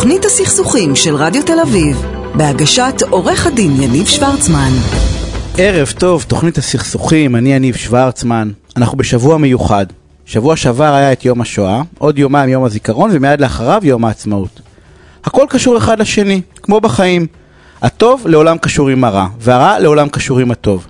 תוכנית 0.00 0.24
הסכסוכים 0.24 0.96
של 0.96 1.14
רדיו 1.14 1.42
תל 1.42 1.60
אביב, 1.60 2.02
בהגשת 2.34 2.94
עורך 3.10 3.46
הדין 3.46 3.82
יניב 3.82 4.06
שוורצמן. 4.06 4.70
ערב 5.58 5.92
טוב, 5.98 6.24
תוכנית 6.28 6.58
הסכסוכים, 6.58 7.36
אני 7.36 7.52
יניב 7.52 7.76
שוורצמן. 7.76 8.50
אנחנו 8.76 8.98
בשבוע 8.98 9.38
מיוחד. 9.38 9.86
שבוע 10.24 10.56
שעבר 10.56 10.94
היה 10.94 11.12
את 11.12 11.24
יום 11.24 11.40
השואה, 11.40 11.82
עוד 11.98 12.18
יומיים 12.18 12.50
יום 12.50 12.64
הזיכרון 12.64 13.10
ומיד 13.12 13.40
לאחריו 13.40 13.80
יום 13.84 14.04
העצמאות. 14.04 14.60
הכל 15.24 15.46
קשור 15.48 15.78
אחד 15.78 16.00
לשני, 16.00 16.40
כמו 16.56 16.80
בחיים. 16.80 17.26
הטוב 17.82 18.26
לעולם 18.26 18.58
קשור 18.58 18.88
עם 18.88 19.04
הרע, 19.04 19.26
והרע 19.40 19.78
לעולם 19.78 20.08
קשור 20.08 20.38
עם 20.38 20.50
הטוב. 20.50 20.86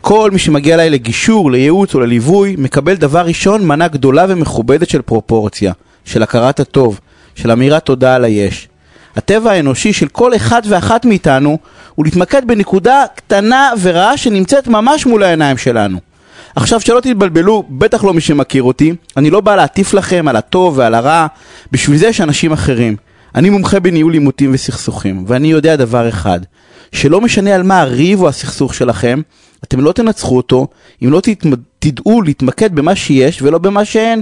כל 0.00 0.30
מי 0.30 0.38
שמגיע 0.38 0.74
אליי 0.74 0.90
לגישור, 0.90 1.50
לייעוץ 1.50 1.94
או 1.94 2.00
לליווי, 2.00 2.56
מקבל 2.58 2.94
דבר 2.94 3.26
ראשון 3.26 3.66
מנה 3.66 3.88
גדולה 3.88 4.24
ומכובדת 4.28 4.88
של 4.88 5.02
פרופורציה, 5.02 5.72
של 6.04 6.22
הכרת 6.22 6.60
הטוב, 6.60 7.00
של 7.34 7.50
אמירת 7.50 7.84
תודה 7.84 8.14
על 8.14 8.24
היש. 8.24 8.68
הטבע 9.16 9.50
האנושי 9.50 9.92
של 9.92 10.08
כל 10.08 10.36
אחד 10.36 10.62
ואחת 10.68 11.04
מאיתנו 11.04 11.58
הוא 11.94 12.04
להתמקד 12.04 12.42
בנקודה 12.46 13.04
קטנה 13.14 13.70
ורעה 13.80 14.16
שנמצאת 14.16 14.68
ממש 14.68 15.06
מול 15.06 15.22
העיניים 15.22 15.58
שלנו. 15.58 15.98
עכשיו 16.56 16.80
שלא 16.80 17.00
תתבלבלו, 17.00 17.64
בטח 17.70 18.04
לא 18.04 18.14
מי 18.14 18.20
שמכיר 18.20 18.62
אותי, 18.62 18.94
אני 19.16 19.30
לא 19.30 19.40
בא 19.40 19.56
להטיף 19.56 19.94
לכם 19.94 20.28
על 20.28 20.36
הטוב 20.36 20.78
ועל 20.78 20.94
הרע, 20.94 21.26
בשביל 21.72 21.96
זה 21.96 22.06
יש 22.06 22.20
אנשים 22.20 22.52
אחרים. 22.52 22.96
אני 23.34 23.50
מומחה 23.50 23.80
בניהול 23.80 24.12
עימותים 24.12 24.50
וסכסוכים, 24.54 25.24
ואני 25.26 25.48
יודע 25.48 25.76
דבר 25.76 26.08
אחד, 26.08 26.40
שלא 26.92 27.20
משנה 27.20 27.54
על 27.54 27.62
מה 27.62 27.80
הריב 27.80 28.22
או 28.22 28.28
הסכסוך 28.28 28.74
שלכם, 28.74 29.20
אתם 29.64 29.80
לא 29.80 29.92
תנצחו 29.92 30.36
אותו 30.36 30.66
אם 31.04 31.10
לא 31.10 31.20
תתמ... 31.20 31.50
תדעו 31.78 32.22
להתמקד 32.22 32.74
במה 32.74 32.96
שיש 32.96 33.42
ולא 33.42 33.58
במה 33.58 33.84
שאין. 33.84 34.20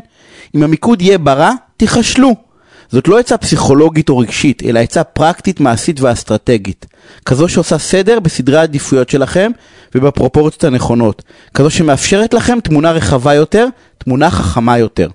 אם 0.55 0.63
המיקוד 0.63 1.03
יהיה 1.03 1.19
ברע, 1.19 1.53
תיכשלו. 1.77 2.50
זאת 2.93 3.09
לא 3.09 3.19
עצה 3.19 3.37
פסיכולוגית 3.37 4.09
או 4.09 4.19
רגשית, 4.19 4.63
אלא 4.63 4.79
עצה 4.79 5.05
פרקטית, 5.05 5.61
מעשית 5.61 6.01
ואסטרטגית. 6.01 6.87
כזו 7.25 7.49
שעושה 7.49 7.79
סדר 7.79 8.21
בסדרי 8.21 8.59
העדיפויות 8.59 9.11
שלכם 9.11 9.51
ובפרופורציות 9.95 10.65
הנכונות. 10.65 11.23
כזו 11.55 11.71
שמאפשרת 11.71 12.35
לכם 12.35 12.61
תמונה 12.61 12.93
רחבה 12.93 13.35
יותר, 13.35 13.67
תמונה 13.99 14.31
חכמה 14.31 14.79
יותר. 14.79 15.09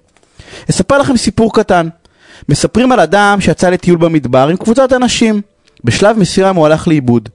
אספר 0.69 0.97
לכם 0.97 1.17
סיפור 1.17 1.53
קטן. 1.53 1.87
מספרים 2.49 2.91
על 2.91 2.99
אדם 2.99 3.41
שיצא 3.41 3.69
לטיול 3.69 3.97
במדבר 3.97 4.47
עם 4.47 4.57
קבוצת 4.57 4.93
אנשים. 4.93 5.41
בשלב 5.83 6.19
מסוים 6.19 6.55
הוא 6.55 6.65
הלך 6.65 6.87
לאיבוד. 6.87 7.29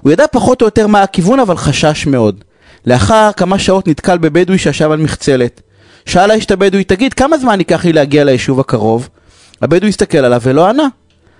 הוא 0.00 0.12
ידע 0.12 0.24
פחות 0.32 0.62
או 0.62 0.66
יותר 0.66 0.86
מה 0.86 1.02
הכיוון, 1.02 1.40
אבל 1.40 1.56
חשש 1.56 2.06
מאוד. 2.06 2.44
לאחר 2.86 3.30
כמה 3.36 3.58
שעות 3.58 3.88
נתקל 3.88 4.18
בבדואי 4.18 4.58
שישב 4.58 4.90
על 4.90 4.98
מחצלת. 4.98 5.60
שאל 6.06 6.30
האיש 6.30 6.44
את 6.44 6.50
הבדואי, 6.50 6.84
תגיד, 6.84 7.14
כמה 7.14 7.38
זמן 7.38 7.58
ייקח 7.58 7.84
לי 7.84 7.92
להגיע 7.92 8.24
ליישוב 8.24 8.60
הקרוב? 8.60 9.08
הבדואי 9.62 9.88
הסתכל 9.88 10.18
עליו 10.18 10.40
ולא 10.44 10.68
ענה. 10.68 10.86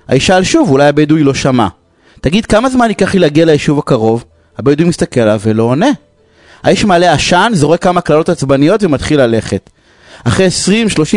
האיש 0.08 0.26
שאל 0.26 0.44
שוב, 0.44 0.70
אולי 0.70 0.86
הבדואי 0.88 1.22
לא 1.22 1.34
שמע. 1.34 1.66
תגיד, 2.20 2.46
כמה 2.46 2.70
זמן 2.70 2.88
ייקח 2.88 3.14
לי 3.14 3.20
להגיע 3.20 3.44
ליישוב 3.44 3.78
הקרוב? 3.78 4.24
הבדואי 4.58 4.88
מסתכל 4.88 5.20
עליו 5.20 5.40
ולא 5.44 5.62
עונה. 5.62 5.90
האיש 6.62 6.84
מעלה 6.84 7.12
עשן, 7.12 7.50
זורק 7.54 7.82
כמה 7.82 8.00
קללות 8.00 8.28
עצבניות 8.28 8.82
ומתחיל 8.82 9.20
ללכת. 9.20 9.70
אחרי 10.24 10.48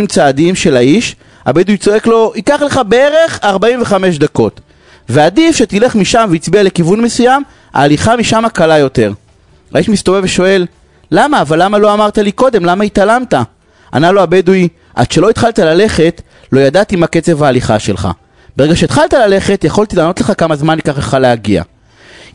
20-30 0.03 0.07
צעדים 0.07 0.55
של 0.55 0.77
האיש, 0.77 1.15
הבדואי 1.45 1.77
צועק 1.77 2.07
לו, 2.07 2.31
ייקח 2.35 2.61
לך 2.61 2.79
בערך 2.87 3.39
45 3.43 4.17
דקות. 4.17 4.61
ועדיף 5.09 5.55
שתלך 5.55 5.95
משם 5.95 6.27
והצביע 6.31 6.63
לכיוון 6.63 7.01
מסוים, 7.01 7.43
ההליכה 7.73 8.15
משם 8.15 8.43
קלה 8.53 8.77
יותר. 8.77 9.13
האיש 9.73 9.89
מסתובב 9.89 10.21
ושואל, 10.23 10.65
למה? 11.11 11.41
אבל 11.41 11.63
למה 11.63 11.77
לא 11.77 11.93
אמרת 11.93 12.17
לי 12.17 12.31
קודם? 12.31 12.65
למה 12.65 12.83
התעלמת? 12.83 13.33
ענה 13.93 14.11
לו 14.11 14.21
הבדואי, 14.21 14.67
עד 14.95 15.11
שלא 15.11 15.29
התחלת 15.29 15.59
ללכת, 15.59 16.21
לא 16.51 16.59
ידעתי 16.59 16.95
מה 16.95 17.07
קצב 17.07 17.43
ההליכה 17.43 17.79
שלך. 17.79 18.07
ברגע 18.57 18.75
שהתחלת 18.75 19.13
ללכת, 19.13 19.63
יכולתי 19.63 19.95
לענות 19.95 20.21
לך 20.21 20.33
כמה 20.37 20.55
זמן 20.55 20.77
ייקח 20.77 20.97
לך 20.97 21.17
להגיע. 21.21 21.63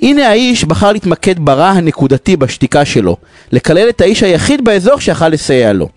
הנה 0.03 0.29
האיש 0.29 0.65
בחר 0.65 0.93
להתמקד 0.93 1.35
ברע 1.39 1.69
הנקודתי 1.69 2.37
בשתיקה 2.37 2.85
שלו, 2.85 3.17
לקלל 3.53 3.89
את 3.89 4.01
האיש 4.01 4.23
היחיד 4.23 4.65
באזור 4.65 5.01
שיכל 5.01 5.29
לסייע 5.29 5.73
לו. 5.73 5.89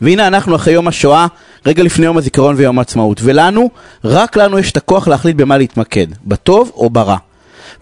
והנה 0.00 0.26
אנחנו 0.26 0.56
אחרי 0.56 0.72
יום 0.72 0.88
השואה, 0.88 1.26
רגע 1.66 1.82
לפני 1.82 2.06
יום 2.06 2.18
הזיכרון 2.18 2.54
ויום 2.58 2.78
העצמאות, 2.78 3.20
ולנו, 3.22 3.70
רק 4.04 4.36
לנו 4.36 4.58
יש 4.58 4.72
את 4.72 4.76
הכוח 4.76 5.08
להחליט 5.08 5.36
במה 5.36 5.58
להתמקד, 5.58 6.06
בטוב 6.24 6.72
או 6.74 6.90
ברע. 6.90 7.16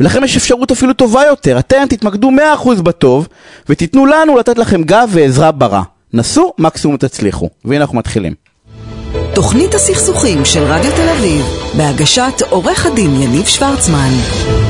ולכם 0.00 0.24
יש 0.24 0.36
אפשרות 0.36 0.70
אפילו 0.70 0.92
טובה 0.92 1.24
יותר, 1.24 1.58
אתם 1.58 1.86
תתמקדו 1.88 2.30
100% 2.78 2.82
בטוב, 2.82 3.28
ותיתנו 3.68 4.06
לנו 4.06 4.36
לתת 4.36 4.58
לכם 4.58 4.82
גב 4.82 5.08
ועזרה 5.12 5.52
ברע. 5.52 5.82
נסו, 6.16 6.52
מקסימום 6.58 6.96
תצליחו. 6.96 7.48
והנה 7.64 7.80
אנחנו 7.80 7.98
מתחילים. 7.98 8.34
תוכנית 9.34 9.74
הסכסוכים 9.74 10.44
של 10.44 10.60
רדיו 10.60 10.90
תל 10.90 11.08
אביב, 11.08 11.44
בהגשת 11.76 12.42
עורך 12.50 12.86
הדין 12.86 13.22
יניב 13.22 13.46
שוורצמן. 13.46 14.10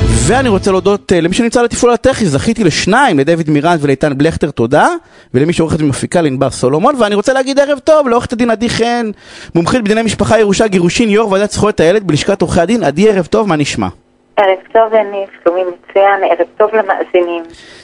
ואני 0.08 0.48
רוצה 0.48 0.70
להודות 0.70 1.12
uh, 1.12 1.20
למי 1.20 1.34
שנמצא 1.34 1.62
לתפעול 1.62 1.92
הטכני, 1.92 2.28
זכיתי 2.28 2.64
לשניים, 2.64 3.18
לדויד 3.18 3.50
מירן 3.50 3.76
ולאיתן 3.80 4.18
בלכטר, 4.18 4.50
תודה, 4.50 4.88
ולמי 5.34 5.52
שעורכת 5.52 5.80
ומפיקה 5.80 6.20
לענבר 6.20 6.50
סולומון, 6.50 6.94
ואני 6.98 7.14
רוצה 7.14 7.32
להגיד 7.32 7.58
ערב 7.58 7.78
טוב 7.78 8.08
לעורכת 8.08 8.32
הדין 8.32 8.50
עדי 8.50 8.68
חן, 8.68 9.10
מומחית 9.54 9.84
בדיני 9.84 10.02
משפחה, 10.02 10.38
ירושה, 10.40 10.68
גירושין, 10.68 11.08
יו"ר 11.08 11.30
ועדת 11.30 11.50
זכויות 11.50 11.80
הילד 11.80 12.06
בלשכת 12.06 12.42
עורכי 12.42 12.60
הדין, 12.60 12.84
עדי 12.84 13.10
ערב 13.10 13.26
טוב, 13.26 13.48
מה 13.48 13.56
נשמע? 13.56 13.88
ערב 14.36 14.58
טוב, 14.72 14.94
יניב, 14.94 15.28
שלומי 15.44 15.60
מצוין, 15.60 16.24
ערב 16.30 16.46
טוב 16.56 16.70
למאזינים. 16.74 17.42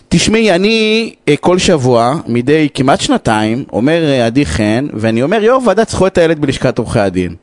תשמעי, 0.08 0.54
אני 0.54 1.14
uh, 1.30 1.36
כל 1.40 1.58
שבוע, 1.58 2.12
מדי 2.26 2.68
כמעט 2.74 3.00
שנתיים, 3.00 3.64
אומר 3.72 4.00
uh, 4.02 4.26
עדי 4.26 4.46
חן, 4.46 4.86
ואני 4.92 5.22
אומר 5.22 5.42
יו"ר 5.44 5.60
ועדת 5.66 5.88
זכויות 5.88 6.18
הילד 6.18 6.38
בלשכת 6.38 6.78
עורכי 6.78 7.00
הדין. 7.00 7.34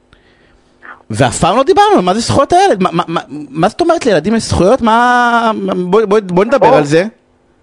ואף 1.10 1.40
פעם 1.40 1.58
לא 1.58 1.64
דיברנו 1.64 1.96
על 1.96 2.02
מה 2.02 2.14
זה 2.14 2.20
זכויות 2.20 2.54
הילד, 2.54 2.84
מה, 2.84 2.90
מה, 2.94 3.04
מה, 3.08 3.22
מה 3.50 3.68
זאת 3.68 3.82
אומרת 3.82 4.06
לילדים 4.06 4.36
יש 4.36 4.44
זכויות? 4.44 4.82
מה... 4.82 5.52
בואי 5.76 6.06
בוא, 6.06 6.20
בוא 6.24 6.46
נדבר. 6.46 6.68
על 6.68 6.84
זה. 6.84 7.04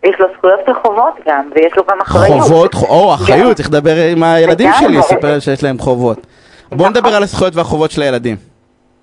יש 0.05 0.15
לו 0.19 0.27
זכויות 0.39 0.61
וחובות 0.69 1.15
גם, 1.29 1.51
ויש 1.55 1.73
לו 1.77 1.83
גם 1.91 2.01
אחריות. 2.01 2.41
חובות, 2.41 2.75
או 2.75 3.15
אחריות. 3.15 3.57
צריך 3.57 3.69
לדבר 3.69 3.97
עם 4.13 4.23
הילדים 4.23 4.71
שלי, 4.79 4.97
לספר 4.97 5.39
שיש 5.41 5.63
להם 5.63 5.79
חובות. 5.79 6.27
בוא 6.73 6.89
נדבר 6.89 7.15
על 7.15 7.23
הזכויות 7.23 7.57
והחובות 7.57 7.91
של 7.91 8.03
הילדים. 8.03 8.37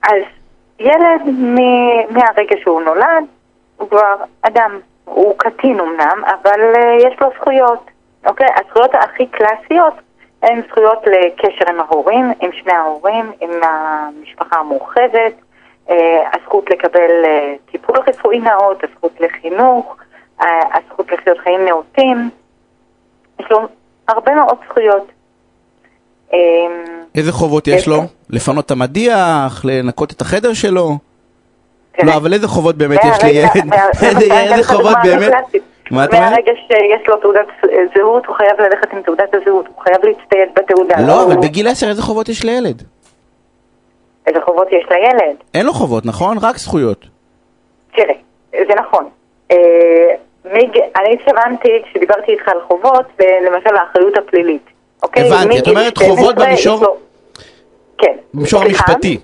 אז 0.04 0.10
ילד 0.84 1.22
מ- 1.26 2.14
מהרגע 2.14 2.56
שהוא 2.62 2.82
נולד, 2.82 3.26
הוא 3.78 3.90
כבר 3.90 4.16
אדם, 4.42 4.80
הוא 5.06 5.34
קטין 5.38 5.80
אמנם, 5.80 6.24
אבל 6.26 6.74
uh, 6.76 7.08
יש 7.08 7.22
לו 7.22 7.28
זכויות, 7.40 7.92
אוקיי? 8.26 8.48
הזכויות 8.56 8.96
הכי 8.96 9.26
קלאסיות 9.28 9.94
הן 10.42 10.62
זכויות 10.70 11.00
לקשר 11.08 11.70
עם 11.70 11.80
ההורים, 11.80 12.32
עם 12.42 12.52
שני 12.52 12.74
ההורים, 12.74 13.32
עם 13.42 13.50
המשפחה 13.64 14.56
המורחבת, 14.60 15.34
uh, 15.88 15.94
הזכות 16.34 16.70
לקבל 16.70 17.24
uh, 17.24 17.72
טיפול 17.72 17.96
רפואי 18.08 18.40
נאות, 18.40 18.84
הזכות 18.84 19.20
לחינוך, 19.20 19.96
uh, 20.42 20.46
הזכות 20.74 21.12
לחיות 21.12 21.38
חיים 21.38 21.66
נאותים. 21.66 22.30
יש 23.40 23.52
לו 23.52 23.60
הרבה 24.08 24.36
מאוד 24.36 24.58
זכויות. 24.70 25.12
אמ, 26.34 26.40
איזה 27.16 27.32
חובות 27.32 27.68
יש 27.68 27.88
לו? 27.88 28.02
לפנות 28.30 28.66
את 28.66 28.72
המדיח, 28.72 29.62
לנקות 29.66 30.12
את 30.12 30.22
החדר 30.22 30.54
שלו? 30.54 30.98
תראה, 31.92 32.08
לא, 32.08 32.16
אבל 32.16 32.34
איזה 32.34 32.48
חובות 32.48 32.76
באמת 32.78 33.00
יש 33.04 33.24
לילד? 33.24 33.50
איזה- 34.04 34.64
חובות 34.64 34.98
באמת? 35.04 35.34
מה 35.92 36.06
את 36.06 36.14
אומרת? 36.14 36.30
מהרגע 36.32 36.52
שיש 36.68 37.08
לו 37.08 37.18
תעודת 37.18 37.46
זהות, 37.98 38.26
הוא 38.26 38.36
חייב 38.36 38.62
ללכת 38.62 38.94
עם 38.94 39.02
תעודת 39.02 39.34
הזהות, 39.34 39.66
הוא 39.68 39.84
חייב 39.84 39.98
להצטייד 40.06 40.50
בתעודה. 40.56 40.96
לא, 41.08 41.24
אבל 41.24 41.36
בגיל 41.38 41.68
10 41.68 41.90
איזה 41.90 42.02
חובות 42.02 42.30
יש 42.30 42.44
לילד? 42.46 42.84
איזה 44.28 44.40
חובות 44.46 44.68
יש 44.72 44.86
לילד? 44.92 45.36
אין 45.54 45.66
לו 45.66 45.74
חובות, 45.74 46.06
נכון? 46.06 46.38
רק 46.42 46.58
זכויות. 46.58 47.06
תראה, 47.96 48.14
זה 48.52 48.74
נכון. 48.80 49.10
אה. 49.52 49.58
אני 50.96 51.14
התכוונתי, 51.14 51.70
כשדיברתי 51.86 52.32
איתך 52.32 52.48
על 52.48 52.58
חובות, 52.68 53.06
למשל 53.48 53.76
האחריות 53.76 54.18
הפלילית. 54.18 54.66
אוקיי? 55.04 55.24
הבנתי, 55.28 55.60
את 55.60 55.68
אומרת 55.68 55.98
חובות 55.98 56.36
12 56.36 56.46
במישור- 56.46 56.98
כן. 57.98 58.16
במישור? 58.34 58.62
המשפטי. 58.64 59.18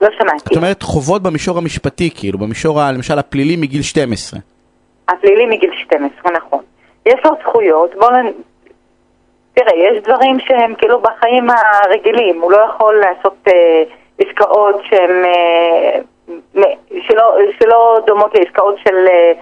לא 0.00 0.08
שמעתי. 0.18 0.44
את 0.52 0.56
אומרת 0.56 0.82
חובות 0.82 1.22
במישור 1.22 1.58
המשפטי, 1.58 2.10
כאילו, 2.14 2.38
במישור, 2.38 2.80
למשל, 2.94 3.18
הפלילי 3.18 3.56
מגיל 3.56 3.82
12. 3.82 4.40
הפלילי 5.08 5.46
מגיל 5.46 5.70
12, 5.84 6.32
נכון. 6.32 6.60
יש 7.06 7.14
לו 7.24 7.30
זכויות, 7.42 7.90
בוא 7.98 8.10
נ... 8.10 8.32
תראה, 9.54 9.72
יש 9.76 10.02
דברים 10.02 10.40
שהם 10.40 10.74
כאילו 10.78 11.00
בחיים 11.00 11.46
הרגילים, 11.50 12.40
הוא 12.40 12.52
לא 12.52 12.58
יכול 12.74 13.00
לעשות 13.00 13.34
אה, 13.48 13.82
עסקאות 14.18 14.76
שהן, 14.90 15.24
אה, 15.24 16.00
שלא, 17.08 17.34
שלא 17.60 17.98
דומות 18.06 18.34
לעסקאות 18.34 18.74
של, 18.84 18.94
אה, 19.08 19.32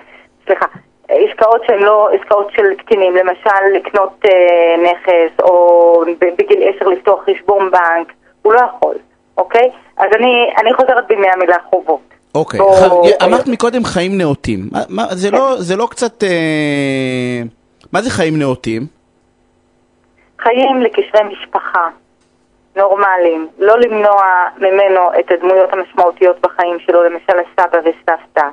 סליחה, 0.46 0.66
עסקאות 1.12 1.62
שהן 1.66 1.78
לא 1.82 2.08
עסקאות 2.12 2.48
של 2.56 2.74
קטינים, 2.78 3.16
למשל 3.16 3.64
לקנות 3.74 4.12
אה, 4.24 4.30
נכס 4.92 5.40
או 5.42 6.04
בגיל 6.38 6.62
10 6.78 6.88
לפתוח 6.88 7.20
חשבון 7.30 7.70
בנק, 7.70 8.12
הוא 8.42 8.52
לא 8.52 8.60
יכול, 8.60 8.94
אוקיי? 9.38 9.70
אז 9.96 10.06
אני, 10.16 10.32
אני 10.62 10.74
חוזרת 10.74 11.06
בי 11.08 11.16
מהמילה 11.16 11.56
חובות. 11.70 12.00
אוקיי, 12.34 12.60
או- 12.60 12.72
ח- 12.72 13.24
אמרת 13.24 13.46
מקודם 13.48 13.84
חיים 13.84 14.18
נאותים. 14.18 14.60
מה- 14.88 15.06
זה 15.10 15.30
לא- 15.30 15.56
זה 15.58 15.76
לא 15.76 15.86
קצת... 15.90 16.22
אה, 16.24 17.42
מה 17.92 18.02
זה 18.02 18.10
חיים 18.10 18.38
נאותים? 18.38 18.82
חיים 20.40 20.82
לקשרי 20.82 21.20
משפחה. 21.32 21.88
נורמליים, 22.76 23.48
לא 23.58 23.78
למנוע 23.80 24.22
ממנו 24.58 25.00
את 25.20 25.30
הדמויות 25.30 25.72
המשמעותיות 25.72 26.36
בחיים 26.40 26.76
שלו, 26.86 27.02
למשל 27.02 27.32
הסבא 27.38 27.78
וסבתא, 27.78 28.46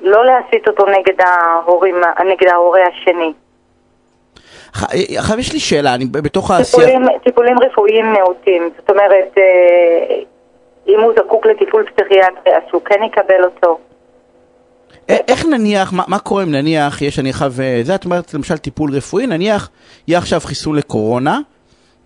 לא 0.00 0.24
להסית 0.26 0.68
אותו 0.68 0.86
נגד 0.86 1.20
ההורים, 1.20 1.94
נגד 2.32 2.48
ההורה 2.52 2.80
השני. 2.86 3.32
עכשיו 5.18 5.38
יש 5.38 5.52
לי 5.52 5.60
שאלה, 5.60 5.94
אני 5.94 6.04
בתוך 6.04 6.50
העשייה... 6.50 6.86
טיפולים, 6.86 7.18
טיפולים 7.24 7.56
רפואיים 7.58 8.12
נאותים, 8.12 8.70
זאת 8.76 8.90
אומרת, 8.90 9.38
אה, 9.38 10.16
אם 10.88 11.00
הוא 11.00 11.12
זקוק 11.16 11.46
לטיפול 11.46 11.84
פסיכיאטרי, 11.84 12.56
אז 12.56 12.62
שהוא 12.68 12.82
כן 12.84 13.02
יקבל 13.02 13.44
אותו. 13.44 13.78
איך 15.08 15.46
נניח, 15.46 15.92
מה, 15.92 16.02
מה 16.08 16.18
קורה 16.18 16.42
אם 16.42 16.52
נניח 16.52 17.02
יש, 17.02 17.18
אני 17.18 17.32
חייב, 17.32 17.52
זה 17.82 17.94
את 17.94 18.04
אומרת 18.04 18.34
למשל 18.34 18.56
טיפול 18.56 18.90
רפואי, 18.96 19.26
נניח 19.26 19.70
יהיה 20.08 20.18
עכשיו 20.18 20.40
חיסון 20.40 20.76
לקורונה, 20.76 21.38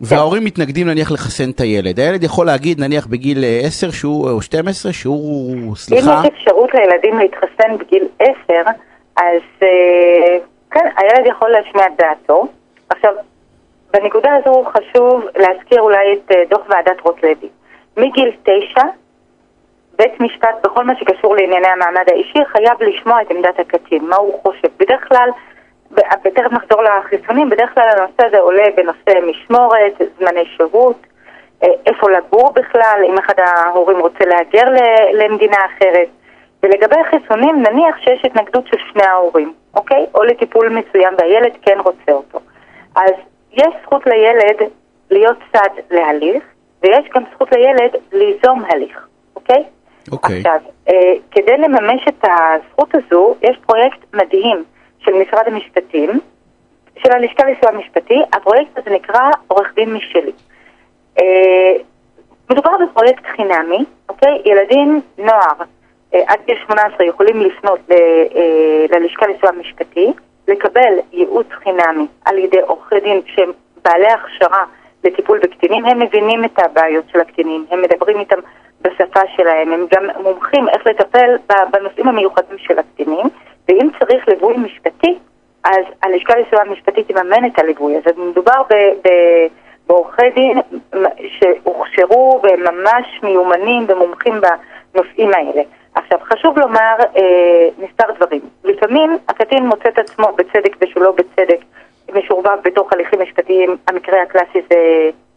וההורים 0.01 0.45
מתנגדים 0.45 0.89
נניח 0.89 1.13
לחסן 1.13 1.51
את 1.51 1.61
הילד. 1.61 2.01
הילד 2.01 2.25
יכול 2.25 2.47
להגיד 2.47 2.81
נניח 2.81 3.07
בגיל 3.07 3.45
10 3.63 3.91
שהוא, 3.91 4.31
או 4.31 4.43
12 4.43 4.93
שהוא, 4.93 5.77
סליחה... 5.77 6.21
אם 6.21 6.25
יש 6.25 6.31
אפשרות 6.35 6.71
לילדים 6.75 7.19
להתחסן 7.19 7.77
בגיל 7.79 8.09
10, 8.19 8.33
אז 9.17 9.43
כן, 10.71 10.87
הילד 10.97 11.27
יכול 11.27 11.51
להשמיע 11.51 11.87
את 11.87 11.93
דעתו. 11.99 12.47
עכשיו, 12.89 13.13
בנקודה 13.93 14.31
הזו 14.35 14.65
חשוב 14.65 15.25
להזכיר 15.37 15.81
אולי 15.81 16.13
את 16.13 16.33
דוח 16.51 16.63
ועדת 16.69 17.01
רוטלוי. 17.01 17.49
מגיל 17.97 18.31
9 18.43 18.83
בית 19.99 20.21
משפט 20.21 20.65
בכל 20.65 20.85
מה 20.85 20.93
שקשור 21.01 21.37
לענייני 21.37 21.67
המעמד 21.67 22.05
האישי 22.11 22.39
חייב 22.53 22.83
לשמוע 22.83 23.23
את 23.23 23.31
עמדת 23.31 23.61
הקטין, 23.61 24.05
מה 24.05 24.17
הוא 24.17 24.43
חושב. 24.43 24.69
בדרך 24.79 25.09
כלל, 25.09 25.29
בטרם 25.91 26.55
נחזור 26.55 26.83
לחיסונים, 26.83 27.51
בדרך 27.51 27.75
כלל 27.75 27.85
הנושא 27.89 28.27
הזה 28.27 28.39
עולה 28.39 28.65
בנושא 28.77 29.27
משמורת, 29.31 29.93
זמני 30.19 30.45
שהות, 30.57 30.97
אה, 31.63 31.69
איפה 31.87 32.11
לגור 32.11 32.53
בכלל, 32.53 33.03
אם 33.09 33.19
אחד 33.19 33.35
ההורים 33.39 33.99
רוצה 33.99 34.25
להגר 34.25 34.65
למדינה 35.13 35.57
אחרת. 35.67 36.09
ולגבי 36.63 36.97
החיסונים, 37.07 37.63
נניח 37.63 37.97
שיש 37.99 38.25
התנגדות 38.25 38.67
של 38.67 38.77
שני 38.93 39.05
ההורים, 39.05 39.53
אוקיי? 39.75 40.07
או 40.15 40.25
לטיפול 40.25 40.69
מסוים 40.69 41.15
והילד 41.19 41.53
כן 41.63 41.79
רוצה 41.85 42.13
אותו. 42.13 42.41
אז 42.97 43.13
יש 43.53 43.69
זכות 43.83 44.07
לילד 44.07 44.71
להיות 45.11 45.37
צד 45.53 45.69
להליך, 45.91 46.45
ויש 46.83 47.09
גם 47.15 47.23
זכות 47.35 47.53
לילד 47.53 47.91
ליזום 48.13 48.65
הליך, 48.69 49.07
אוקיי? 49.37 49.65
אוקיי. 50.13 50.37
עכשיו, 50.37 50.61
אה, 50.89 51.13
כדי 51.31 51.57
לממש 51.57 52.09
את 52.09 52.25
הזכות 52.25 52.95
הזו, 52.95 53.35
יש 53.43 53.59
פרויקט 53.67 53.99
מדהים 54.15 54.65
של 54.99 55.13
משרד 55.13 55.47
המשפטים, 55.47 56.11
של 56.99 57.13
הלשכה 57.13 57.43
לסיוע 57.51 57.73
משפטי, 57.73 58.21
הפרויקט 58.33 58.79
הזה 58.79 58.91
נקרא 58.91 59.31
עורך 59.49 59.73
דין 59.75 59.95
משלי. 59.95 60.33
אה, 61.21 61.73
מדובר 62.51 62.71
בפרויקט 62.87 63.27
חינמי, 63.27 63.85
אוקיי? 64.09 64.43
ילדים, 64.45 65.01
נוער, 65.19 65.63
אה, 66.15 66.21
עד 66.27 66.39
גיל 66.47 66.57
18 66.67 67.07
יכולים 67.07 67.41
לפנות 67.41 67.79
ל, 67.89 67.93
אה, 67.93 68.99
ללשכה 68.99 69.27
לסיוע 69.27 69.53
משפטי, 69.53 70.13
לקבל 70.49 70.95
ייעוץ 71.13 71.47
חינמי 71.51 72.07
על 72.25 72.39
ידי 72.39 72.61
עורכי 72.61 73.01
דין 73.01 73.21
שהם 73.27 73.53
בעלי 73.85 74.07
הכשרה 74.07 74.65
לטיפול 75.05 75.39
בקטינים, 75.39 75.85
הם 75.85 75.99
מבינים 75.99 76.45
את 76.45 76.59
הבעיות 76.59 77.05
של 77.13 77.21
הקטינים, 77.21 77.67
הם 77.71 77.83
מדברים 77.83 78.19
איתם 78.19 78.39
בשפה 78.83 79.21
שלהם, 79.37 79.73
הם 79.73 79.87
גם 79.95 80.23
מומחים 80.23 80.69
איך 80.69 80.87
לטפל 80.87 81.37
בנושאים 81.73 82.09
המיוחדים 82.09 82.59
של 82.59 82.79
הקטינים, 82.79 83.27
ואם 83.69 83.89
צריך 83.99 84.29
ליווי 84.29 84.57
משפטי, 84.57 85.19
אז 85.65 85.85
הלשכה 86.03 86.35
לסיוע 86.39 86.63
המשפטי 86.63 87.03
תממן 87.03 87.45
את 87.47 87.59
הליווי. 87.59 87.97
אז 87.97 88.03
מדובר 88.17 88.63
בעורכי 89.87 90.31
דין 90.35 90.61
שהוכשרו 91.39 92.41
והם 92.43 92.61
ממש 92.61 93.21
מיומנים 93.23 93.85
ומומחים 93.89 94.35
בנושאים 94.95 95.31
האלה. 95.35 95.63
עכשיו, 95.95 96.19
חשוב 96.23 96.59
לומר 96.59 96.97
אה, 97.17 97.69
מספר 97.79 98.13
דברים. 98.17 98.41
לפעמים 98.65 99.19
הקטין 99.29 99.67
מוצא 99.67 99.89
את 99.89 99.99
עצמו 99.99 100.27
בצדק 100.37 100.77
ושלא 100.81 101.13
בצדק 101.13 101.61
משורבב 102.15 102.59
בתוך 102.65 102.93
הליכים 102.93 103.23
משפטיים, 103.23 103.77
המקרה 103.89 104.23
הקלאסי 104.23 104.61
זה 104.71 104.77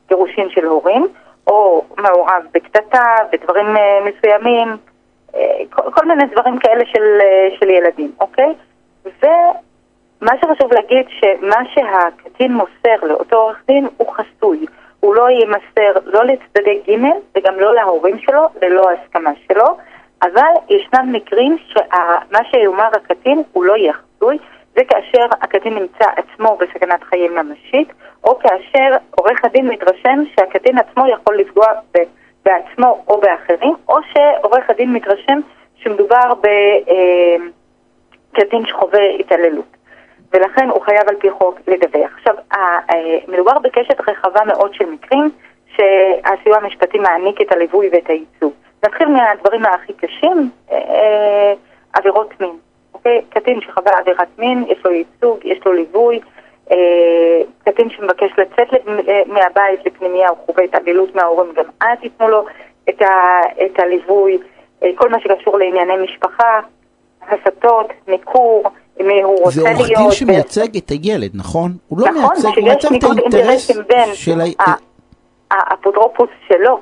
גירושין 0.09 0.49
של 0.49 0.65
הורים, 0.65 1.07
או 1.47 1.85
מעורב 1.97 2.43
בקטטה, 2.53 3.15
בדברים 3.31 3.77
אה, 3.77 3.99
מסוימים, 4.05 4.67
כל, 5.69 5.91
כל 5.91 6.05
מיני 6.05 6.25
דברים 6.25 6.59
כאלה 6.59 6.85
של, 6.85 7.17
אה, 7.21 7.57
של 7.59 7.69
ילדים, 7.69 8.11
אוקיי? 8.19 8.53
ומה 9.05 10.31
שחשוב 10.41 10.73
להגיד, 10.73 11.05
שמה 11.09 11.65
שהקטין 11.73 12.53
מוסר 12.53 13.05
לאותו 13.07 13.35
עורך 13.35 13.57
דין 13.67 13.87
הוא 13.97 14.13
חסוי. 14.13 14.65
הוא 14.99 15.15
לא 15.15 15.29
יימסר 15.29 15.99
לא 16.05 16.23
לצדדי 16.25 16.81
ג' 16.87 17.05
וגם 17.37 17.59
לא 17.59 17.75
להורים 17.75 18.19
שלו, 18.19 18.41
ללא 18.61 18.89
הסכמה 18.91 19.31
שלו, 19.47 19.77
אבל 20.23 20.53
ישנם 20.69 21.11
מקרים 21.11 21.57
שמה 21.67 22.39
שיאמר 22.51 22.89
הקטין 22.93 23.43
הוא 23.51 23.63
לא 23.63 23.73
יהיה 23.75 23.93
חסוי, 23.93 24.37
זה 24.75 24.81
כאשר 24.89 25.25
הקטין 25.31 25.73
נמצא 25.73 26.05
עצמו 26.15 26.57
בסכנת 26.57 27.03
חיים 27.03 27.35
ממשית, 27.35 27.93
או 28.23 28.39
כאשר 28.39 28.97
עורך 29.11 29.45
הדין 29.45 29.67
מתרשם 29.67 30.23
שהקטין 30.35 30.77
עצמו 30.77 31.07
יכול 31.07 31.37
לפגוע 31.37 31.67
בעצמו 32.45 33.03
או 33.07 33.21
באחרים, 33.21 33.73
או 33.89 33.97
שעורך 34.13 34.69
הדין 34.69 34.93
מתרשם 34.93 35.39
שמדובר 35.75 36.33
בקטין 38.33 38.65
שחווה 38.65 39.09
התעללות. 39.19 39.77
ולכן 40.33 40.69
הוא 40.69 40.81
חייב 40.81 41.09
על 41.09 41.15
פי 41.15 41.31
חוק 41.31 41.59
לדווח. 41.67 42.11
עכשיו, 42.17 42.35
מדובר 43.27 43.59
בקשת 43.59 44.09
רחבה 44.09 44.45
מאוד 44.45 44.73
של 44.73 44.85
מקרים 44.85 45.29
שהסיוע 45.75 46.57
המשפטי 46.57 46.99
מעניק 46.99 47.41
את 47.41 47.51
הליווי 47.51 47.89
ואת 47.93 48.09
הייצוג. 48.09 48.53
נתחיל 48.85 49.07
מהדברים 49.07 49.65
הכי 49.65 49.93
קשים, 49.93 50.49
אה, 50.71 51.53
עבירות 51.93 52.41
מין. 52.41 52.57
אוקיי? 52.93 53.21
קטין 53.29 53.61
שחווה 53.61 53.99
עבירת 53.99 54.27
מין, 54.37 54.65
יש 54.67 54.85
לו 54.85 54.91
ייצוג, 54.91 55.39
יש 55.43 55.59
לו 55.65 55.73
ליווי. 55.73 56.19
אה, 56.71 57.41
קטין 57.65 57.89
שמבקש 57.89 58.31
לצאת 58.37 58.73
אה, 58.73 59.21
מהבית 59.27 59.85
לפנימייה 59.85 60.29
או 60.29 60.35
חווה 60.35 60.63
התעללות 60.63 61.15
מההורים, 61.15 61.53
גם 61.55 61.63
אז 61.81 61.97
ייתנו 62.03 62.27
לו 62.27 62.45
את, 62.89 63.01
ה, 63.01 63.39
את 63.65 63.79
הליווי. 63.79 64.37
אה, 64.83 64.89
כל 64.95 65.09
מה 65.09 65.19
שקשור 65.19 65.57
לענייני 65.57 65.93
משפחה, 66.03 66.59
הסתות, 67.21 67.87
ניכור, 68.07 68.63
מי 68.99 69.21
הוא 69.21 69.37
רוצה 69.43 69.61
להיות. 69.61 69.77
זה 69.77 69.83
עורך 69.83 69.87
דין 69.97 70.11
שמייצג 70.11 70.77
את 70.77 70.89
הילד, 70.89 71.31
נכון? 71.33 71.71
הוא 71.87 71.99
לא 71.99 72.07
נכון, 72.07 72.21
מייצג, 72.21 72.47
הוא 72.47 72.63
מייצג 72.63 72.95
את 72.95 73.03
האינטרס 73.03 73.71
של 74.13 74.41
ה... 74.41 74.73
האפוטרופוס 75.51 76.29
שלו 76.47 76.79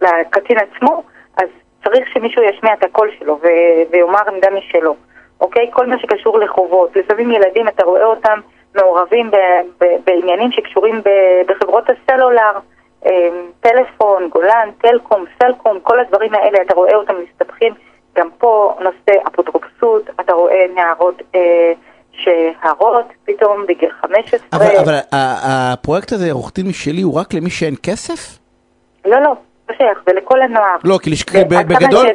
לקטין 0.00 0.56
עצמו, 0.58 1.02
אז 1.36 1.48
צריך 1.84 2.08
שמישהו 2.14 2.42
ישמיע 2.42 2.74
את 2.74 2.84
הקול 2.84 3.10
שלו 3.18 3.40
ויאמר 3.90 4.20
עמדה 4.28 4.48
משלו, 4.50 4.96
אוקיי? 5.40 5.70
כל 5.72 5.86
מה 5.86 5.98
שקשור 5.98 6.38
לחובות. 6.38 6.96
לפעמים 6.96 7.30
ילדים, 7.30 7.68
אתה 7.68 7.84
רואה 7.84 8.04
אותם 8.04 8.40
מעורבים 8.74 9.30
ב- 9.30 9.84
ב- 9.84 9.96
בעניינים 10.06 10.52
שקשורים 10.52 11.00
ב- 11.04 11.52
בחברות 11.52 11.84
הסלולר, 11.90 12.58
אמ, 13.06 13.10
טלפון, 13.60 14.28
גולן, 14.28 14.68
טלקום, 14.82 15.24
סלקום, 15.42 15.80
כל 15.82 16.00
הדברים 16.00 16.34
האלה, 16.34 16.58
אתה 16.62 16.74
רואה 16.74 16.94
אותם 16.94 17.14
מסתבכים. 17.22 17.74
גם 18.16 18.28
פה 18.38 18.76
נושא 18.80 19.22
אפוטרופסות, 19.28 20.02
אתה 20.20 20.32
רואה 20.32 20.66
נערות 20.74 21.22
אה, 21.34 21.72
שהרות 22.12 23.04
פתאום 23.24 23.66
בגיל 23.68 23.90
15. 24.00 24.38
אבל, 24.52 24.76
אבל 24.84 24.94
הפרויקט 25.12 26.12
הזה, 26.12 26.32
עורך 26.32 26.52
דין 26.54 26.66
משלי, 26.66 27.02
הוא 27.02 27.20
רק 27.20 27.34
למי 27.34 27.50
שאין 27.50 27.74
כסף? 27.82 28.38
לא, 29.04 29.20
לא. 29.20 29.32
לא 29.68 29.74
שייך, 29.76 29.98
זה 30.06 30.12
לכל 30.12 30.42
הנוער. 30.42 30.76
לא, 30.84 30.98
כי 31.02 31.10
בגדול... 31.48 32.06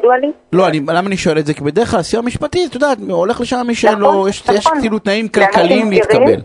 לא, 0.54 0.66
למה 0.88 1.08
אני 1.08 1.18
שואל 1.18 1.38
את 1.38 1.46
זה? 1.46 1.54
כי 1.54 1.64
בדרך 1.64 1.92
כלל 1.92 2.02
סיוע 2.02 2.24
משפטי, 2.24 2.66
את 2.66 2.76
יודעת, 2.76 2.98
הולך 3.10 3.42
לשם 3.42 3.58
מי 3.68 3.76
שאין 3.76 3.98
לו, 4.00 4.10
נכון, 4.10 4.30
יש 4.30 4.50
נכון. 4.50 4.82
כאילו 4.82 5.00
תנאים 5.00 5.28
כלכליים 5.28 5.92
להתקבל. 5.92 6.42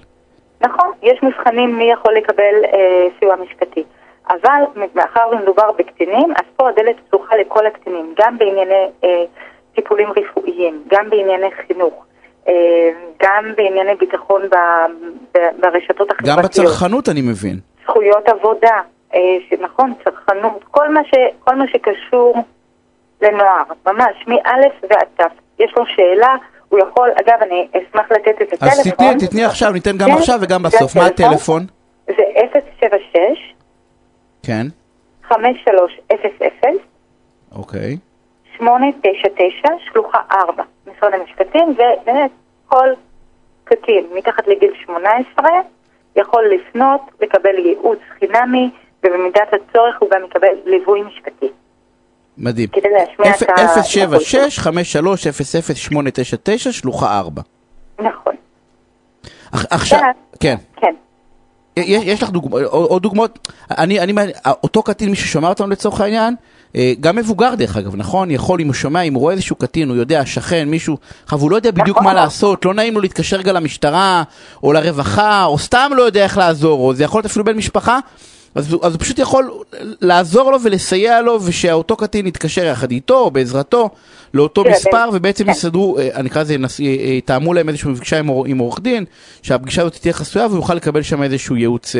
נכון, 0.60 0.90
יש 1.02 1.18
מבחנים 1.22 1.78
מי 1.78 1.90
יכול 1.92 2.14
לקבל 2.14 2.54
אה, 2.74 3.06
סיוע 3.18 3.36
משפטי. 3.36 3.84
אבל 4.28 4.86
מאחר 4.94 5.20
ומדובר 5.32 5.72
בקטינים, 5.78 6.30
אז 6.30 6.44
פה 6.56 6.68
הדלת 6.68 6.96
פתוחה 7.08 7.36
לכל 7.36 7.66
הקטינים, 7.66 8.14
גם 8.18 8.38
בענייני 8.38 8.90
אה, 9.04 9.24
טיפולים 9.74 10.08
רפואיים, 10.10 10.82
גם 10.88 11.10
בענייני 11.10 11.50
חינוך, 11.66 12.04
אה, 12.48 12.90
גם 13.22 13.44
בענייני 13.56 13.94
ביטחון 13.94 14.42
ב, 14.42 14.54
ב, 15.34 15.38
ברשתות 15.60 16.10
החברתיות. 16.10 16.36
גם 16.36 16.42
בצרכנות 16.42 17.08
אני 17.08 17.22
מבין. 17.22 17.58
זכויות 17.82 18.28
עבודה, 18.28 18.80
אה, 19.14 19.20
נכון, 19.60 19.92
צרכנות, 20.04 20.64
כל 20.70 20.88
מה, 20.88 21.00
ש, 21.04 21.10
כל 21.38 21.54
מה 21.54 21.64
שקשור 21.68 22.34
לנוער, 23.22 23.62
ממש, 23.86 24.26
מא' 24.26 24.88
ועד 24.90 25.08
ת'. 25.16 25.22
יש 25.58 25.72
לו 25.76 25.86
שאלה, 25.86 26.34
הוא 26.68 26.80
יכול, 26.80 27.10
אגב, 27.20 27.42
אני 27.42 27.68
אשמח 27.70 28.10
לתת 28.10 28.42
את 28.42 28.52
הטלפון. 28.52 28.68
אז 28.68 28.88
תתני, 28.88 29.26
תתני 29.26 29.44
עכשיו, 29.44 29.72
ניתן 29.72 29.98
גם 29.98 30.08
כן, 30.08 30.16
עכשיו 30.16 30.38
וגם 30.42 30.62
בסוף. 30.62 30.96
מה 30.96 31.06
הטלפון? 31.06 31.66
זה 32.06 32.22
076. 32.80 33.54
כן. 34.42 34.66
5300. 35.22 36.80
אוקיי. 37.52 37.96
899, 38.58 39.68
שלוחה 39.92 40.18
4, 40.32 40.62
משרד 40.86 41.12
המשפטים, 41.14 41.74
ובאמת 41.74 42.30
כל 42.66 42.88
קטין 43.64 44.06
מתחת 44.14 44.46
לגיל 44.46 44.72
18 44.84 45.48
יכול 46.16 46.44
לפנות, 46.54 47.00
לקבל 47.20 47.58
ייעוץ 47.58 47.98
חינמי, 48.18 48.70
ובמידת 49.04 49.48
הצורך 49.48 49.94
הוא 49.98 50.08
גם 50.14 50.20
יקבל 50.30 50.48
ליווי 50.70 51.02
משפטי. 51.02 51.46
מדהים. 52.38 52.68
כדי 52.72 52.88
להשמיע 52.98 53.30
את 53.36 53.58
ה... 53.58 53.80
076-5300-899, 56.66 56.72
שלוחה 56.72 57.18
4. 57.18 57.42
נכון. 57.98 58.34
עכ- 59.52 59.66
עכשיו, 59.70 59.98
כן. 60.40 60.56
כן. 60.76 60.94
יש, 61.76 62.02
יש 62.04 62.22
לך 62.22 62.30
דוגמא, 62.30 62.58
עוד 62.70 63.02
דוגמאות? 63.02 63.48
אני, 63.70 64.00
אני, 64.00 64.12
אותו 64.62 64.82
קטין, 64.82 65.10
מי 65.10 65.16
ששומע 65.16 65.48
אותנו 65.48 65.66
לצורך 65.70 66.00
העניין, 66.00 66.34
אה, 66.76 66.92
גם 67.00 67.16
מבוגר 67.16 67.54
דרך 67.54 67.76
אגב, 67.76 67.96
נכון? 67.96 68.30
יכול, 68.30 68.60
אם 68.60 68.66
הוא 68.66 68.74
שומע, 68.74 69.00
אם 69.02 69.14
הוא 69.14 69.20
רואה 69.20 69.32
איזשהו 69.34 69.56
קטין, 69.56 69.88
הוא 69.88 69.96
יודע, 69.96 70.26
שכן, 70.26 70.68
מישהו, 70.68 70.96
אבל 71.32 71.40
הוא 71.40 71.50
לא 71.50 71.56
יודע 71.56 71.70
בדיוק 71.70 71.88
נכון. 71.96 72.04
מה 72.04 72.14
לעשות, 72.14 72.64
לא 72.64 72.74
נעים 72.74 72.94
לו 72.94 73.00
להתקשר 73.00 73.42
גם 73.42 73.54
למשטרה, 73.54 74.22
או 74.62 74.72
לרווחה, 74.72 75.44
או 75.44 75.58
סתם 75.58 75.90
לא 75.96 76.02
יודע 76.02 76.24
איך 76.24 76.38
לעזור, 76.38 76.80
או 76.86 76.94
זה 76.94 77.04
יכול 77.04 77.18
להיות 77.18 77.26
אפילו 77.26 77.44
בן 77.44 77.56
משפחה, 77.56 77.98
אז, 78.56 78.76
אז 78.82 78.92
הוא 78.92 79.00
פשוט 79.00 79.18
יכול 79.18 79.50
לעזור 80.00 80.50
לו 80.52 80.58
ולסייע 80.64 81.20
לו, 81.20 81.38
ושאותו 81.48 81.96
קטין 81.96 82.26
יתקשר 82.26 82.64
יחד 82.64 82.90
איתו, 82.90 83.18
או 83.18 83.30
בעזרתו, 83.30 83.90
לאותו 84.34 84.64
כן, 84.64 84.70
מספר, 84.70 85.08
כן. 85.10 85.16
ובעצם. 85.16 85.50
יסדרו, 85.50 85.98
אה, 85.98 86.08
אני 86.14 86.28
אקרא 86.28 86.42
לזה, 86.42 86.58
נס- 86.58 86.80
אה, 86.80 86.86
אה, 86.86 86.90
יתאמו 86.92 87.54
להם 87.54 87.68
איזושהי 87.68 87.94
פגישה 87.94 88.18
עם 88.18 88.26
עור- 88.26 88.46
עם 88.46 88.58
עורך 88.58 88.80
דין, 88.80 89.04
שהפגישה 89.42 89.82
הזאת 89.82 89.94
תהיה 89.94 90.12
חסויה, 90.14 90.46
והוא 90.46 90.56
יוכל 90.56 90.74
לקבל 90.74 91.02
שם 91.02 91.22
איזשהו 91.22 91.56
ייעוץ... 91.56 91.96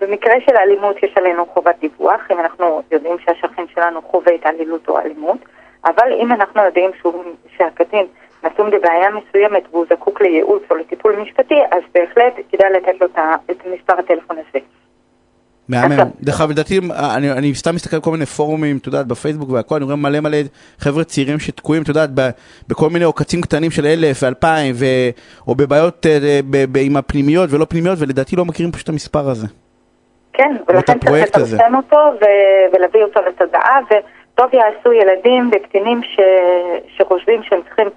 במקרה 0.00 0.34
של 0.46 0.56
אלימות 0.56 0.96
יש 1.02 1.10
עלינו 1.16 1.46
חובת 1.54 1.74
דיווח, 1.80 2.20
אם 2.32 2.40
אנחנו 2.40 2.82
יודעים 2.92 3.16
שהשכן 3.24 3.62
שלנו 3.74 4.00
חווה 4.10 4.32
התעללות 4.32 4.88
או 4.88 4.98
אלימות, 4.98 5.38
אבל 5.84 6.12
אם 6.22 6.32
אנחנו 6.32 6.62
יודעים 6.64 6.90
שהוא, 7.00 7.24
שהקטין 7.56 8.06
נתון 8.44 8.70
בבעיה 8.70 9.08
מסוימת 9.10 9.62
והוא 9.70 9.86
זקוק 9.90 10.20
לייעוץ 10.20 10.62
או 10.70 10.76
לטיפול 10.76 11.16
משפטי, 11.16 11.54
אז 11.70 11.82
בהחלט 11.94 12.34
כדאי 12.52 12.68
לתת 12.76 13.00
לו 13.00 13.06
את 13.06 13.18
את 13.50 13.56
מספר 13.74 13.92
הטלפון 13.98 14.36
הזה. 14.38 14.58
מהמם. 15.70 16.10
דרך 16.20 16.40
אגב, 16.40 16.50
לדעתי, 16.50 16.80
אני, 17.16 17.32
אני 17.32 17.54
סתם 17.54 17.74
מסתכל 17.74 17.96
על 17.96 18.02
כל 18.02 18.10
מיני 18.10 18.26
פורומים, 18.26 18.76
את 18.76 18.86
יודעת, 18.86 19.06
בפייסבוק 19.06 19.50
והכל, 19.50 19.76
אני 19.76 19.84
רואה 19.84 19.96
מלא 19.96 20.20
מלא 20.20 20.38
חבר'ה 20.78 21.04
צעירים 21.04 21.38
שתקועים, 21.38 21.82
את 21.82 21.88
יודעת, 21.88 22.10
בכל 22.68 22.90
מיני 22.90 23.04
עוקצים 23.04 23.40
קטנים 23.40 23.70
של 23.70 23.86
אלף 23.86 24.22
ואלפיים, 24.22 24.74
ו- 24.78 25.10
או 25.48 25.54
בבעיות 25.54 26.06
אה, 26.06 26.40
ב- 26.50 26.64
ב- 26.72 26.78
עם 26.82 26.96
הפנימיות 26.96 27.50
ולא 27.52 27.64
פנימיות, 27.64 27.98
ולדעתי 28.00 28.36
לא 28.36 28.44
מכירים 28.44 28.72
פשוט 28.72 28.84
את 28.84 28.88
המספר 28.88 29.30
הזה. 29.30 29.46
כן, 30.32 30.56
ולכן 30.68 30.98
צריך. 30.98 31.28
לפרסם 31.28 31.74
אותו 31.76 31.96
ו- 31.96 32.74
ולהביא 32.76 33.02
אותו 33.02 33.20
לתודעה, 33.28 33.78
וטוב 33.86 34.46
יעשו 34.52 34.92
ילדים 34.92 35.50
וקטינים 35.52 36.00
ש- 36.02 36.96
שחושבים 36.96 37.42
שהם 37.42 37.60
צריכים 37.68 37.88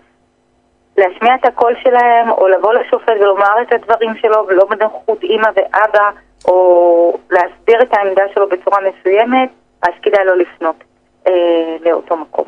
להשמיע 0.98 1.36
את 1.36 1.46
הקול 1.46 1.74
שלהם, 1.84 2.30
או 2.30 2.48
לבוא 2.48 2.74
לשופט 2.74 3.14
ולומר 3.22 3.54
את 3.62 3.74
הדברים 3.74 4.16
שלו, 4.22 4.46
ולא 4.48 4.66
בנוכחות 4.70 5.24
אימא 5.24 5.48
ואבא, 5.56 6.10
או 6.48 7.18
להסביר 7.32 7.82
את 7.82 7.94
העמדה 7.94 8.24
שלו 8.34 8.50
בצורה 8.50 8.78
מסוימת, 8.82 9.50
אז 9.82 9.90
כדאי 10.02 10.26
לו 10.26 10.36
לפנות 10.36 10.76
אה, 11.28 11.32
לאותו 11.86 12.18
מקום. 12.18 12.46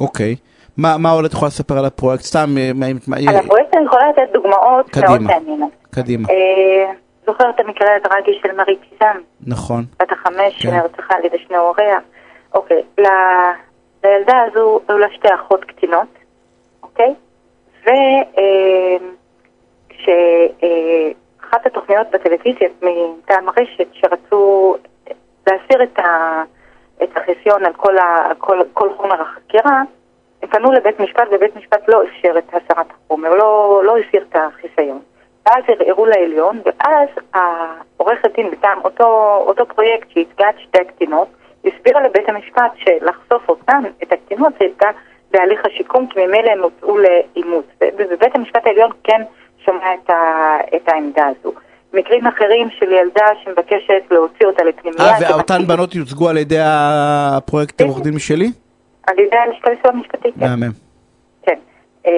אוקיי. 0.00 0.36
מה, 0.76 0.96
מה 0.98 1.10
עוד 1.10 1.24
את 1.24 1.32
יכולה 1.32 1.48
לספר 1.48 1.78
על 1.78 1.84
הפרויקט? 1.84 2.22
סתם, 2.24 2.48
אה, 2.58 2.70
מה, 2.74 2.86
על 3.28 3.36
הפרויקט 3.36 3.74
אני 3.74 3.84
יכולה 3.84 4.08
לתת 4.10 4.32
דוגמאות 4.32 4.90
קדימה. 4.90 5.08
מאוד 5.08 5.22
מעניינות. 5.22 5.70
קדימה. 5.90 6.28
אה, 6.30 6.92
זוכר 7.26 7.50
את 7.50 7.60
המקרה 7.60 7.96
הטרגי 7.96 8.38
של 8.42 8.52
מרית 8.56 8.78
טיזן? 8.90 9.18
נכון. 9.46 9.84
בת 10.00 10.12
החמש 10.12 10.62
כן. 10.62 10.70
שנרצחה 10.70 11.14
על 11.14 11.24
ידי 11.24 11.38
שני 11.46 11.56
הוריה. 11.56 11.98
אוקיי, 12.54 12.82
ל- 12.98 13.06
לילדה 14.04 14.42
הזו 14.50 14.80
היו 14.88 14.98
לה 14.98 15.06
שתי 15.14 15.28
אחות 15.34 15.64
קטינות, 15.64 16.08
אוקיי? 16.82 17.14
וכשאחת 21.46 21.66
התוכניות 21.66 22.06
בטלוויזיה 22.10 22.68
מטעם 22.82 23.48
הרשת 23.48 23.88
שרצו 23.92 24.76
להסיר 25.46 25.82
את, 25.82 25.98
ה, 25.98 26.42
את 27.02 27.16
החיסיון 27.16 27.64
על 27.64 27.72
כל, 27.72 27.98
ה, 27.98 28.28
כל, 28.38 28.60
כל 28.72 28.88
חומר 28.96 29.22
החקירה, 29.22 29.82
הם 30.42 30.48
פנו 30.48 30.72
לבית 30.72 31.00
משפט 31.00 31.28
ובית 31.32 31.56
משפט 31.56 31.88
לא 31.88 32.02
אפשר 32.04 32.38
את 32.38 32.48
הסרת 32.48 32.86
החומר, 32.90 33.34
לא, 33.34 33.82
לא 33.84 33.96
הסיר 33.98 34.24
את 34.30 34.36
החיסיון. 34.36 35.00
ואז 35.46 35.64
ערערו 35.68 36.06
לעליון, 36.06 36.60
ואז 36.64 37.08
העורכת 37.34 38.34
דין 38.34 38.46
מטעם 38.50 38.78
אותו, 38.84 39.36
אותו 39.46 39.66
פרויקט 39.66 40.10
שייצגה 40.10 40.50
את 40.50 40.54
שתי 40.58 40.78
הקטינות, 40.80 41.28
הסבירה 41.64 42.02
לבית 42.02 42.28
המשפט 42.28 42.72
שלחשוף 42.76 43.48
אותן, 43.48 43.82
את 44.02 44.12
הקטינות, 44.12 44.52
זה 44.58 44.64
יפגע 44.64 44.90
בהליך 45.30 45.66
השיקום, 45.66 46.06
כי 46.06 46.26
ממילא 46.26 46.50
הם 46.50 46.62
הוצאו 46.62 46.98
לאימוץ. 46.98 47.66
ובית 47.80 48.34
המשפט 48.34 48.66
העליון 48.66 48.90
כן 49.04 49.22
שומע 49.66 49.94
את, 49.94 50.10
ה, 50.10 50.56
את 50.76 50.88
העמדה 50.88 51.26
הזו. 51.26 51.52
מקרים 51.92 52.26
אחרים 52.26 52.70
של 52.70 52.92
ילדה 52.92 53.26
שמבקשת 53.44 54.02
להוציא 54.10 54.46
אותה 54.46 54.64
לפנימייה. 54.64 55.12
אה, 55.12 55.30
ואותן 55.30 55.66
בנות 55.66 55.94
יוצגו 55.94 56.28
על 56.28 56.36
ידי 56.36 56.58
הפרויקט 56.60 57.78
כן. 57.78 57.88
עורך 57.88 58.02
דין 58.02 58.14
משלי? 58.14 58.50
על 59.06 59.18
ידי 59.18 59.36
הלשכה 59.36 59.70
לסיוע 59.70 59.94
משפטי, 59.94 60.32
כן. 60.32 60.46
מהמם. 60.46 60.72
כן. 61.42 61.58
אמ, 62.06 62.10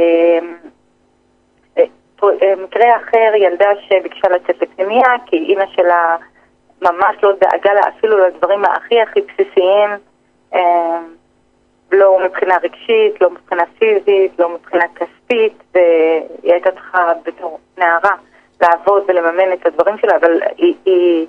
אה, 1.79 1.85
אה, 2.23 2.55
מקרה 2.65 2.97
אחר, 2.97 3.35
ילדה 3.37 3.69
שביקשה 3.89 4.29
לצאת 4.29 4.63
לפנימייה, 4.63 5.15
כי 5.27 5.37
אימא 5.37 5.65
שלה 5.77 6.17
ממש 6.83 7.17
לא 7.23 7.33
דאגה 7.41 7.73
לה 7.73 7.81
אפילו 7.89 8.19
לדברים 8.27 8.65
הכי 8.65 9.01
הכי 9.01 9.21
בסיסיים, 9.21 9.91
אמ, 10.55 11.18
לא 11.93 12.19
מבחינה 12.25 12.57
רגשית, 12.63 13.21
לא 13.21 13.31
מבחינה 13.31 13.63
פיזית, 13.79 14.33
לא 14.39 14.49
מבחינה 14.49 14.85
כספית, 14.95 15.53
והיא 15.75 16.53
הייתה 16.53 16.71
צריכה 16.71 17.13
בתור 17.25 17.59
נערה 17.79 18.15
לעבוד 18.61 19.03
ולממן 19.09 19.53
את 19.53 19.67
הדברים 19.67 19.99
שלה, 19.99 20.17
אבל 20.17 20.41
היא... 20.57 20.75
היא 20.85 21.27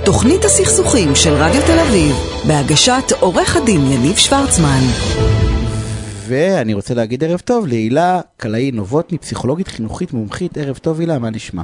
תוכנית 0.05 0.45
הסכסוכים 0.45 1.15
של 1.15 1.33
רדיו 1.33 1.61
תל 1.61 1.79
אביב, 1.79 2.15
בהגשת 2.47 3.11
עורך 3.19 3.57
הדין 3.57 3.81
יניב 3.91 4.15
שוורצמן. 4.15 4.81
ואני 6.27 6.73
רוצה 6.73 6.93
להגיד 6.93 7.23
ערב 7.23 7.39
טוב 7.39 7.67
להילה 7.67 8.19
קלעי 8.37 8.71
נובוטני, 8.71 9.17
פסיכולוגית 9.17 9.67
חינוכית 9.67 10.13
מומחית, 10.13 10.57
ערב 10.57 10.77
טוב 10.77 10.99
הילה, 10.99 11.19
מה 11.19 11.29
נשמע? 11.29 11.61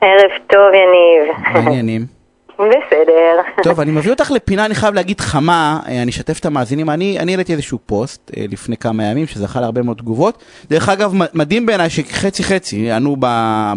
ערב 0.00 0.30
טוב, 0.50 0.68
יניב. 0.68 1.36
מה 1.52 1.60
העניינים? 1.60 2.23
בסדר. 2.58 3.62
טוב, 3.62 3.80
אני 3.80 3.90
מביא 3.90 4.10
אותך 4.10 4.30
לפינה, 4.30 4.64
אני 4.64 4.74
חייב 4.74 4.94
להגיד 4.94 5.20
חמה, 5.20 5.80
אה, 5.88 6.02
אני 6.02 6.10
אשתף 6.10 6.38
את 6.38 6.46
המאזינים, 6.46 6.90
אני 6.90 7.18
אני 7.18 7.32
העליתי 7.32 7.52
איזשהו 7.52 7.78
פוסט 7.86 8.30
אה, 8.36 8.44
לפני 8.50 8.76
כמה 8.76 9.04
ימים 9.04 9.26
שזכה 9.26 9.60
להרבה 9.60 9.82
מאוד 9.82 9.96
תגובות. 9.96 10.42
דרך 10.70 10.88
אגב, 10.88 11.12
מדהים 11.34 11.66
בעיניי 11.66 11.90
שחצי 11.90 12.44
חצי 12.44 12.90
ענו 12.90 13.16
ב... 13.20 13.26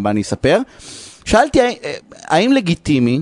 ב"אני 0.01 0.21
אספר". 0.21 0.59
שאלתי 1.25 1.61
אה, 1.61 1.73
האם 2.27 2.51
לגיטימי 2.51 3.21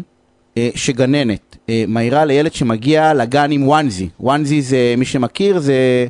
שגננת 0.75 1.57
מעירה 1.87 2.25
לילד 2.25 2.53
שמגיע 2.53 3.13
לגן 3.13 3.51
עם 3.51 3.67
וואנזי, 3.67 4.09
וואנזי 4.19 4.61
זה, 4.61 4.93
מי 4.97 5.05
שמכיר, 5.05 5.59
זה... 5.59 6.07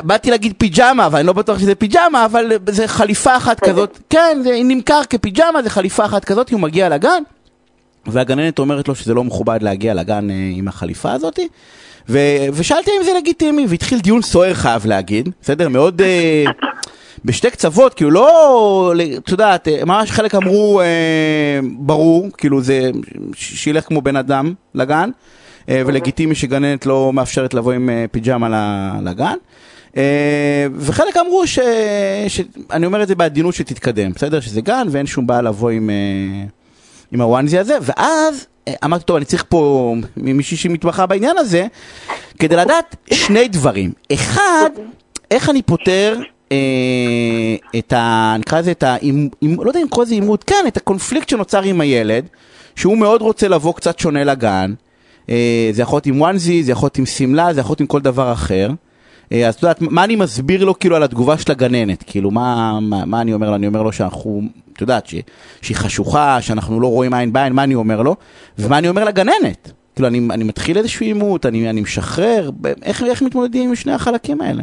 באתי 0.00 0.30
להגיד 0.30 0.54
פיג'מה, 0.58 1.06
אבל 1.06 1.18
אני 1.18 1.26
לא 1.26 1.32
בטוח 1.32 1.58
שזה 1.58 1.74
פיג'מה, 1.74 2.24
אבל 2.24 2.52
זה 2.68 2.88
חליפה 2.88 3.36
אחת 3.36 3.60
כזאת, 3.60 3.98
כן, 4.10 4.38
זה 4.44 4.60
נמכר 4.64 5.00
כפיג'מה, 5.10 5.62
זה 5.62 5.70
חליפה 5.70 6.04
אחת 6.04 6.24
כזאת, 6.24 6.50
הוא 6.50 6.60
מגיע 6.60 6.88
לגן, 6.88 7.22
והגננת 8.06 8.58
אומרת 8.58 8.88
לו 8.88 8.94
שזה 8.94 9.14
לא 9.14 9.24
מכובד 9.24 9.58
להגיע 9.62 9.94
לגן 9.94 10.30
אה, 10.30 10.50
עם 10.52 10.68
החליפה 10.68 11.12
הזאת. 11.12 11.38
ו- 12.08 12.46
ושאלתי 12.52 12.90
אם 12.98 13.04
זה 13.04 13.10
לגיטימי, 13.18 13.66
והתחיל 13.68 14.00
דיון 14.00 14.22
סוער 14.22 14.54
חייב 14.54 14.86
להגיד, 14.86 15.28
בסדר? 15.42 15.68
מאוד 15.68 16.02
אה, 16.02 16.44
בשתי 17.24 17.50
קצוות, 17.50 17.94
כאילו 17.94 18.10
לא, 18.10 18.92
את 19.18 19.28
יודעת, 19.28 19.68
אה, 19.68 19.84
ממש 19.84 20.10
חלק 20.10 20.34
אמרו 20.34 20.80
אה, 20.80 20.86
ברור, 21.78 22.28
כאילו 22.38 22.62
זה, 22.62 22.90
שילך 23.34 23.84
כמו 23.88 24.02
בן 24.02 24.16
אדם 24.16 24.54
לגן, 24.74 25.10
אה, 25.68 25.82
ולגיטימי 25.86 26.34
שגננת 26.34 26.86
לא 26.86 27.12
מאפשרת 27.12 27.54
לבוא 27.54 27.72
עם 27.72 27.90
אה, 27.90 28.04
פיג'מה 28.10 28.98
לגן. 29.02 29.34
אה, 29.96 30.66
וחלק 30.76 31.16
אמרו 31.16 31.46
ש... 31.46 31.58
ש... 32.28 32.40
אני 32.70 32.86
אומר 32.86 33.02
את 33.02 33.08
זה 33.08 33.14
בעדינות 33.14 33.54
שתתקדם, 33.54 34.12
בסדר? 34.12 34.40
שזה 34.40 34.60
גן 34.60 34.86
ואין 34.90 35.06
שום 35.06 35.26
בעיה 35.26 35.42
לבוא 35.42 35.70
עם... 35.70 35.90
עם 37.14 37.20
הוואנזי 37.20 37.58
הזה, 37.58 37.78
ואז 37.82 38.46
אה, 38.68 38.74
אמרתי, 38.84 39.04
טוב, 39.04 39.16
אני 39.16 39.24
צריך 39.24 39.44
פה 39.48 39.94
מישהי 40.16 40.56
שמתמחה 40.56 41.06
בעניין 41.06 41.38
הזה, 41.38 41.66
כדי 42.38 42.56
לדעת 42.56 42.96
שני 43.12 43.48
דברים. 43.48 43.92
אחד, 44.12 44.70
איך 45.30 45.50
אני 45.50 45.62
פותר 45.62 46.20
אה, 46.52 46.56
את 47.78 47.92
ה... 47.92 48.36
נקרא 48.38 48.58
לזה 48.58 48.70
את 48.70 48.82
ה... 48.82 48.96
עם, 49.00 49.28
לא 49.42 49.70
יודע 49.70 49.80
אם 49.80 49.86
לקרוא 49.86 50.04
לזה 50.04 50.14
עימות, 50.14 50.44
כן, 50.44 50.64
את 50.68 50.76
הקונפליקט 50.76 51.28
שנוצר 51.28 51.62
עם 51.62 51.80
הילד, 51.80 52.26
שהוא 52.76 52.98
מאוד 52.98 53.22
רוצה 53.22 53.48
לבוא 53.48 53.74
קצת 53.74 53.98
שונה 53.98 54.24
לגן. 54.24 54.74
אה, 55.30 55.70
זה 55.72 55.82
יכול 55.82 55.96
להיות 55.96 56.06
עם 56.06 56.20
וואנזי, 56.20 56.62
זה 56.62 56.72
יכול 56.72 56.86
להיות 56.86 56.98
עם 56.98 57.06
שמלה, 57.06 57.54
זה 57.54 57.60
יכול 57.60 57.70
להיות 57.70 57.80
עם 57.80 57.86
כל 57.86 58.00
דבר 58.00 58.32
אחר. 58.32 58.70
אה, 59.32 59.48
אז 59.48 59.54
את 59.54 59.62
יודעת, 59.62 59.80
מה 59.80 60.04
אני 60.04 60.16
מסביר 60.16 60.64
לו 60.64 60.78
כאילו 60.78 60.96
על 60.96 61.02
התגובה 61.02 61.38
של 61.38 61.52
הגננת? 61.52 62.04
כאילו, 62.06 62.30
מה, 62.30 62.78
מה, 62.80 63.04
מה 63.04 63.20
אני 63.20 63.34
אומר 63.34 63.50
לו? 63.50 63.56
אני 63.56 63.66
אומר 63.66 63.82
לו 63.82 63.92
שאנחנו, 63.92 64.42
את 64.72 64.80
יודעת, 64.80 65.06
ש, 65.06 65.14
שהיא 65.62 65.76
חשוכה, 65.76 66.40
שאנחנו 66.40 66.80
לא 66.80 66.86
רואים 66.86 67.14
עין 67.14 67.32
בעין, 67.32 67.52
מה 67.52 67.64
אני 67.64 67.74
אומר 67.74 68.02
לו? 68.02 68.16
ומה 68.58 68.78
אני 68.78 68.88
אומר 68.88 69.04
לגננת? 69.04 69.72
כאילו, 69.94 70.08
אני, 70.08 70.18
אני 70.30 70.44
מתחיל 70.44 70.78
איזשהו 70.78 71.06
עימות, 71.06 71.46
אני, 71.46 71.70
אני 71.70 71.80
משחרר, 71.80 72.50
איך, 72.82 73.02
איך 73.02 73.22
מתמודדים 73.22 73.68
עם 73.68 73.74
שני 73.74 73.92
החלקים 73.92 74.40
האלה? 74.40 74.62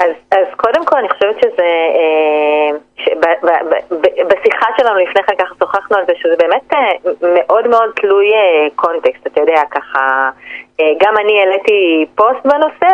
אז, 0.00 0.10
אז 0.30 0.46
קודם 0.56 0.84
כל 0.84 0.96
אני 0.96 1.08
חושבת 1.08 1.36
שזה, 1.42 1.70
אה, 1.98 2.76
שב, 2.96 3.20
ב, 3.20 3.46
ב, 3.46 3.74
ב, 3.90 4.06
בשיחה 4.28 4.66
שלנו 4.76 4.98
לפני 4.98 5.22
כן 5.22 5.34
ככה 5.38 5.54
שוחחנו 5.58 5.96
על 5.96 6.04
זה 6.06 6.12
שזה 6.16 6.34
באמת 6.38 6.74
אה, 6.74 6.92
מאוד 7.22 7.68
מאוד 7.68 7.90
תלוי 7.96 8.32
אה, 8.32 8.66
קונטקסט, 8.76 9.26
אתה 9.26 9.40
יודע, 9.40 9.62
ככה, 9.70 10.30
אה, 10.80 10.92
גם 11.00 11.14
אני 11.20 11.40
העליתי 11.40 12.06
פוסט 12.14 12.44
בנושא 12.44 12.88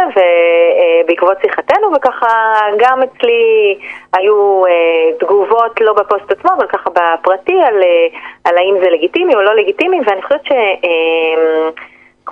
ובעקבות 1.05 1.37
שיחתנו 1.43 1.93
וככה 1.97 2.55
גם 2.79 3.03
אצלי 3.03 3.79
היו 4.13 4.67
אה, 4.67 5.19
תגובות 5.19 5.81
לא 5.81 5.93
בפוסט 5.93 6.31
עצמו 6.33 6.51
אבל 6.59 6.67
ככה 6.67 6.91
בפרטי 6.91 7.63
על, 7.63 7.83
אה, 7.83 8.19
על 8.45 8.59
האם 8.59 8.75
זה 8.83 8.91
לגיטימי 8.91 9.35
או 9.35 9.43
לא 9.43 9.55
לגיטימי 9.55 10.01
ואני 10.07 10.23
חושבת 10.23 10.45
ש... 10.45 10.53
אה, 10.53 11.71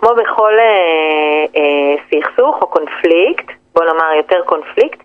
כמו 0.01 0.11
בכל 0.15 0.53
אה, 0.59 1.45
אה, 1.57 1.95
סכסוך 2.11 2.63
או 2.63 2.67
קונפליקט, 2.67 3.47
בוא 3.79 3.85
נאמר 3.85 4.13
יותר 4.17 4.41
קונפליקט, 4.47 5.01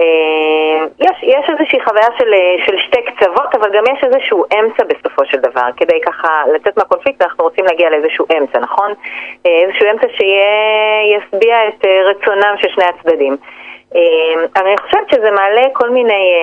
אה, 0.00 0.86
יש, 1.00 1.16
יש 1.22 1.50
איזושהי 1.50 1.80
חוויה 1.84 2.08
של, 2.18 2.34
אה, 2.34 2.66
של 2.66 2.78
שתי 2.78 3.02
קצוות, 3.02 3.54
אבל 3.54 3.70
גם 3.76 3.84
יש 3.92 4.04
איזשהו 4.04 4.44
אמצע 4.58 4.84
בסופו 4.84 5.24
של 5.24 5.38
דבר. 5.38 5.68
כדי 5.76 6.00
ככה 6.06 6.42
לצאת 6.54 6.76
מהקונפליקט 6.76 7.22
אנחנו 7.22 7.44
רוצים 7.44 7.64
להגיע 7.64 7.90
לאיזשהו 7.90 8.26
אמצע, 8.38 8.58
נכון? 8.58 8.92
אה, 9.46 9.60
איזשהו 9.62 9.86
אמצע 9.90 10.06
שישביע 10.08 11.68
את 11.68 11.84
רצונם 11.84 12.54
של 12.58 12.68
שני 12.74 12.84
הצדדים. 12.84 13.36
אני 14.56 14.74
חושבת 14.80 15.10
שזה 15.10 15.30
מעלה 15.30 15.62
כל 15.72 15.90
מיני 15.90 16.34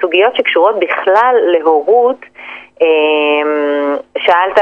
סוגיות 0.00 0.36
שקשורות 0.36 0.78
בכלל 0.78 1.36
להורות. 1.42 2.16
אמ, 2.80 3.96
שאלת 4.18 4.58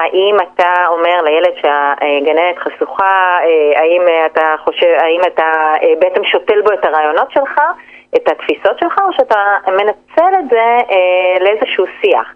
האם 0.00 0.36
אתה 0.40 0.86
אומר 0.88 1.22
לילד 1.24 1.52
שהגננת 1.62 2.58
חשוכה, 2.58 3.38
אה, 3.42 3.80
האם 3.80 4.02
אתה 4.26 4.54
חושב, 4.64 4.94
האם 4.98 5.20
אתה 5.26 5.74
אה, 5.82 5.92
בעצם 5.98 6.24
שותל 6.24 6.60
בו 6.60 6.72
את 6.72 6.84
הרעיונות 6.84 7.30
שלך, 7.30 7.60
את 8.16 8.28
התפיסות 8.28 8.78
שלך, 8.78 8.98
או 9.08 9.12
שאתה 9.12 9.56
מנצל 9.66 10.34
את 10.38 10.50
זה 10.50 10.78
אה, 10.90 11.36
לאיזשהו 11.40 11.84
שיח. 12.00 12.34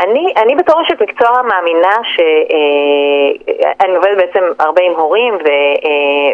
אני, 0.00 0.32
אני 0.36 0.56
בתור 0.56 0.82
אשת 0.82 1.02
מקצוע 1.02 1.42
מאמינה 1.42 1.96
שאני 2.02 3.96
עובדת 3.96 4.16
בעצם 4.16 4.44
הרבה 4.58 4.82
עם 4.82 4.92
הורים 4.92 5.34
ו, 5.34 5.48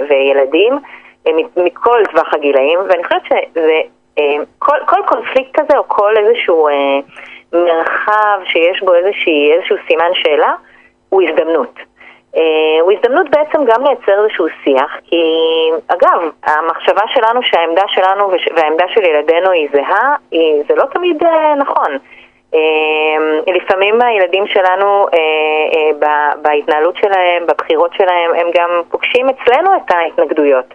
וילדים 0.09 0.79
מכל 1.57 2.03
טווח 2.11 2.35
הגילאים, 2.35 2.79
ואני 2.89 3.05
חושבת 3.05 3.23
שזה, 3.29 3.81
כל, 4.59 4.77
כל 4.87 5.01
קונפליקט 5.07 5.61
כזה 5.61 5.79
או 5.79 5.89
כל 5.89 6.17
איזשהו... 6.17 6.69
מרחב 7.55 8.41
שיש 8.45 8.83
בו 8.83 8.95
איזושהי, 8.95 9.53
איזשהו 9.53 9.77
סימן 9.87 10.11
שאלה, 10.15 10.53
הוא 11.09 11.23
הזדמנות. 11.23 11.75
Uh, 12.35 12.39
הוא 12.81 12.93
הזדמנות 12.93 13.31
בעצם 13.31 13.65
גם 13.65 13.85
לייצר 13.85 14.25
איזשהו 14.25 14.47
שיח, 14.65 14.97
כי 15.05 15.23
אגב, 15.89 16.31
המחשבה 16.43 17.03
שלנו 17.15 17.43
שהעמדה 17.43 17.83
שלנו 17.89 18.31
והעמדה 18.57 18.85
של 18.89 19.05
ילדינו 19.05 19.51
היא 19.51 19.69
זהה, 19.73 20.15
היא, 20.31 20.63
זה 20.69 20.75
לא 20.75 20.85
תמיד 20.93 21.23
uh, 21.23 21.27
נכון. 21.59 21.99
Uh, 22.53 22.57
לפעמים 23.53 24.03
הילדים 24.03 24.47
שלנו 24.47 25.07
uh, 25.07 25.15
uh, 25.15 26.07
בהתנהלות 26.43 26.97
שלהם, 26.97 27.47
בבחירות 27.47 27.91
שלהם, 27.99 28.31
הם 28.35 28.47
גם 28.55 28.71
פוגשים 28.91 29.27
אצלנו 29.29 29.71
את 29.77 29.91
ההתנגדויות. 29.91 30.75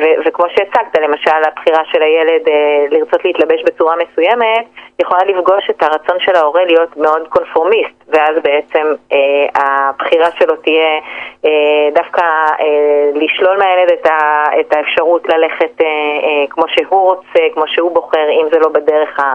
ו- 0.00 0.26
וכמו 0.26 0.44
שהצגת, 0.48 0.98
למשל 1.02 1.30
הבחירה 1.48 1.82
של 1.92 2.02
הילד 2.02 2.42
לרצות 2.90 3.24
להתלבש 3.24 3.62
בצורה 3.66 3.94
מסוימת, 3.96 4.64
יכולה 5.02 5.20
לפגוש 5.24 5.70
את 5.70 5.82
הרצון 5.82 6.16
של 6.20 6.36
ההורה 6.36 6.64
להיות 6.64 6.96
מאוד 6.96 7.28
קונפורמיסט, 7.28 7.94
ואז 8.08 8.36
בעצם 8.42 8.86
אה, 9.12 9.18
הבחירה 9.54 10.28
שלו 10.38 10.56
תהיה 10.56 10.98
אה, 11.44 11.50
דווקא 11.94 12.22
אה, 12.60 12.66
לשלול 13.14 13.58
מהילד 13.58 13.90
את, 14.00 14.06
ה- 14.06 14.60
את 14.60 14.72
האפשרות 14.72 15.22
ללכת 15.28 15.80
אה, 15.80 15.86
אה, 15.86 16.44
כמו 16.50 16.64
שהוא 16.68 17.00
רוצה, 17.14 17.42
כמו 17.54 17.64
שהוא 17.66 17.90
בוחר, 17.92 18.26
אם 18.42 18.46
זה 18.52 18.58
לא 18.58 18.68
בדרך, 18.68 19.20
ה- 19.20 19.34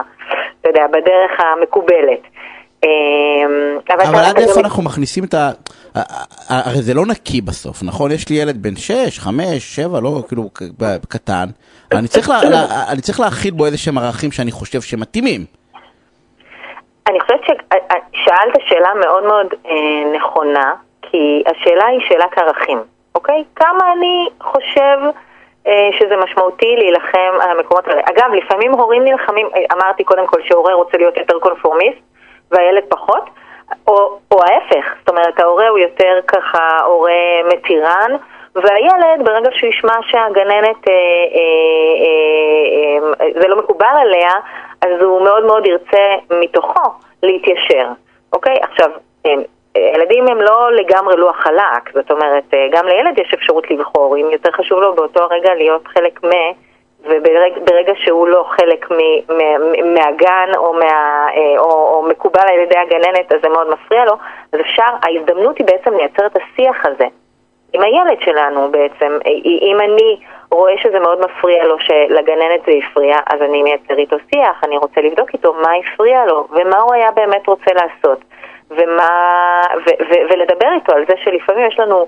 אתה 0.60 0.68
יודע, 0.68 0.86
בדרך 0.86 1.30
המקובלת. 1.40 2.20
אבל 3.88 4.24
עד 4.30 4.38
איפה 4.38 4.60
אנחנו 4.60 4.82
מכניסים 4.82 5.24
את 5.24 5.34
ה... 5.34 5.50
הרי 6.48 6.82
זה 6.82 6.94
לא 6.94 7.06
נקי 7.06 7.40
בסוף, 7.40 7.82
נכון? 7.82 8.10
יש 8.10 8.28
לי 8.28 8.36
ילד 8.36 8.62
בן 8.62 8.76
6, 8.76 9.18
5, 9.18 9.76
7, 9.76 10.00
לא, 10.00 10.22
כאילו, 10.28 10.50
קטן. 11.08 11.46
אני 11.92 12.08
צריך, 12.08 12.28
לה, 12.28 12.50
לה, 12.50 12.64
אני 12.92 13.00
צריך 13.00 13.20
להכיל 13.20 13.54
בו 13.54 13.66
איזה 13.66 13.78
שהם 13.78 13.98
ערכים 13.98 14.32
שאני 14.32 14.50
חושב 14.50 14.80
שמתאימים. 14.80 15.40
אני 17.08 17.20
חושבת 17.20 17.40
ששאלת 17.44 18.54
שאלה 18.68 18.88
מאוד 19.00 19.24
מאוד 19.24 19.46
אה, 19.66 19.72
נכונה, 20.16 20.74
כי 21.02 21.42
השאלה 21.46 21.86
היא 21.86 22.00
שאלת 22.08 22.38
ערכים, 22.38 22.78
אוקיי? 23.14 23.44
כמה 23.56 23.92
אני 23.96 24.28
חושב 24.42 24.98
אה, 25.66 25.88
שזה 25.98 26.16
משמעותי 26.16 26.74
להילחם 26.78 27.32
על 27.40 27.50
המקומות 27.50 27.88
האלה. 27.88 28.00
אגב, 28.04 28.30
לפעמים 28.32 28.72
הורים 28.72 29.04
נלחמים, 29.04 29.48
אמרתי 29.72 30.04
קודם 30.04 30.26
כל 30.26 30.40
שהורה 30.48 30.74
רוצה 30.74 30.98
להיות 30.98 31.16
יותר 31.16 31.38
קונפורמיסט 31.38 32.00
והילד 32.50 32.82
פחות, 32.88 33.30
או, 33.88 34.18
או 34.30 34.42
ההפך, 34.42 34.94
זאת 34.98 35.08
אומרת 35.08 35.40
ההורה 35.40 35.68
הוא 35.68 35.78
יותר 35.78 36.20
ככה 36.26 36.78
הורה 36.84 37.40
מתירן, 37.52 38.16
והילד 38.54 39.24
ברגע 39.24 39.50
שהוא 39.52 39.70
ישמע 39.70 39.94
שהגננת 40.02 40.88
אה, 40.88 40.94
אה, 41.34 41.42
אה, 42.02 43.26
אה, 43.26 43.40
זה 43.40 43.48
לא 43.48 43.58
מקובל 43.58 43.94
עליה, 44.00 44.32
אז 44.82 45.02
הוא 45.02 45.22
מאוד 45.22 45.44
מאוד 45.44 45.66
ירצה 45.66 46.14
מתוכו 46.30 46.90
להתיישר, 47.22 47.88
אוקיי? 48.32 48.56
עכשיו, 48.62 48.90
ילדים 49.76 50.28
הם 50.28 50.40
לא 50.40 50.72
לגמרי 50.72 51.16
לוח 51.16 51.36
חלק, 51.36 51.94
זאת 51.94 52.10
אומרת, 52.10 52.54
גם 52.70 52.86
לילד 52.86 53.18
יש 53.18 53.34
אפשרות 53.34 53.70
לבחור, 53.70 54.16
אם 54.16 54.30
יותר 54.32 54.50
חשוב 54.52 54.80
לו 54.80 54.94
באותו 54.94 55.20
הרגע 55.22 55.54
להיות 55.54 55.88
חלק 55.88 56.24
מ... 56.24 56.28
וברגע 57.04 57.92
שהוא 57.96 58.28
לא 58.28 58.44
חלק 58.48 58.90
מ, 58.90 58.96
מ, 59.32 59.94
מהגן 59.94 60.50
או, 60.56 60.72
מה, 60.72 61.26
או, 61.58 61.64
או 61.64 62.02
מקובל 62.02 62.48
על 62.48 62.58
ידי 62.58 62.78
הגננת, 62.78 63.32
אז 63.32 63.38
זה 63.42 63.48
מאוד 63.48 63.70
מפריע 63.70 64.04
לו, 64.04 64.12
אז 64.52 64.60
אפשר, 64.60 64.82
ההזדמנות 65.02 65.58
היא 65.58 65.66
בעצם 65.66 65.96
לייצר 65.96 66.26
את 66.26 66.36
השיח 66.36 66.86
הזה 66.86 67.06
עם 67.72 67.82
הילד 67.82 68.20
שלנו 68.20 68.70
בעצם. 68.70 69.18
אם 69.44 69.76
אני 69.80 70.20
רואה 70.50 70.72
שזה 70.82 70.98
מאוד 70.98 71.18
מפריע 71.24 71.64
לו, 71.64 71.76
שלגננת 71.80 72.60
זה 72.66 72.72
הפריע, 72.84 73.16
אז 73.32 73.42
אני 73.42 73.62
מייצר 73.62 73.98
איתו 73.98 74.16
שיח, 74.34 74.64
אני 74.64 74.76
רוצה 74.76 75.00
לבדוק 75.00 75.30
איתו 75.32 75.52
מה 75.52 75.70
הפריע 75.78 76.26
לו 76.26 76.46
ומה 76.50 76.78
הוא 76.78 76.94
היה 76.94 77.10
באמת 77.10 77.46
רוצה 77.46 77.70
לעשות. 77.74 78.18
ומה, 78.70 79.60
ו, 79.76 79.90
ו, 80.08 80.12
ולדבר 80.30 80.68
איתו 80.74 80.92
על 80.92 81.04
זה 81.08 81.14
שלפעמים 81.24 81.66
יש 81.66 81.78
לנו 81.78 82.00
אה, 82.00 82.06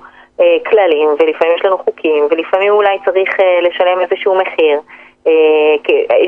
כללים, 0.71 1.09
ולפעמים 1.09 1.55
יש 1.57 1.65
לנו 1.65 1.79
חוקים, 1.79 2.27
ולפעמים 2.31 2.73
אולי 2.73 2.99
צריך 3.05 3.41
אה, 3.41 3.61
לשלם 3.61 4.01
איזשהו 4.01 4.35
מחיר. 4.35 4.81
אה, 5.27 5.75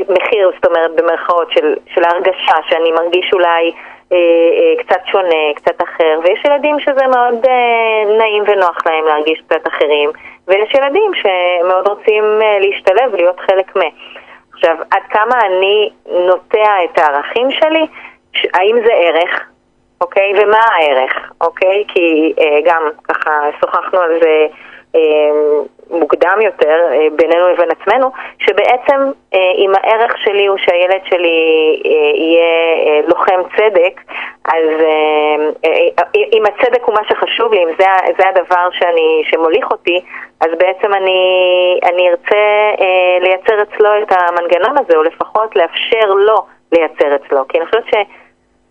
מחיר, 0.08 0.50
זאת 0.54 0.66
אומרת, 0.66 0.90
במרכאות, 0.96 1.52
של, 1.52 1.74
של 1.94 2.04
ההרגשה 2.04 2.54
שאני 2.68 2.92
מרגיש 2.92 3.30
אולי 3.32 3.72
אה, 4.12 4.16
אה, 4.16 4.84
קצת 4.84 5.00
שונה, 5.06 5.54
קצת 5.54 5.82
אחר, 5.82 6.18
ויש 6.24 6.44
ילדים 6.44 6.80
שזה 6.80 7.06
מאוד 7.06 7.46
אה, 7.46 8.16
נעים 8.18 8.42
ונוח 8.46 8.78
להם 8.86 9.04
להרגיש 9.04 9.42
קצת 9.48 9.68
אחרים, 9.68 10.10
ויש 10.48 10.74
ילדים 10.74 11.10
שמאוד 11.14 11.88
רוצים 11.88 12.24
אה, 12.42 12.58
להשתלב 12.58 13.12
ולהיות 13.12 13.40
חלק 13.40 13.76
מ... 13.76 13.80
עכשיו, 14.52 14.76
עד 14.90 15.02
כמה 15.10 15.38
אני 15.46 15.90
נוטע 16.06 16.84
את 16.84 16.98
הערכים 16.98 17.50
שלי, 17.50 17.86
האם 18.54 18.76
זה 18.84 18.92
ערך? 18.92 19.53
אוקיי? 20.00 20.32
ומה 20.42 20.58
הערך, 20.74 21.32
אוקיי? 21.40 21.84
כי 21.88 22.32
אה, 22.38 22.58
גם 22.64 22.82
ככה 23.08 23.30
שוחחנו 23.60 24.00
על 24.00 24.20
זה 24.22 24.46
אה, 24.94 25.00
מוקדם 25.90 26.38
יותר 26.42 26.78
אה, 26.92 27.06
בינינו 27.16 27.48
לבין 27.48 27.68
עצמנו, 27.70 28.10
שבעצם 28.38 29.10
אה, 29.34 29.52
אם 29.56 29.72
הערך 29.76 30.18
שלי 30.18 30.46
הוא 30.46 30.58
שהילד 30.58 31.00
שלי 31.04 31.38
אה, 31.86 31.90
יהיה 32.14 32.74
אה, 32.86 33.00
לוחם 33.08 33.40
צדק, 33.56 34.00
אז 34.44 34.68
אה, 34.80 35.36
אה, 35.64 36.04
אם 36.32 36.42
הצדק 36.46 36.84
הוא 36.84 36.94
מה 36.94 37.00
שחשוב 37.08 37.52
לי, 37.52 37.64
אם 37.64 37.68
זה, 37.78 37.84
זה 38.18 38.28
הדבר 38.28 38.68
שאני, 38.72 39.22
שמוליך 39.30 39.70
אותי, 39.70 40.00
אז 40.40 40.50
בעצם 40.58 40.94
אני, 40.94 41.20
אני 41.82 42.08
ארצה 42.10 42.44
אה, 42.80 43.18
לייצר 43.20 43.62
אצלו 43.62 43.88
את 44.02 44.12
המנגנון 44.12 44.78
הזה, 44.78 44.96
או 44.96 45.02
לפחות 45.02 45.56
לאפשר 45.56 46.06
לו 46.06 46.36
לייצר 46.72 47.16
אצלו. 47.16 47.48
כי 47.48 47.58
אני 47.58 47.66
חושבת 47.66 47.84
ש... 47.86 47.94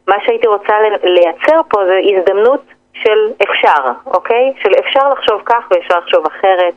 מה 0.08 0.16
שהייתי 0.26 0.48
רוצה 0.48 0.74
לייצר 1.04 1.62
פה 1.70 1.80
זה 1.86 2.00
הזדמנות 2.18 2.62
של 2.94 3.44
אפשר, 3.44 3.92
אוקיי? 4.06 4.54
של 4.64 4.70
אפשר 4.88 5.10
לחשוב 5.14 5.42
כך 5.46 5.64
ואפשר 5.72 6.00
לחשוב 6.00 6.26
אחרת. 6.26 6.74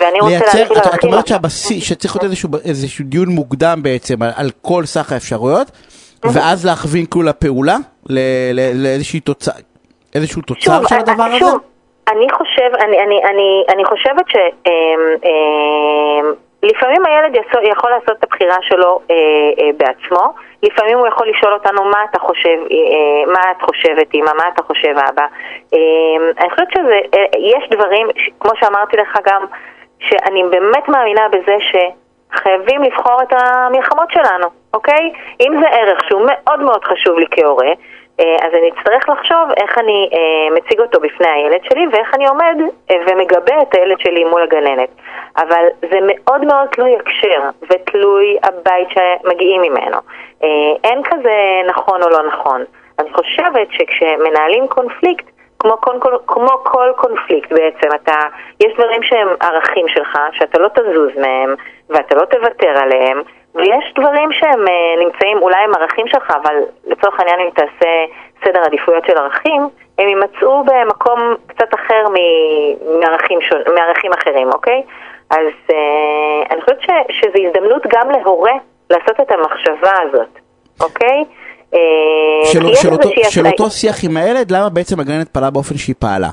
ואני 0.00 0.20
רוצה 0.20 0.38
להתחיל 0.38 0.60
להרחיב... 0.60 0.92
את 0.94 1.04
אומרת 1.04 1.26
שהבסיס, 1.26 1.84
שצריך 1.84 2.16
להיות 2.16 2.24
איזשהו, 2.24 2.48
איזשהו 2.64 3.04
דיון 3.04 3.28
מוקדם 3.28 3.78
בעצם 3.82 4.22
על, 4.22 4.30
על 4.36 4.50
כל 4.62 4.84
סך 4.84 5.12
האפשרויות, 5.12 5.70
ואז 6.24 6.66
להכווין 6.66 7.06
כאילו 7.06 7.24
לפעולה, 7.24 7.76
לאיזושהי 8.74 9.20
תוצאה, 9.20 9.54
איזשהו 10.14 10.42
תוצר 10.42 10.60
שוב, 10.60 10.88
של 10.88 10.94
הדבר 10.94 11.38
שוב, 11.38 11.48
הזה? 11.48 11.56
אני 12.08 12.26
חושב, 12.32 12.70
אני, 12.84 12.96
אני, 12.98 13.20
אני, 13.24 13.64
אני 13.74 13.84
חושבת 13.84 14.24
ש... 14.28 14.36
אמ, 14.66 14.72
אמ, 15.24 16.32
לפעמים 16.62 17.02
הילד 17.06 17.36
יכול 17.62 17.90
לעשות 17.90 18.10
את 18.18 18.24
הבחירה 18.24 18.56
שלו 18.60 19.00
אה, 19.10 19.16
אה, 19.60 19.70
בעצמו, 19.76 20.32
לפעמים 20.62 20.98
הוא 20.98 21.06
יכול 21.06 21.28
לשאול 21.28 21.52
אותנו 21.52 21.84
מה 21.84 22.04
אתה 22.10 22.18
חושב, 22.18 22.58
אה, 22.70 23.32
מה 23.32 23.40
את 23.50 23.62
חושבת 23.62 24.14
אמא, 24.14 24.30
מה 24.36 24.44
אתה 24.54 24.62
חושב 24.62 24.94
אבא. 25.08 25.26
אני 26.38 26.50
חושבת 26.50 26.68
שיש 26.72 27.68
דברים, 27.70 28.06
כמו 28.40 28.50
שאמרתי 28.60 28.96
לך 28.96 29.18
גם, 29.24 29.44
שאני 30.00 30.42
באמת 30.50 30.88
מאמינה 30.88 31.28
בזה 31.28 31.56
שחייבים 31.68 32.82
לבחור 32.82 33.22
את 33.22 33.32
המלחמות 33.32 34.10
שלנו, 34.10 34.46
אוקיי? 34.74 35.12
אם 35.40 35.52
זה 35.60 35.68
ערך 35.68 36.00
שהוא 36.08 36.22
מאוד 36.26 36.60
מאוד 36.60 36.84
חשוב 36.84 37.18
לי 37.18 37.26
כהורה, 37.30 37.72
אז 38.42 38.54
אני 38.54 38.70
אצטרך 38.70 39.08
לחשוב 39.08 39.50
איך 39.56 39.78
אני 39.78 40.08
אה, 40.12 40.54
מציג 40.54 40.80
אותו 40.80 41.00
בפני 41.00 41.28
הילד 41.28 41.60
שלי 41.64 41.86
ואיך 41.92 42.14
אני 42.14 42.26
עומד 42.26 42.56
אה, 42.90 42.96
ומגבה 43.06 43.62
את 43.62 43.74
הילד 43.74 44.00
שלי 44.00 44.24
מול 44.24 44.42
הגננת. 44.42 44.88
אבל 45.36 45.64
זה 45.90 45.98
מאוד 46.02 46.44
מאוד 46.44 46.68
תלוי 46.72 46.96
הקשר 46.96 47.40
ותלוי 47.70 48.36
הבית 48.42 48.88
שמגיעים 48.90 49.62
ממנו. 49.62 49.98
אין 50.84 51.02
כזה 51.02 51.36
נכון 51.66 52.02
או 52.02 52.08
לא 52.08 52.22
נכון. 52.26 52.64
אני 52.98 53.12
חושבת 53.12 53.68
שכשמנהלים 53.70 54.68
קונפליקט, 54.68 55.24
כמו 55.58 55.80
כל, 55.80 56.16
כמו 56.26 56.64
כל 56.64 56.92
קונפליקט 56.96 57.52
בעצם, 57.52 57.88
אתה, 57.94 58.18
יש 58.60 58.72
דברים 58.74 59.02
שהם 59.02 59.28
ערכים 59.40 59.88
שלך, 59.88 60.18
שאתה 60.32 60.58
לא 60.58 60.68
תזוז 60.68 61.10
מהם 61.16 61.54
ואתה 61.90 62.14
לא 62.14 62.24
תוותר 62.24 62.78
עליהם, 62.78 63.22
ויש 63.54 63.94
דברים 63.98 64.32
שהם 64.32 64.64
uh, 64.66 65.04
נמצאים, 65.04 65.38
אולי 65.42 65.56
הם 65.64 65.74
ערכים 65.74 66.06
שלך, 66.08 66.30
אבל 66.42 66.54
לצורך 66.86 67.20
העניין 67.20 67.40
אם 67.40 67.50
תעשה 67.50 67.90
סדר 68.44 68.60
עדיפויות 68.64 69.04
של 69.06 69.16
ערכים, 69.18 69.62
הם 69.98 70.08
יימצאו 70.08 70.64
במקום 70.64 71.34
קצת 71.46 71.74
אחר 71.74 72.04
מערכים, 73.00 73.38
שון, 73.40 73.74
מערכים 73.74 74.12
אחרים, 74.12 74.48
אוקיי? 74.52 74.82
אז 75.30 75.52
uh, 75.68 76.52
אני 76.52 76.60
חושבת 76.60 76.80
ש, 76.80 76.86
שזו 77.10 77.46
הזדמנות 77.46 77.82
גם 77.86 78.10
להורה 78.10 78.52
לעשות 78.90 79.20
את 79.20 79.32
המחשבה 79.32 79.92
הזאת, 80.02 80.38
אוקיי? 80.80 81.24
אה, 81.74 81.80
של, 82.52 82.74
של, 82.74 82.92
אותו, 82.92 83.08
של 83.30 83.46
אותו 83.46 83.70
שיח 83.70 84.04
עם 84.04 84.16
הילד, 84.16 84.50
למה 84.50 84.68
בעצם 84.68 85.00
הגננת 85.00 85.28
פעלה 85.28 85.50
באופן 85.50 85.76
שהיא 85.76 85.94
פעלה? 85.98 86.28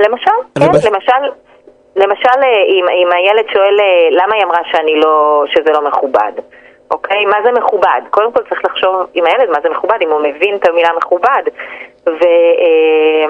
למשל, 0.00 0.30
כן, 0.58 0.72
בש... 0.72 0.84
למשל, 0.84 1.22
למשל, 1.96 2.38
אה, 2.44 2.62
אם, 2.68 2.84
אם 2.88 3.08
הילד 3.12 3.48
שואל 3.52 3.80
אה, 3.80 4.08
למה 4.10 4.34
היא 4.34 4.44
אמרה 4.44 4.60
שאני 4.64 5.00
לא, 5.00 5.44
שזה 5.46 5.72
לא 5.72 5.84
מכובד, 5.84 6.32
אוקיי? 6.90 7.24
מה 7.24 7.36
זה 7.44 7.52
מכובד? 7.52 8.00
קודם 8.10 8.32
כל 8.32 8.42
צריך 8.48 8.64
לחשוב 8.64 9.06
עם 9.14 9.24
הילד 9.26 9.50
מה 9.50 9.58
זה 9.62 9.68
מכובד, 9.70 9.98
אם 10.02 10.10
הוא 10.10 10.20
מבין 10.20 10.56
את 10.56 10.68
המילה 10.68 10.88
מכובד. 10.96 11.42
ו, 12.06 12.24
אה, 12.62 13.26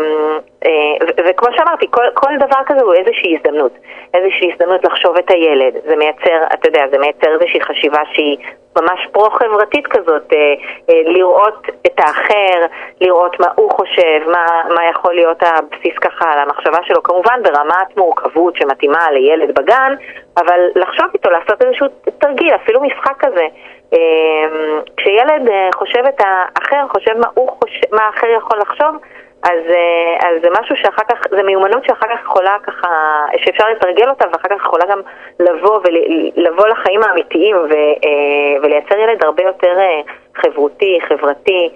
ו, 1.03 1.29
וכמו 1.29 1.49
שאמרתי, 1.57 1.87
כל, 1.91 2.05
כל 2.15 2.37
דבר 2.37 2.61
כזה 2.67 2.83
הוא 2.83 2.95
איזושהי 2.95 3.37
הזדמנות. 3.37 3.73
איזושהי 4.15 4.53
הזדמנות 4.53 4.85
לחשוב 4.85 5.17
את 5.17 5.31
הילד. 5.31 5.75
זה 5.89 5.97
מייצר, 5.97 6.39
אתה 6.55 6.69
יודע, 6.69 6.85
זה 6.93 6.99
מייצר 6.99 7.35
איזושהי 7.35 7.61
חשיבה 7.61 8.01
שהיא 8.13 8.37
ממש 8.77 9.07
פרו-חברתית 9.13 9.87
כזאת, 9.87 10.33
אה, 10.33 10.55
אה, 10.91 11.03
לראות 11.07 11.67
את 11.87 12.01
האחר, 12.01 12.67
לראות 13.01 13.41
מה 13.41 13.47
הוא 13.55 13.71
חושב, 13.71 14.21
מה, 14.27 14.47
מה 14.75 14.89
יכול 14.91 15.15
להיות 15.15 15.43
הבסיס 15.43 15.99
ככה 16.01 16.33
על 16.33 16.39
המחשבה 16.39 16.79
שלו, 16.83 17.03
כמובן 17.03 17.41
ברמת 17.43 17.97
מורכבות 17.97 18.57
שמתאימה 18.57 19.11
לילד 19.11 19.55
בגן, 19.55 19.95
אבל 20.37 20.61
לחשוב 20.75 21.07
איתו, 21.15 21.31
לעשות 21.31 21.63
איזשהו 21.63 21.87
תרגיל, 22.19 22.55
אפילו 22.55 22.81
משחק 22.81 23.15
כזה. 23.19 23.47
אה, 23.93 24.79
כשילד 24.97 25.49
חושב 25.75 26.05
את 26.09 26.21
האחר, 26.21 26.87
חושב 26.89 27.19
מה, 27.19 27.27
הוא 27.35 27.49
חושב, 27.49 27.95
מה 27.95 28.03
האחר 28.03 28.27
יכול 28.27 28.59
לחשוב, 28.59 28.97
אז, 29.43 29.61
אה, 29.71 30.29
אז 30.29 30.43
זה 30.43 30.49
משהו 30.61 30.77
שאחר 30.77 31.03
כך, 31.09 31.19
זה 31.31 31.43
מיומנות 31.43 31.85
שאחר 31.85 32.07
כך 32.07 32.21
יכולה 32.23 32.57
ככה, 32.63 32.89
שאפשר 33.37 33.65
לתרגל 33.71 34.09
אותה 34.11 34.25
ואחר 34.33 34.49
כך 34.49 34.57
יכולה 34.57 34.85
גם 34.87 35.01
לבוא, 35.41 35.81
ולבוא 35.85 36.69
לחיים 36.69 37.03
האמיתיים 37.03 37.57
ו, 37.57 37.73
אה, 37.75 38.63
ולייצר 38.63 38.99
ילד 38.99 39.25
הרבה 39.25 39.43
יותר 39.43 39.79
אה, 39.79 40.01
חברותי, 40.35 40.99
חברתי. 41.09 41.71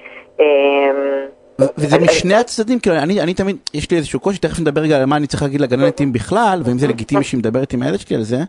וזה 1.78 1.98
משני 1.98 2.34
הצדדים, 2.34 2.80
כאילו, 2.80 2.96
אני, 2.96 3.20
אני 3.20 3.34
תמיד, 3.34 3.56
יש 3.74 3.90
לי 3.90 3.96
איזשהו 3.96 4.20
קושי, 4.20 4.38
תכף 4.38 4.60
נדבר 4.60 4.80
רגע 4.80 4.96
על 4.96 5.04
מה 5.04 5.16
אני 5.16 5.26
צריך 5.26 5.42
להגיד 5.42 5.60
לגננת 5.60 6.00
אם 6.00 6.12
בכלל, 6.12 6.62
ואם 6.64 6.78
זה 6.78 6.86
לגיטימי 6.86 7.24
שהיא 7.24 7.38
מדברת 7.38 7.72
עם 7.72 7.82
הילד 7.82 8.00
שלי 8.00 8.16
על 8.16 8.22
זה, 8.22 8.42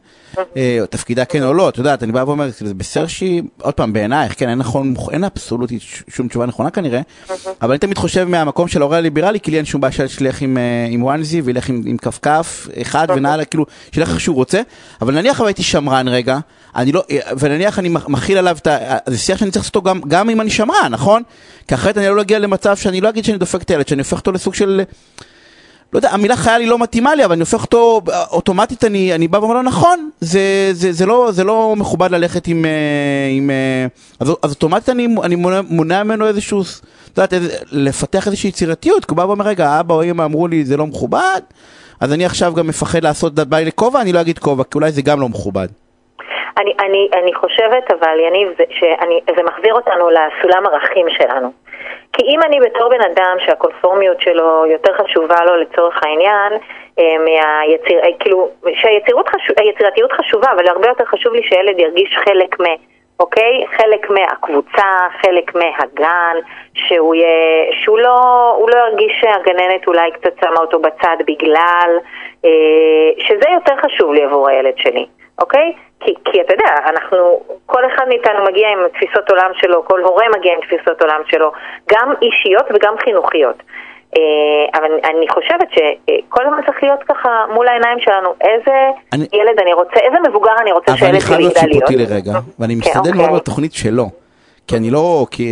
אה, 0.57 0.79
תפקידה 0.89 1.25
כן 1.25 1.43
או 1.43 1.53
לא, 1.53 1.69
את 1.69 1.77
יודעת, 1.77 2.03
אני 2.03 2.11
בא 2.11 2.23
ואומר, 2.27 2.49
זה 2.59 2.73
בסדר 2.73 3.07
שהיא, 3.07 3.43
עוד 3.61 3.73
פעם, 3.73 3.93
בעינייך, 3.93 4.33
כן, 4.39 4.49
אין 4.49 4.57
נכון, 4.57 4.93
אין 5.11 5.23
אבסולוטית 5.23 5.81
שום 6.07 6.27
תשובה 6.27 6.45
נכונה 6.45 6.69
כנראה, 6.69 7.01
אבל 7.61 7.71
אני 7.71 7.79
תמיד 7.79 7.97
חושב 7.97 8.23
מהמקום 8.23 8.67
של 8.67 8.81
ההורה 8.81 8.97
הליברלי, 8.97 9.39
כי 9.39 9.51
לי 9.51 9.57
אין 9.57 9.65
שום 9.65 9.81
בעיה 9.81 9.91
שהילד 9.91 10.09
שלי 10.09 10.27
ילך 10.27 10.41
עם 10.89 11.03
וואנזי, 11.03 11.41
וילך 11.41 11.69
עם 11.69 11.97
כפכף 11.97 12.67
אחד, 12.81 13.07
ונעל, 13.15 13.45
כאילו, 13.45 13.65
שילך 13.91 14.09
איך 14.09 14.19
שהוא 14.19 14.35
רוצה, 14.35 14.61
אבל 15.01 15.15
נניח 15.15 15.41
הייתי 15.41 15.63
שמרן 15.63 16.07
רגע, 16.07 16.39
אני 16.75 16.91
לא, 16.91 17.03
ונניח 17.39 17.79
אני 17.79 17.89
מכיל 17.89 18.37
עליו 18.37 18.57
את 18.57 18.67
ה... 18.67 18.97
זה 19.07 19.17
שיח 19.17 19.37
שאני 19.37 19.51
צריך 19.51 19.65
לעשות 19.65 19.75
אותו 19.75 19.89
גם, 19.89 20.01
גם 20.07 20.29
אם 20.29 20.41
אני 20.41 20.49
שמרן, 20.49 20.87
נכון? 20.89 21.23
כי 21.67 21.75
אחרת 21.75 21.97
אני 21.97 22.09
לא 22.09 22.21
אגיע 22.21 22.39
למצב 22.39 22.75
שאני 22.75 23.01
לא 23.01 23.09
אגיד 23.09 23.25
שאני 23.25 23.37
דופק 23.37 23.61
את 23.61 23.69
הילד, 23.69 23.87
שאני 23.87 24.01
הופך 24.01 24.17
אותו 24.17 24.31
לסוג 24.31 24.53
של... 24.53 24.83
לא 25.93 25.97
יודע, 25.97 26.11
המילה 26.11 26.35
חייל 26.35 26.61
היא 26.61 26.69
לא 26.69 26.79
מתאימה 26.79 27.15
לי, 27.15 27.25
אבל 27.25 27.33
אני 27.33 27.39
הופך 27.39 27.61
אותו, 27.61 28.01
אוטומטית 28.31 28.83
אני, 28.83 29.15
אני 29.15 29.27
בא 29.27 29.37
ואומר 29.37 29.53
לו, 29.53 29.61
נכון, 29.61 30.09
זה, 30.21 30.69
זה, 30.71 30.91
זה, 30.91 31.05
לא, 31.05 31.29
זה 31.31 31.43
לא 31.43 31.75
מכובד 31.77 32.11
ללכת 32.11 32.47
עם... 32.47 32.65
אה, 32.65 32.71
עם 33.31 33.49
אה, 33.49 33.87
אז, 34.19 34.29
אז 34.43 34.51
אוטומטית 34.51 34.89
אני, 34.89 35.07
אני 35.23 35.35
מונע, 35.35 35.61
מונע 35.69 36.03
ממנו 36.03 36.27
איזשהו, 36.27 36.61
את 37.13 37.17
יודעת, 37.17 37.33
לפתח 37.71 38.27
איזושהי 38.27 38.47
יצירתיות, 38.47 39.05
כי 39.05 39.11
הוא 39.11 39.17
בא 39.17 39.23
ואומר, 39.23 39.45
רגע, 39.45 39.79
אבא 39.79 39.93
או 39.93 40.03
אמא 40.03 40.23
אמרו 40.23 40.47
לי, 40.47 40.65
זה 40.65 40.77
לא 40.77 40.87
מכובד, 40.87 41.41
אז 41.99 42.13
אני 42.13 42.25
עכשיו 42.25 42.53
גם 42.53 42.67
מפחד 42.67 43.03
לעשות 43.03 43.33
לי 43.51 43.65
לכובע, 43.65 44.01
אני 44.01 44.13
לא 44.13 44.21
אגיד 44.21 44.39
כובע, 44.39 44.63
כי 44.63 44.75
אולי 44.75 44.91
זה 44.91 45.01
גם 45.01 45.19
לא 45.19 45.29
מכובד. 45.29 45.67
אני, 46.57 46.73
אני, 46.79 47.09
אני 47.13 47.33
חושבת, 47.33 47.91
אבל 47.91 48.19
יניב, 48.19 48.49
זה, 48.57 48.63
שאני, 48.69 49.21
זה 49.35 49.43
מחזיר 49.43 49.73
אותנו 49.73 50.09
לסולם 50.09 50.65
ערכים 50.65 51.09
שלנו. 51.09 51.51
כי 52.13 52.23
אם 52.23 52.39
אני 52.45 52.59
בתור 52.59 52.89
בן 52.89 53.01
אדם 53.01 53.37
שהקונפורמיות 53.45 54.21
שלו 54.21 54.65
יותר 54.65 54.93
חשובה 54.93 55.45
לו 55.45 55.55
לצורך 55.55 56.03
העניין, 56.03 56.53
אה, 56.99 57.15
מהיציר, 57.25 57.99
אה, 57.99 58.09
כאילו, 58.19 58.49
שהיצירתיות 58.73 59.29
חשוב, 59.29 60.17
חשובה, 60.19 60.51
אבל 60.51 60.67
הרבה 60.67 60.87
יותר 60.87 61.05
חשוב 61.05 61.33
לי 61.33 61.43
שילד 61.43 61.79
ירגיש 61.79 62.17
חלק 62.25 62.59
מ... 62.59 62.63
אוקיי? 63.19 63.65
חלק 63.77 64.09
מהקבוצה, 64.09 64.97
חלק 65.21 65.55
מהגן, 65.55 66.35
שהוא, 66.73 67.15
יהיה, 67.15 67.65
שהוא 67.83 67.99
לא, 67.99 68.19
הוא 68.57 68.69
לא 68.69 68.77
ירגיש 68.77 69.11
שהגננת 69.21 69.87
אולי 69.87 70.11
קצת 70.11 70.33
שמה 70.41 70.59
אותו 70.59 70.79
בצד 70.79 71.17
בגלל, 71.27 71.97
אה, 72.45 72.49
שזה 73.17 73.49
יותר 73.53 73.75
חשוב 73.81 74.13
לי 74.13 74.23
עבור 74.23 74.49
הילד 74.49 74.73
שלי, 74.77 75.05
אוקיי? 75.41 75.73
כי, 75.99 76.13
כי 76.25 76.41
אתה 76.41 76.53
יודע, 76.53 76.71
אנחנו, 76.89 77.39
כל 77.65 77.81
אחד 77.85 78.03
מאיתנו 78.07 78.45
מגיע 78.49 78.67
עם 78.69 78.79
תפיסות 78.93 79.29
עולם 79.29 79.51
שלו, 79.53 79.85
כל 79.85 80.01
הורה 80.03 80.25
מגיע 80.37 80.53
עם 80.53 80.59
תפיסות 80.61 81.01
עולם 81.01 81.21
שלו, 81.27 81.51
גם 81.91 82.13
אישיות 82.21 82.65
וגם 82.75 82.93
חינוכיות. 83.03 83.55
אה, 84.17 84.79
אבל 84.79 84.91
אני 85.03 85.27
חושבת 85.29 85.67
שכל 85.71 86.43
הזמן 86.45 86.61
צריך 86.65 86.83
להיות 86.83 87.03
ככה 87.03 87.45
מול 87.53 87.67
העיניים 87.67 87.99
שלנו, 87.99 88.29
איזה 88.41 88.75
אני- 89.13 89.27
ילד 89.33 89.59
אני 89.59 89.73
רוצה, 89.73 89.99
איזה 89.99 90.17
מבוגר 90.29 90.51
אני 90.61 90.71
רוצה 90.71 90.91
אבל 90.91 90.97
שהילד 90.99 91.13
אני 91.15 91.21
חייב 91.21 91.39
להיות 91.39 91.53
יגדל 91.57 91.67
להיות. 91.69 91.87
שיפוטי 91.87 92.13
לרגע, 92.13 92.39
ואני 92.59 92.73
כן, 92.73 92.79
משתדל 92.79 93.09
אוקיי. 93.09 93.27
מאוד 93.27 93.39
בתוכנית 93.41 93.73
שלו. 93.73 94.05
כי 94.67 94.77
אני 94.77 94.91
לא, 94.91 95.25
כי... 95.31 95.47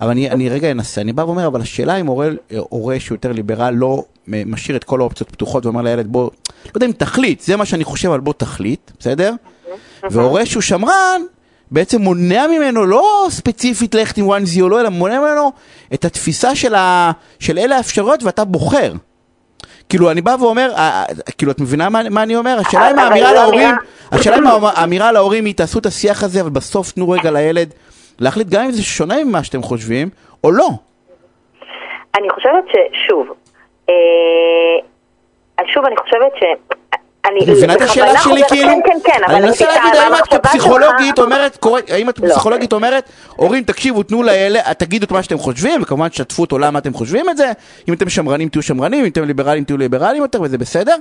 אבל 0.00 0.10
אני, 0.10 0.30
אני 0.30 0.48
רגע 0.48 0.70
אנסה, 0.70 1.00
אני 1.00 1.12
בא 1.12 1.22
ואומר, 1.22 1.46
אבל 1.46 1.60
השאלה 1.60 1.96
אם 2.00 2.06
הורה, 2.06 2.26
הורה 2.70 3.00
שהוא 3.00 3.16
יותר 3.16 3.32
ליברל 3.32 3.72
לא 3.76 3.96
משאיר 4.46 4.76
את 4.76 4.84
כל 4.84 5.00
האופציות 5.00 5.30
פתוחות 5.30 5.66
ואומר 5.66 5.82
לילד 5.82 6.06
בוא, 6.06 6.30
לא 6.64 6.70
יודע 6.74 6.86
אם 6.86 6.92
תחליט, 6.92 7.40
זה 7.40 7.56
מה 7.56 7.64
שאני 7.64 7.84
חושב 7.84 8.12
על 8.12 8.20
בוא 8.20 8.32
תחליט, 8.36 8.90
בסדר? 8.98 9.32
והורה 10.10 10.46
שהוא 10.46 10.62
שמרן, 10.62 11.22
בעצם 11.70 12.02
מונע 12.02 12.46
ממנו 12.46 12.86
לא 12.86 13.26
ספציפית 13.30 13.94
ללכת 13.94 14.18
עם 14.18 14.30
one 14.30 14.56
zero, 14.56 14.68
לא, 14.68 14.80
אלא 14.80 14.88
מונע 14.88 15.20
ממנו 15.20 15.52
את 15.94 16.04
התפיסה 16.04 16.54
של, 16.54 16.74
ה, 16.74 17.10
של 17.38 17.58
אלה 17.58 17.76
האפשרויות 17.76 18.22
ואתה 18.22 18.44
בוחר. 18.44 18.92
כאילו, 19.88 20.10
אני 20.10 20.20
בא 20.20 20.36
ואומר, 20.40 20.72
כאילו, 21.38 21.52
את 21.52 21.60
מבינה 21.60 21.88
מה, 21.88 22.00
מה 22.10 22.22
אני 22.22 22.36
אומר? 22.36 22.58
השאלה 22.66 22.90
אם 22.90 22.98
האמירה 22.98 23.28
זו 23.28 23.34
להורים, 23.34 23.68
השאלה 24.12 24.36
אם 24.36 24.64
האמירה 24.64 25.12
להורים 25.12 25.44
היא 25.44 25.54
תעשו 25.54 25.78
את 25.78 25.86
השיח 25.86 26.22
הזה, 26.22 26.40
אבל 26.40 26.50
בסוף 26.50 26.92
תנו 26.92 27.10
רגע 27.10 27.30
לילד 27.30 27.74
להחליט 28.18 28.48
גם 28.48 28.64
אם 28.64 28.70
זה 28.70 28.82
שונה 28.82 29.24
ממה 29.24 29.44
שאתם 29.44 29.62
חושבים, 29.62 30.08
או 30.44 30.52
לא. 30.52 30.68
אני 32.18 32.30
חושבת 32.30 32.64
ששוב, 32.68 33.26
אה, 33.90 35.64
שוב 35.74 35.84
אני 35.86 35.94
חושבת 35.96 36.32
ש... 36.40 36.42
אני 37.30 37.52
מבינה 37.52 37.74
את 37.74 37.80
השאלה 37.80 38.18
שלי 38.18 38.22
חוזרת- 38.32 38.48
כאילו? 38.48 38.68
כן, 38.68 38.80
כן, 38.84 39.12
כן, 39.12 39.24
אבל 39.26 39.34
אני 39.34 39.46
מנסה 39.46 39.64
להגיד, 39.66 39.94
האם 40.00 40.12
את 40.14 40.28
כפסיכולוגית 40.28 41.16
שלך- 41.16 41.24
אומרת, 41.24 41.58
האם 41.88 42.08
את 42.08 42.18
לא. 42.18 42.26
כפסיכולוגית 42.28 42.72
אומרת, 42.72 43.08
הורים 43.36 43.64
תקשיבו, 43.64 44.02
תנו 44.02 44.22
לילד, 44.22 44.60
תגידו 44.72 45.04
את 45.06 45.12
מה 45.12 45.22
שאתם 45.22 45.38
חושבים, 45.38 45.82
וכמובן 45.82 46.08
תשתפו 46.08 46.42
אותו 46.42 46.58
למה 46.58 46.78
אתם 46.78 46.92
חושבים 46.94 47.30
את 47.30 47.36
זה, 47.36 47.52
אם 47.88 47.94
אתם 47.94 48.08
שמרנים 48.08 48.48
תהיו 48.48 48.62
שמרנים, 48.62 49.04
אם 49.04 49.10
אתם 49.10 49.24
ליברלים 49.24 49.64
תהיו 49.64 49.76
ליברלים 49.76 50.22
יותר, 50.22 50.42
וזה 50.42 50.58
בסדר, 50.58 50.96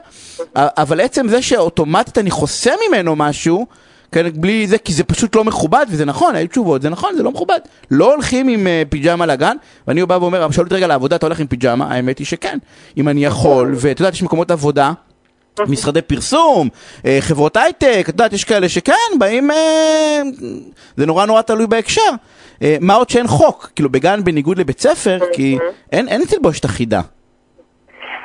אבל 0.55 0.99
עצם 1.01 1.27
זה 1.27 1.41
שאוטומטית 1.41 2.17
אני 2.17 2.31
חוסם 2.31 2.75
ממנו 2.89 3.15
משהו, 3.15 3.65
כן, 4.11 4.25
בלי 4.33 4.67
זה, 4.67 4.77
כי 4.77 4.93
זה 4.93 5.03
פשוט 5.03 5.35
לא 5.35 5.43
מכובד, 5.43 5.85
וזה 5.89 6.05
נכון, 6.05 6.35
היו 6.35 6.47
תשובות, 6.47 6.81
זה 6.81 6.89
נכון, 6.89 7.15
זה 7.17 7.23
לא 7.23 7.31
מכובד. 7.31 7.59
לא 7.91 8.13
הולכים 8.13 8.47
עם 8.47 8.67
אה, 8.67 8.83
פיג'מה 8.89 9.25
לגן, 9.25 9.55
ואני 9.87 10.05
בא 10.05 10.13
ואומר, 10.13 10.51
שאלו 10.51 10.63
אותי 10.65 10.75
רגע 10.75 10.87
לעבודה, 10.87 11.15
אתה 11.15 11.25
הולך 11.25 11.39
עם 11.39 11.47
פיג'מה? 11.47 11.85
האמת 11.93 12.17
היא 12.19 12.27
שכן, 12.27 12.57
אם 12.97 13.09
אני 13.09 13.25
יכול, 13.25 13.75
ואת 13.77 13.99
יודעת, 13.99 14.13
יש 14.13 14.23
מקומות 14.23 14.51
עבודה, 14.51 14.91
משרדי 15.67 16.01
פרסום, 16.01 16.69
אה, 17.05 17.17
חברות 17.21 17.57
הייטק, 17.57 18.03
את 18.03 18.07
יודעת, 18.07 18.33
יש 18.33 18.43
כאלה 18.43 18.69
שכן, 18.69 18.93
באים, 19.19 19.51
אה, 19.51 20.21
זה 20.97 21.05
נורא 21.05 21.25
נורא 21.25 21.41
תלוי 21.41 21.67
בהקשר. 21.67 22.01
אה, 22.61 22.77
מה 22.81 22.93
עוד 22.93 23.09
שאין 23.09 23.27
חוק, 23.27 23.71
כאילו 23.75 23.89
בגן 23.89 24.23
בניגוד 24.23 24.57
לבית 24.57 24.79
ספר, 24.79 25.19
כי 25.33 25.57
אין 25.91 26.07
אין 26.07 26.25
תלבושת 26.25 26.65
אחידה. 26.65 27.01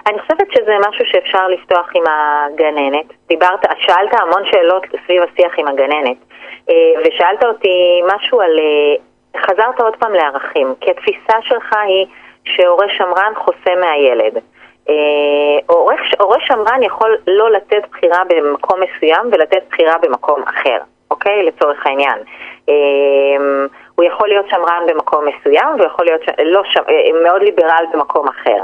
אני 0.07 0.19
חושבת 0.19 0.53
שזה 0.53 0.73
משהו 0.89 1.05
שאפשר 1.07 1.49
לפתוח 1.49 1.91
עם 1.95 2.03
הגננת. 2.07 3.07
דיברת, 3.29 3.61
שאלת 3.79 4.15
המון 4.21 4.43
שאלות 4.51 4.87
סביב 5.07 5.23
השיח 5.23 5.53
עם 5.59 5.69
הגננת, 5.69 6.17
אה, 6.71 6.75
ושאלת 7.05 7.45
אותי 7.45 8.03
משהו 8.15 8.41
על... 8.41 8.59
אה, 8.59 9.05
חזרת 9.37 9.81
עוד 9.81 9.97
פעם 9.97 10.13
לערכים, 10.13 10.75
כי 10.81 10.91
התפיסה 10.91 11.43
שלך 11.43 11.73
היא 11.73 12.07
שהורה 12.45 12.87
שמרן 12.89 13.33
חוסם 13.37 13.81
מהילד. 13.81 14.35
אה, 14.89 14.95
הורה, 15.67 15.95
הורה 16.21 16.39
שמרן 16.41 16.83
יכול 16.83 17.17
לא 17.27 17.51
לתת 17.51 17.83
בחירה 17.91 18.23
במקום 18.29 18.81
מסוים 18.81 19.27
ולתת 19.33 19.63
בחירה 19.71 19.95
במקום 20.03 20.43
אחר, 20.43 20.79
אוקיי? 21.11 21.43
לצורך 21.43 21.87
העניין. 21.87 22.19
אה, 22.69 22.75
הוא 23.95 24.05
יכול 24.05 24.29
להיות 24.29 24.49
שמרן 24.49 24.83
במקום 24.89 25.25
מסוים, 25.27 25.69
והוא 25.77 25.87
יכול 25.87 26.05
להיות 26.05 26.23
ש... 26.23 26.29
לא 26.45 26.63
ש... 26.65 26.77
אה, 26.77 27.23
מאוד 27.23 27.43
ליברל 27.43 27.85
במקום 27.93 28.29
אחר. 28.29 28.59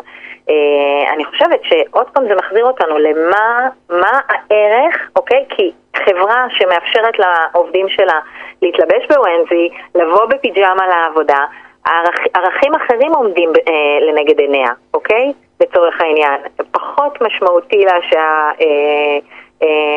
אה, 0.51 1.13
אני 1.13 1.25
חושבת 1.25 1.61
שעוד 1.63 2.07
פעם 2.13 2.29
זה 2.29 2.35
מחזיר 2.35 2.65
אותנו 2.65 2.99
למה 2.99 3.69
מה 3.91 4.21
הערך, 4.29 5.11
אוקיי? 5.17 5.45
כי 5.49 5.71
חברה 5.97 6.47
שמאפשרת 6.51 7.15
לעובדים 7.19 7.89
שלה 7.89 8.21
להתלבש 8.63 9.07
בוונזי, 9.09 9.69
לבוא 9.95 10.25
בפיג'מה 10.25 10.87
לעבודה, 10.87 11.45
ערכ, 11.85 12.19
ערכים 12.35 12.75
אחרים 12.75 13.15
עומדים 13.15 13.53
אה, 13.69 14.07
לנגד 14.07 14.39
עיניה, 14.39 14.71
אוקיי? 14.95 15.33
לצורך 15.61 16.01
העניין. 16.01 16.41
פחות 16.73 17.23
משמעותי 17.23 17.85
לה 17.85 18.03
שה... 18.11 18.51
אה, 18.61 19.19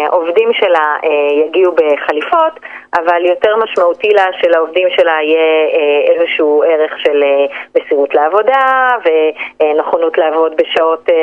עובדים 0.10 0.49
שלה 0.54 0.86
אה, 1.04 1.10
יגיעו 1.45 1.71
בחליפות, 1.71 2.54
אבל 2.95 3.26
יותר 3.26 3.56
משמעותי 3.63 4.10
לה 4.10 4.26
שלעובדים 4.41 4.88
שלה 4.97 5.12
יהיה 5.28 5.39
אה, 5.76 6.13
איזשהו 6.13 6.63
ערך 6.63 6.91
של 7.04 7.23
אה, 7.23 7.45
מסירות 7.76 8.13
לעבודה 8.15 8.88
ונכונות 9.04 10.17
לעבוד 10.17 10.52
בשעות, 10.58 11.10
אה, 11.10 11.13
אה, 11.15 11.19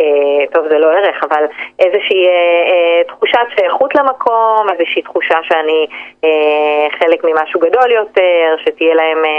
אה, 0.00 0.46
טוב 0.54 0.64
זה 0.70 0.78
לא 0.78 0.86
ערך, 0.92 1.24
אבל 1.30 1.44
איזושהי 1.78 2.26
אה, 2.26 2.32
אה, 2.72 3.04
תחושת 3.08 3.46
שייכות 3.58 3.94
למקום, 3.94 4.66
איזושהי 4.72 5.02
תחושה 5.02 5.38
שאני 5.48 5.86
אה, 6.24 6.30
חלק 6.98 7.24
ממשהו 7.24 7.60
גדול 7.60 7.90
יותר, 7.92 8.46
שתהיה 8.64 8.94
להם 8.94 9.24
אה, 9.24 9.30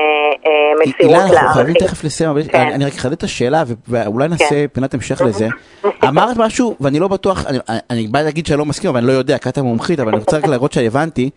אה, 0.52 0.72
מסירות 0.82 1.00
הילה, 1.00 1.18
אנחנו 1.18 1.36
לערכים. 1.36 1.54
חייבים 1.54 1.74
תכף 1.76 2.04
לסיים, 2.04 2.30
אבל 2.30 2.42
כן. 2.52 2.58
אני 2.76 2.86
רק 2.86 2.92
אחדד 3.00 3.12
את 3.14 3.24
השאלה, 3.24 3.58
ואולי 3.90 4.28
נעשה 4.28 4.46
כן. 4.50 4.68
פינת 4.74 4.94
המשך 4.94 5.22
לזה. 5.28 5.46
אמרת 6.10 6.38
משהו, 6.38 6.76
ואני 6.82 7.00
לא 7.00 7.08
בטוח, 7.08 7.46
אני- 7.50 7.58
אני 7.90 8.08
בא 8.18 8.24
להגיד 8.24 8.46
שאני 8.46 8.60
לא 8.60 8.66
מסכים, 8.66 8.90
אבל 8.90 9.00
אני 9.00 9.08
לא 9.08 9.12
יודע, 9.12 9.38
כי 9.38 9.50
את 9.50 9.58
המומחית, 9.58 10.00
אבל 10.00 10.10
אני 10.10 10.20
רוצה 10.20 10.38
רק 10.38 10.48
להראות 10.48 10.72
שהבנתי. 10.72 11.30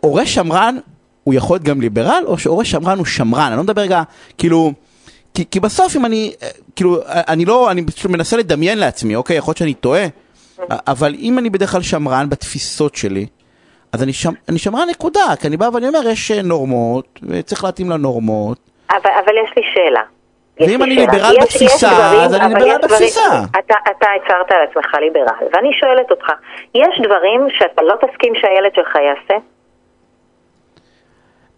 הורה 0.00 0.26
שמרן, 0.26 0.76
הוא 1.24 1.34
יכול 1.34 1.54
להיות 1.54 1.62
גם 1.62 1.80
ליברל, 1.80 2.24
או 2.26 2.38
שהורה 2.38 2.64
שמרן 2.64 2.98
הוא 2.98 3.06
שמרן? 3.06 3.46
אני 3.46 3.56
לא 3.56 3.62
מדבר 3.62 3.82
רגע, 3.82 4.02
כאילו... 4.38 4.72
כי, 5.34 5.44
כי 5.50 5.60
בסוף 5.60 5.96
אם 5.96 6.06
אני, 6.06 6.32
אה, 6.42 6.48
כאילו, 6.76 6.98
אני 7.06 7.44
לא, 7.44 7.70
אני 7.70 7.86
פשוט 7.86 8.10
מנסה 8.10 8.36
לדמיין 8.36 8.78
לעצמי, 8.78 9.16
אוקיי, 9.16 9.36
יכול 9.36 9.50
להיות 9.50 9.58
שאני 9.58 9.74
טועה, 9.74 10.06
אבל 10.70 11.14
אם 11.18 11.38
אני 11.38 11.50
בדרך 11.50 11.72
כלל 11.72 11.82
שמרן 11.82 12.28
בתפיסות 12.28 12.94
שלי, 12.94 13.26
אז 13.92 14.02
אני, 14.02 14.12
שם, 14.12 14.32
אני 14.48 14.58
שמרן 14.58 14.88
נקודה, 14.90 15.34
כי 15.40 15.48
אני 15.48 15.56
בא 15.56 15.70
ואני 15.72 15.88
אומר, 15.88 16.08
יש 16.08 16.30
אה, 16.30 16.42
נורמות, 16.42 17.20
וצריך 17.22 17.64
להתאים 17.64 17.90
לנורמות, 17.90 18.58
אבל, 18.90 19.10
אבל 19.24 19.32
יש 19.44 19.50
לי 19.56 19.62
שאלה. 19.74 20.02
ואם 20.60 20.82
אני. 20.82 20.96
ליברל 20.96 21.36
בתפיסה, 21.42 21.90
אז 22.24 22.34
אני 22.34 22.54
ליברל 22.54 22.76
בתפיסה. 22.82 23.42
אתה, 23.58 23.74
הצהרת 23.90 24.50
על 24.50 24.58
עצמך 24.70 24.94
ליברל, 25.00 25.48
ואני 25.54 25.68
שואלת 25.80 26.10
אותך, 26.10 26.26
יש 26.74 27.00
דברים 27.04 27.48
שאתה 27.58 27.82
לא 27.82 27.94
תסכים 27.94 28.32
שהילד 28.34 28.72
שלך 28.74 28.94
יעשה? 28.94 29.34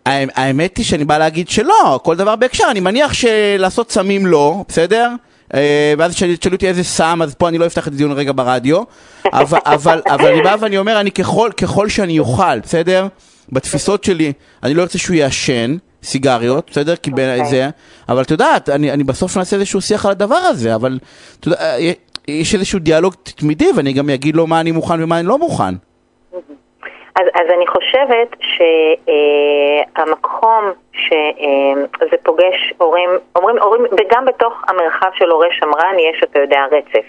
האמ- 0.07 0.33
האמת 0.37 0.77
היא 0.77 0.85
שאני 0.85 1.05
בא 1.05 1.19
להגיד 1.19 1.49
שלא, 1.49 2.01
כל 2.03 2.17
דבר 2.17 2.37
בהקשר, 2.37 2.65
אני 2.71 2.81
מניח 2.81 3.13
שלעשות 3.13 3.91
סמים 3.91 4.27
לא, 4.27 4.55
בסדר? 4.69 5.09
אה, 5.55 5.95
ואז 5.99 6.13
תשאלו 6.13 6.33
אותי 6.53 6.69
איזה 6.69 6.85
סם, 6.85 7.21
אז 7.23 7.35
פה 7.35 7.49
אני 7.49 7.59
לא 7.59 7.67
אפתח 7.67 7.89
את 7.89 7.93
הדיון 7.93 8.13
רגע 8.13 8.33
ברדיו, 8.35 8.83
אבל, 9.33 9.59
אבל, 9.67 10.01
אבל 10.07 10.27
אני 10.33 10.43
בא 10.43 10.57
ואני 10.61 10.79
אומר, 10.79 11.01
אני 11.01 11.11
ככל, 11.11 11.51
ככל 11.61 11.89
שאני 11.89 12.19
אוכל, 12.19 12.61
בסדר? 12.61 13.07
בתפיסות 13.53 14.05
שלי, 14.05 14.33
אני 14.63 14.75
לא 14.75 14.83
רוצה 14.83 14.99
שהוא 14.99 15.17
יעשן 15.17 15.77
סיגריות, 16.03 16.71
בסדר? 16.71 16.97
כי 16.97 17.11
בין 17.11 17.31
אוקיי. 17.31 17.45
זה, 17.45 17.69
אבל 18.09 18.23
את 18.23 18.31
יודעת, 18.31 18.69
אני, 18.69 18.93
אני 18.93 19.05
בסוף 19.05 19.37
נעשה 19.37 19.57
איזשהו 19.57 19.81
שיח 19.81 20.07
על 20.07 20.13
הדבר 20.13 20.43
הזה, 20.51 20.75
אבל 20.75 20.99
אתה 21.41 21.49
יודע, 21.49 21.59
אה, 21.61 21.93
יש 22.29 22.55
איזשהו 22.55 22.79
דיאלוג 22.79 23.15
תמידי, 23.39 23.69
ואני 23.77 23.93
גם 23.93 24.11
אגיד 24.11 24.37
לו 24.37 24.47
מה 24.47 24.61
אני 24.61 24.73
מוכן 24.73 25.03
ומה 25.03 25.19
אני 25.19 25.27
לא 25.27 25.39
מוכן. 25.39 25.75
אז, 27.17 27.27
אז 27.35 27.47
אני 27.57 27.67
חושבת 27.67 28.37
שהמקום 29.97 30.73
שזה 30.93 32.17
פוגש 32.23 32.73
הורים, 32.79 33.11
אומרים, 33.37 33.59
הורים, 33.59 33.83
וגם 33.93 34.25
בתוך 34.25 34.53
המרחב 34.69 35.11
של 35.15 35.31
הורה 35.31 35.49
שמרן 35.51 35.99
יש, 35.99 36.23
אתה 36.25 36.39
יודע, 36.39 36.65
רצף. 36.73 37.07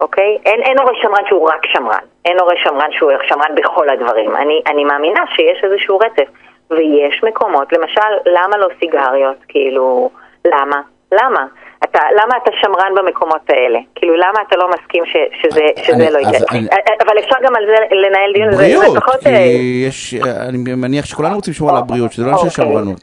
אוקיי? 0.00 0.38
אין, 0.46 0.62
אין 0.62 0.78
הורה 0.78 0.92
שמרן 1.02 1.22
שהוא 1.28 1.48
רק 1.48 1.66
שמרן. 1.66 2.04
אין 2.24 2.38
הורה 2.38 2.54
שמרן 2.64 2.92
שהוא 2.92 3.10
שמרן 3.28 3.54
בכל 3.54 3.88
הדברים. 3.88 4.36
אני, 4.36 4.62
אני 4.66 4.84
מאמינה 4.84 5.24
שיש 5.36 5.64
איזשהו 5.64 5.98
רצף. 5.98 6.28
ויש 6.70 7.20
מקומות, 7.28 7.72
למשל, 7.72 8.00
למה 8.26 8.56
לא 8.56 8.68
סיגריות? 8.80 9.36
כאילו, 9.48 10.10
למה? 10.44 10.76
למה? 11.12 11.46
אתה, 11.84 11.98
למה 12.22 12.34
אתה 12.42 12.50
שמרן 12.62 12.94
במקומות 12.96 13.40
האלה? 13.48 13.78
כאילו, 13.94 14.16
למה 14.16 14.38
אתה 14.48 14.56
לא 14.56 14.68
מסכים 14.70 15.02
ש, 15.06 15.12
שזה, 15.42 15.60
שזה 15.84 15.92
אני- 15.94 16.10
לא 16.12 16.18
יקרה? 16.18 16.32
אני- 16.50 16.66
אבל 17.06 17.18
אפשר 17.18 17.36
גם 17.42 17.56
על 17.56 17.66
זה 17.66 17.74
לנהל 17.96 18.32
דיון. 18.34 18.50
זה- 18.50 18.56
זה 18.56 18.62
בריאות, 18.62 18.96
פחות, 19.02 19.26
אה, 19.26 19.38
יש, 19.86 20.14
אני 20.48 20.58
מניח 20.76 21.04
שכולנו 21.04 21.34
רוצים 21.36 21.50
לשמור 21.52 21.70
על 21.70 21.76
הבריאות, 21.76 22.12
שזה 22.12 22.26
לא 22.26 22.30
של 22.30 22.36
אוקיי. 22.36 22.50
שמרנות. 22.50 23.00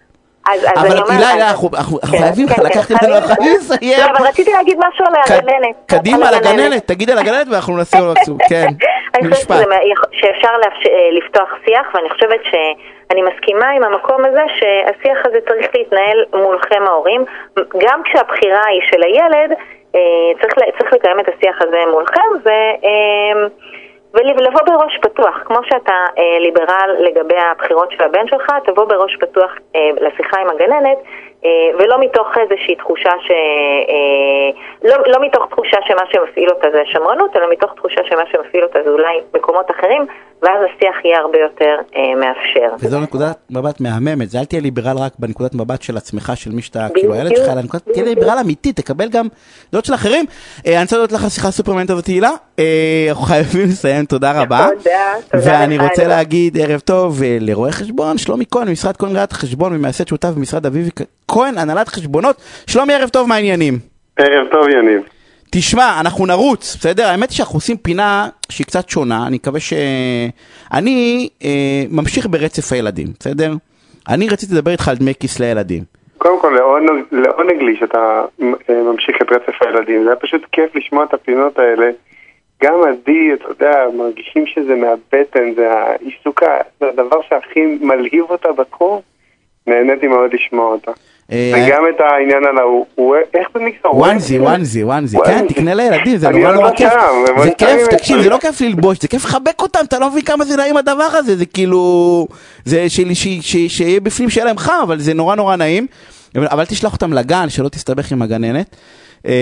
אז, 0.54 0.64
אז 0.64 0.70
אבל 0.76 0.88
אני. 0.92 1.16
הילה, 1.16 1.30
הילה, 1.30 1.50
אנחנו 1.50 1.70
כן, 2.02 2.08
חייבים 2.08 2.48
כן, 2.48 2.64
לקחת 2.64 2.88
כן, 2.88 2.96
את 2.96 3.00
זה. 3.02 3.18
אנחנו 3.18 3.36
חייבים 3.36 3.54
לסיים. 3.58 4.00
לא, 4.00 4.06
אבל 4.18 4.28
רציתי 4.28 4.52
להגיד 4.52 4.78
משהו 4.78 5.06
על 5.08 5.14
הגננת. 5.38 5.76
קדימה 5.86 6.28
על 6.28 6.34
הגננת, 6.34 6.88
תגיד 6.88 7.10
על 7.10 7.18
הגננת 7.18 7.48
ואנחנו 7.52 7.78
נעשה 7.78 8.00
לו 8.00 8.12
מקסימום, 8.12 8.40
כן. 8.50 8.68
אני 9.16 9.30
חושבת. 9.32 9.58
שזה 9.58 9.66
שאפשר 10.12 10.58
לאפשר- 10.58 10.90
אה, 10.90 11.10
לפתוח 11.12 11.50
שיח, 11.66 11.88
ואני 11.94 12.10
חושבת 12.10 12.40
שאני 12.44 13.22
מסכימה 13.22 13.70
עם 13.70 13.84
המקום 13.84 14.26
הזה 14.26 14.44
שהשיח 14.48 15.18
הזה 15.26 15.40
צריך 15.48 15.68
להתנהל 15.76 16.26
מולכם 16.34 16.84
ההורים. 16.88 17.26
גם 17.78 18.04
כשהבחירה 18.04 18.62
היא 18.68 18.82
של 18.92 19.04
הילד, 19.04 19.52
אה, 19.96 20.00
צריך, 20.42 20.54
צריך 20.80 20.94
לקיים 20.94 21.20
את 21.20 21.30
השיח 21.38 21.62
הזה 21.62 21.84
מולכם, 21.92 22.30
ו... 22.46 22.50
אה, 22.50 23.48
ולבוא 24.14 24.62
בראש 24.66 24.98
פתוח, 25.02 25.42
כמו 25.46 25.58
שאתה 25.64 25.94
אה, 26.18 26.40
ליברל 26.40 26.96
לגבי 27.00 27.36
הבחירות 27.52 27.92
של 27.92 28.04
הבן 28.04 28.28
שלך, 28.28 28.48
תבוא 28.66 28.86
בראש 28.86 29.16
פתוח 29.16 29.52
אה, 29.76 29.90
לשיחה 30.02 30.42
עם 30.42 30.50
הגננת, 30.50 30.98
ולא 31.80 32.00
מתוך 32.00 32.38
איזושהי 32.38 32.76
תחושה 32.76 33.10
ש... 33.20 33.32
אה, 33.32 34.50
לא, 34.84 34.96
לא 35.08 35.22
מתוך 35.22 35.46
תחושה 35.50 35.78
שמה 35.88 36.02
שמפעיל 36.12 36.50
אותה 36.50 36.72
זה 36.72 36.82
שמרנות, 36.86 37.38
אלא 37.38 37.50
מתוך 37.50 37.74
תחושה 37.74 38.02
שמה 38.04 38.24
שמפעיל 38.32 38.64
אותה 38.64 38.84
זה 38.84 38.90
אולי 38.90 39.22
מקומות 39.34 39.72
אחרים, 39.72 40.06
ואז 40.44 40.54
השיח 40.76 41.06
יהיה 41.06 41.18
הרבה 41.20 41.38
יותר 41.38 41.76
אה, 41.96 42.16
מאפשר. 42.16 42.86
וזו 42.88 43.00
נקודת 43.00 43.38
מבט 43.50 43.82
מהממת, 43.82 44.30
זה 44.30 44.40
אל 44.40 44.46
תהיה 44.46 44.62
ליברל 44.62 44.98
רק 44.98 45.12
בנקודת 45.20 45.56
מבט 45.56 45.82
של 45.82 45.98
עצמך, 45.98 46.32
של 46.36 46.52
מי 46.52 46.62
שאתה, 46.62 46.88
כאילו 46.94 47.14
הילד 47.14 47.36
שלך, 47.36 47.50
אלא 47.50 47.62
נקודת- 47.62 47.84
תהיה. 47.94 48.06
ליברל 48.06 48.38
אמיתי, 48.42 48.74
תקבל 48.74 49.10
גם 49.10 49.28
דעות 49.72 49.86
של 49.86 49.94
אחרים. 49.94 50.26
אה, 50.68 50.74
אני 50.76 50.82
רוצה 50.84 50.96
להודות 50.96 51.12
לך 51.12 51.22
על 51.22 51.28
השיחה 51.28 51.48
הסופרמנט 51.48 51.90
הזאת, 51.90 52.04
תהילה. 52.06 52.32
אה, 52.60 52.66
אנחנו 53.10 53.24
חייבים 53.26 53.64
לסיים, 53.68 54.06
תודה 54.06 54.42
רבה. 54.42 54.68
תודה, 54.78 54.92
תודה 55.32 55.44
ואני 55.60 55.78
לך, 55.78 55.84
רוצה 55.84 56.02
אלון. 56.02 56.16
להגיד 56.18 56.58
ערב 56.58 56.80
טוב 56.80 57.24
אה, 57.24 57.38
לרואה 57.42 57.72
חשבון, 57.72 58.18
שלומי 58.18 58.46
כהן, 58.52 58.68
ממשרד 58.70 58.98
כהן 58.98 59.16
ראיית 59.16 59.34
חשבון 59.34 59.76
ומייסד 59.76 60.08
שותף 60.08 60.30
במשרד 60.36 60.66
אביבי 60.66 60.90
כהן, 61.28 61.58
הנהלת 61.58 61.88
חשבונות. 61.88 62.36
שלומי, 62.68 62.94
ערב 62.94 63.10
טוב, 63.10 63.28
מה 63.30 63.36
העניינים? 63.36 63.80
ערב 64.20 64.48
טוב, 64.52 64.68
יניב. 64.70 65.15
תשמע, 65.58 66.00
אנחנו 66.00 66.26
נרוץ, 66.26 66.76
בסדר? 66.80 67.06
האמת 67.08 67.30
היא 67.30 67.36
שאנחנו 67.38 67.58
עושים 67.58 67.78
פינה 67.78 68.30
שהיא 68.50 68.66
קצת 68.66 68.90
שונה, 68.90 69.28
אני 69.28 69.36
מקווה 69.36 69.60
ש... 69.60 69.74
אני 70.74 71.30
אה, 71.44 71.84
ממשיך 71.92 72.28
ברצף 72.30 72.74
הילדים, 72.74 73.08
בסדר? 73.20 73.54
אני 74.10 74.30
רציתי 74.30 74.54
לדבר 74.56 74.72
איתך 74.72 74.88
על 74.88 74.96
דמי 74.96 75.14
כיס 75.20 75.40
לילדים. 75.40 75.84
קודם 76.18 76.42
כל, 76.42 76.54
לעונג, 76.58 77.04
לעונג 77.12 77.62
לי 77.62 77.78
שאתה 77.80 78.22
אה, 78.42 78.84
ממשיך 78.84 79.16
את 79.22 79.32
רצף 79.32 79.62
הילדים. 79.62 80.04
זה 80.04 80.10
היה 80.10 80.16
פשוט 80.16 80.42
כיף 80.52 80.76
לשמוע 80.76 81.04
את 81.04 81.14
הפינות 81.14 81.60
האלה. 81.60 81.90
גם 82.64 82.74
עדי, 82.84 83.34
אתה 83.34 83.46
יודע, 83.50 83.86
מרגישים 83.98 84.48
שזה 84.48 84.76
מהבטן, 84.76 85.54
זה 85.56 85.72
העיסוק, 85.74 86.44
ה- 86.44 86.62
זה 86.80 86.86
הדבר 86.90 87.18
שהכי 87.30 87.60
מלהיב 87.82 88.26
אותה 88.30 88.52
בתחום. 88.52 89.00
נהניתי 89.68 90.08
מאוד 90.08 90.34
לשמוע 90.34 90.66
אותה. 90.72 90.92
אה, 91.32 91.52
וגם 91.56 91.84
את 91.96 92.02
העניין 92.02 92.44
על 92.50 92.58
ההוא, 92.58 92.86
הוא- 92.96 93.16
איך 93.34 93.48
זה 93.54 93.60
נקרא? 93.60 93.92
וואנזי, 93.92 94.40
וואנזי, 94.40 94.84
וואנזי, 94.84 95.18
כן. 95.26 95.46
תקנה 95.48 95.74
לילדים, 95.74 96.18
זה 96.18 96.30
נורא 96.30 96.48
עוד 96.48 96.56
נורא 96.56 96.70
לא 96.70 96.76
כיף. 96.76 96.94
זה 97.44 97.52
כיף, 97.58 97.88
תקשיב, 97.90 98.22
זה 98.22 98.30
לא 98.30 98.38
כיף 98.38 98.62
ללבוש, 98.62 98.98
זה 99.02 99.08
כיף 99.08 99.26
לחבק 99.26 99.62
אותם, 99.62 99.80
אתה 99.84 100.00
לא 100.00 100.10
מבין 100.10 100.22
כמה 100.22 100.46
זה 100.46 100.58
נעים 100.58 100.78
הדבר 100.78 101.04
הזה, 101.14 101.36
זה 101.38 101.46
כאילו, 101.46 102.28
זה 102.66 102.86
שיהיה 102.90 104.00
בפנים 104.00 104.30
שיהיה 104.30 104.46
להם 104.46 104.58
חם, 104.58 104.80
אבל 104.84 105.00
זה 105.00 105.14
נורא 105.14 105.36
נורא 105.36 105.56
נעים. 105.56 105.88
אבל 106.42 106.66
תשלח 106.66 106.94
אותם 106.94 107.14
לגן, 107.14 107.50
שלא 107.50 107.70
תסתבך 107.70 108.12
עם 108.12 108.22
הגננת. 108.22 108.76
אה, 109.28 109.34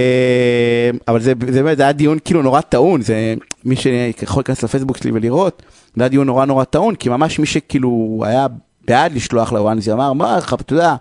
אבל 1.07 1.19
זה 1.19 1.35
באמת, 1.35 1.77
זה 1.77 1.83
היה 1.83 1.91
דיון 1.91 2.17
כאילו 2.25 2.41
נורא 2.41 2.61
טעון, 2.61 3.01
זה 3.01 3.33
מי 3.65 3.75
שיכול 3.75 4.39
להיכנס 4.39 4.63
לפייסבוק 4.63 4.97
שלי 4.97 5.11
ולראות, 5.13 5.61
זה 5.95 6.03
היה 6.03 6.09
דיון 6.09 6.27
נורא 6.27 6.45
נורא 6.45 6.63
טעון, 6.63 6.95
כי 6.95 7.09
ממש 7.09 7.39
מי 7.39 7.45
שכאילו 7.45 8.23
היה 8.25 8.47
בעד 8.87 9.13
לשלוח 9.15 9.53
לוואנזי 9.53 9.91
אמר, 9.91 10.13
מה, 10.13 10.37
אתה 10.37 10.73
יודע, 10.73 10.95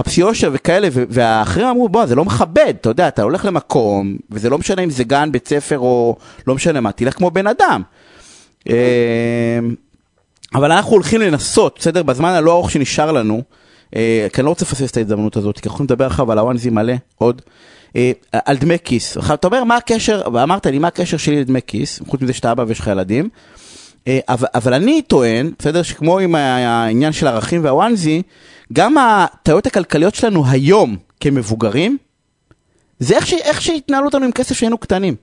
חפשי 0.00 0.22
אושר 0.22 0.50
וכאלה, 0.52 0.88
והאחרים 0.92 1.66
אמרו, 1.66 1.88
בוא, 1.88 2.06
זה 2.06 2.14
לא 2.14 2.24
מכבד, 2.24 2.74
אתה 2.80 2.88
יודע, 2.88 3.08
אתה 3.08 3.22
הולך 3.22 3.44
למקום, 3.44 4.16
וזה 4.30 4.50
לא 4.50 4.58
משנה 4.58 4.82
אם 4.82 4.90
זה 4.90 5.04
גן, 5.04 5.32
בית 5.32 5.48
ספר 5.48 5.78
או 5.78 6.16
לא 6.46 6.54
משנה 6.54 6.80
מה, 6.80 6.92
תלך 6.92 7.16
כמו 7.16 7.30
בן 7.30 7.46
אדם. 7.46 7.82
אה, 8.68 9.58
אבל 10.54 10.72
אנחנו 10.72 10.92
הולכים 10.92 11.20
לנסות, 11.20 11.76
בסדר? 11.78 12.02
בזמן 12.02 12.28
הלא 12.28 12.52
ארוך 12.52 12.70
שנשאר 12.70 13.12
לנו, 13.12 13.42
אה, 13.96 14.26
כי 14.32 14.40
אני 14.40 14.44
לא 14.44 14.50
רוצה 14.50 14.64
לפספס 14.64 14.90
את 14.90 14.96
ההזדמנות 14.96 15.36
הזאת, 15.36 15.60
כי 15.60 15.68
אנחנו 15.68 15.74
יכולים 15.74 15.86
לדבר 15.86 16.06
עכשיו 16.06 16.32
על 16.32 16.38
הוואנזי 16.38 16.70
מלא 16.70 16.94
עוד, 17.18 17.42
אה, 17.96 18.12
על 18.32 18.56
דמי 18.56 18.76
כיס. 18.84 19.16
אתה 19.34 19.46
אומר, 19.46 19.64
מה 19.64 19.76
הקשר, 19.76 20.22
ואמרת 20.32 20.66
לי, 20.66 20.78
מה 20.78 20.88
הקשר 20.88 21.16
שלי 21.16 21.40
לדמי 21.40 21.60
כיס, 21.66 22.00
חוץ 22.08 22.20
מזה 22.20 22.32
שאתה 22.32 22.52
אבא 22.52 22.64
ויש 22.68 22.80
לך 22.80 22.86
ילדים, 22.86 23.28
אה, 24.08 24.18
אבל 24.54 24.74
אני 24.74 25.02
טוען, 25.02 25.50
בסדר, 25.58 25.82
שכמו 25.82 26.18
עם 26.18 26.34
העניין 26.34 27.12
של 27.12 27.26
ערכים 27.26 27.64
והוואנזי, 27.64 28.22
גם 28.72 28.94
הטעויות 28.98 29.66
הכלכליות 29.66 30.14
שלנו 30.14 30.42
היום 30.50 30.96
כמבוגרים, 31.20 31.96
זה 32.98 33.14
איך, 33.16 33.26
ש, 33.26 33.32
איך 33.32 33.62
שהתנהלו 33.62 34.06
אותנו 34.06 34.24
עם 34.24 34.32
כסף 34.32 34.54
שהיינו 34.54 34.78
קטנים. 34.78 35.14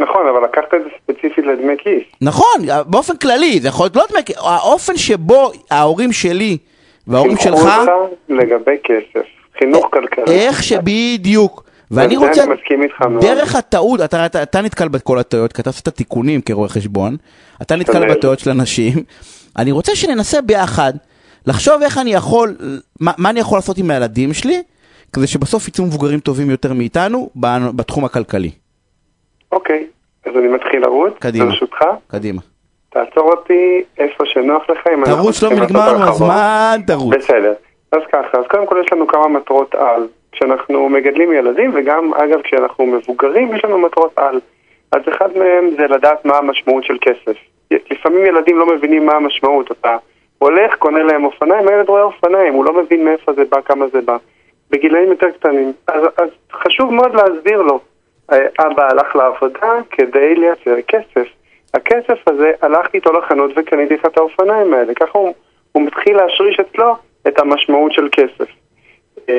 נכון, 0.00 0.22
אבל 0.28 0.44
לקחת 0.44 0.74
את 0.74 0.80
זה 0.84 0.88
ספציפית 1.02 1.44
לדמי 1.46 1.74
כיס. 1.78 2.02
נכון, 2.20 2.66
באופן 2.86 3.16
כללי, 3.16 3.60
זה 3.60 3.68
יכול 3.68 3.84
להיות 3.84 3.96
לא 3.96 4.02
דמי 4.10 4.24
כיס, 4.24 4.36
האופן 4.38 4.96
שבו 4.96 5.50
ההורים 5.70 6.12
שלי 6.12 6.58
וההורים 7.06 7.36
חינכו 7.36 7.58
שלך, 7.58 7.78
אותך 7.78 8.12
לגבי 8.28 8.76
כסף. 8.84 9.26
חינוך 9.58 9.88
כלכלי. 9.92 10.34
איך 10.34 10.62
שבדיוק. 10.62 11.66
ואני 11.90 12.16
רוצה. 12.16 12.44
דרך 13.20 13.54
הטעות, 13.54 14.00
אתה, 14.00 14.26
אתה, 14.26 14.42
אתה 14.42 14.60
נתקל 14.60 14.88
בכל 14.88 15.18
הטעויות, 15.18 15.52
כי 15.52 15.62
אתה 15.62 15.70
עושה 15.70 15.80
את 15.82 15.88
התיקונים 15.88 16.40
כרואה 16.40 16.68
חשבון, 16.68 17.16
אתה 17.62 17.76
נתקל. 17.76 18.10
בטעויות 18.10 18.38
של 18.38 18.50
אנשים, 18.50 18.92
אני 19.58 19.72
רוצה 19.72 19.96
שננסה 19.96 20.40
ביחד, 20.40 20.92
לחשוב 21.46 21.82
איך 21.82 21.98
אני 21.98 22.14
יכול, 22.14 22.54
מה, 23.00 23.12
מה 23.18 23.30
אני 23.30 23.40
יכול 23.40 23.58
לעשות 23.58 23.78
עם 23.78 23.90
הילדים 23.90 24.32
שלי, 24.32 24.62
כדי 25.12 25.26
שבסוף 25.26 25.68
יצאו 25.68 25.84
מבוגרים 25.84 26.20
טובים 26.20 26.50
יותר 26.50 26.72
מאיתנו 26.72 27.30
בתחום 27.76 28.04
הכלכלי. 28.04 28.50
אוקיי, 29.52 29.86
אז 30.26 30.32
אני 30.36 30.48
מתחיל 30.48 30.80
לרוץ. 30.82 31.12
קדימה. 31.18 31.44
ברשותך. 31.44 31.78
קדימה. 32.06 32.40
תעצור 32.88 33.32
אותי 33.32 33.82
איפה 33.98 34.24
שנוח 34.26 34.70
לך. 34.70 34.86
אם 34.94 35.04
אנחנו 35.04 35.14
תרוץ, 35.14 35.42
לא 35.42 35.48
צריכים 35.48 35.58
לעשות 35.58 35.70
נגמר 35.70 35.92
לנו 35.92 36.04
הרחבות. 36.04 36.30
הזמן, 36.30 36.80
תרוץ. 36.86 37.14
בסדר. 37.16 37.54
אז 37.92 38.00
ככה, 38.12 38.38
אז 38.38 38.44
קודם 38.50 38.66
כל 38.66 38.82
יש 38.84 38.92
לנו 38.92 39.06
כמה 39.06 39.28
מטרות 39.28 39.74
על. 39.74 40.08
כשאנחנו 40.32 40.88
מגדלים 40.88 41.32
ילדים, 41.32 41.70
וגם 41.74 42.14
אגב 42.14 42.40
כשאנחנו 42.42 42.86
מבוגרים, 42.86 43.54
יש 43.54 43.64
לנו 43.64 43.78
מטרות 43.78 44.12
על. 44.16 44.40
אז 44.92 45.00
אחד 45.08 45.28
מהם 45.36 45.70
זה 45.76 45.86
לדעת 45.86 46.24
מה 46.24 46.36
המשמעות 46.36 46.84
של 46.84 46.96
כסף. 47.00 47.36
לפעמים 47.70 48.26
ילדים 48.26 48.58
לא 48.58 48.66
מבינים 48.76 49.06
מה 49.06 49.12
המשמעות. 49.12 49.70
אתה 49.70 49.96
הולך, 50.38 50.74
קונה 50.78 51.02
להם 51.02 51.24
אופניים, 51.24 51.68
הילד 51.68 51.88
רואה 51.88 52.02
אופניים, 52.02 52.54
הוא 52.54 52.64
לא 52.64 52.72
מבין 52.82 53.04
מאיפה 53.04 53.32
זה 53.32 53.42
בא, 53.50 53.60
כמה 53.64 53.84
זה 53.92 54.00
בא. 54.00 54.16
בגילאים 54.70 55.08
יותר 55.10 55.26
קטנים. 55.38 55.72
אז, 55.88 56.02
אז 56.18 56.28
חשוב 56.52 56.92
מאוד 56.92 57.14
להסביר 57.14 57.62
לו. 57.62 57.80
אה, 58.32 58.38
אבא 58.58 58.88
הלך 58.90 59.16
לעבודה 59.16 59.72
כדי 59.90 60.34
לייצר 60.34 60.82
כסף. 60.88 61.28
הכסף 61.74 62.28
הזה, 62.28 62.50
הלכתי 62.62 62.96
איתו 62.96 63.12
לחנות 63.12 63.50
וקניתי 63.56 63.94
לך 63.94 64.04
את 64.06 64.16
האופניים 64.18 64.74
האלה. 64.74 64.94
ככה 64.94 65.18
הוא, 65.18 65.34
הוא 65.72 65.82
מתחיל 65.82 66.16
להשריש 66.16 66.60
אצלו 66.60 66.94
את 67.28 67.38
המשמעות 67.38 67.92
של 67.92 68.08
כסף. 68.12 68.48
אה, 69.28 69.34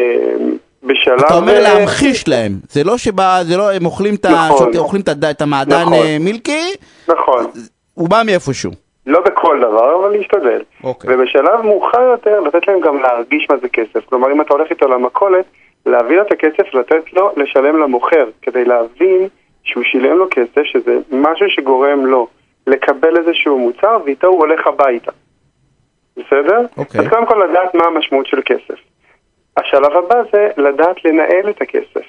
בשלב... 0.84 1.20
אתה 1.20 1.34
אומר 1.38 1.60
להמחיש 1.64 2.28
להם, 2.28 2.52
זה 2.70 2.84
לא 2.84 2.98
שבא, 2.98 3.40
זה 3.44 3.58
לא, 3.58 3.72
הם 3.74 3.86
אוכלים 3.86 4.16
את 4.16 4.26
נכון. 4.26 4.58
שוט- 4.58 4.76
אוכלים 4.76 5.02
את 5.02 5.10
את 5.32 5.42
המעדן 5.42 5.82
נכון. 5.82 5.94
אה, 5.94 6.18
מילקי, 6.20 6.74
נכון. 7.08 7.46
הוא 7.94 8.10
בא 8.10 8.22
מאיפשהו. 8.26 8.87
לא 9.08 9.22
בכל 9.22 9.60
דבר, 9.60 9.96
אבל 9.96 10.18
להשתדל. 10.18 10.62
אוקיי. 10.84 11.16
ובשלב 11.16 11.62
מאוחר 11.62 12.02
יותר, 12.02 12.40
לתת 12.40 12.68
להם 12.68 12.80
גם 12.80 13.02
להרגיש 13.02 13.48
מה 13.50 13.58
זה 13.58 13.70
כסף. 13.70 14.06
כלומר, 14.06 14.32
אם 14.32 14.42
אתה 14.42 14.54
הולך 14.54 14.70
איתו 14.70 14.88
למכולת, 14.88 15.46
להביא 15.86 16.16
לו 16.18 16.22
את 16.22 16.32
הכסף, 16.32 16.74
לתת 16.74 17.14
לו 17.14 17.32
לשלם 17.38 17.78
למוכר, 17.78 18.30
כדי 18.42 18.66
להבין 18.66 19.28
שהוא 19.64 19.84
שילם 19.84 20.18
לו 20.18 20.28
כסף, 20.32 20.64
שזה 20.64 20.98
משהו 21.12 21.50
שגורם 21.50 22.06
לו 22.06 22.28
לקבל 22.68 23.18
איזשהו 23.18 23.60
מוצר, 23.60 23.98
ואיתו 24.06 24.28
הוא 24.28 24.40
הולך 24.40 24.68
הביתה. 24.68 25.12
בסדר? 26.18 26.66
אוקיי. 26.78 27.02
אז 27.02 27.08
קודם 27.08 27.26
כל 27.26 27.48
לדעת 27.50 27.76
מה 27.76 27.86
המשמעות 27.86 28.28
של 28.28 28.42
כסף. 28.46 28.80
השלב 29.58 29.92
הבא 29.92 30.22
זה 30.32 30.50
לדעת 30.58 31.06
לנהל 31.06 31.50
את 31.50 31.62
הכסף. 31.62 32.06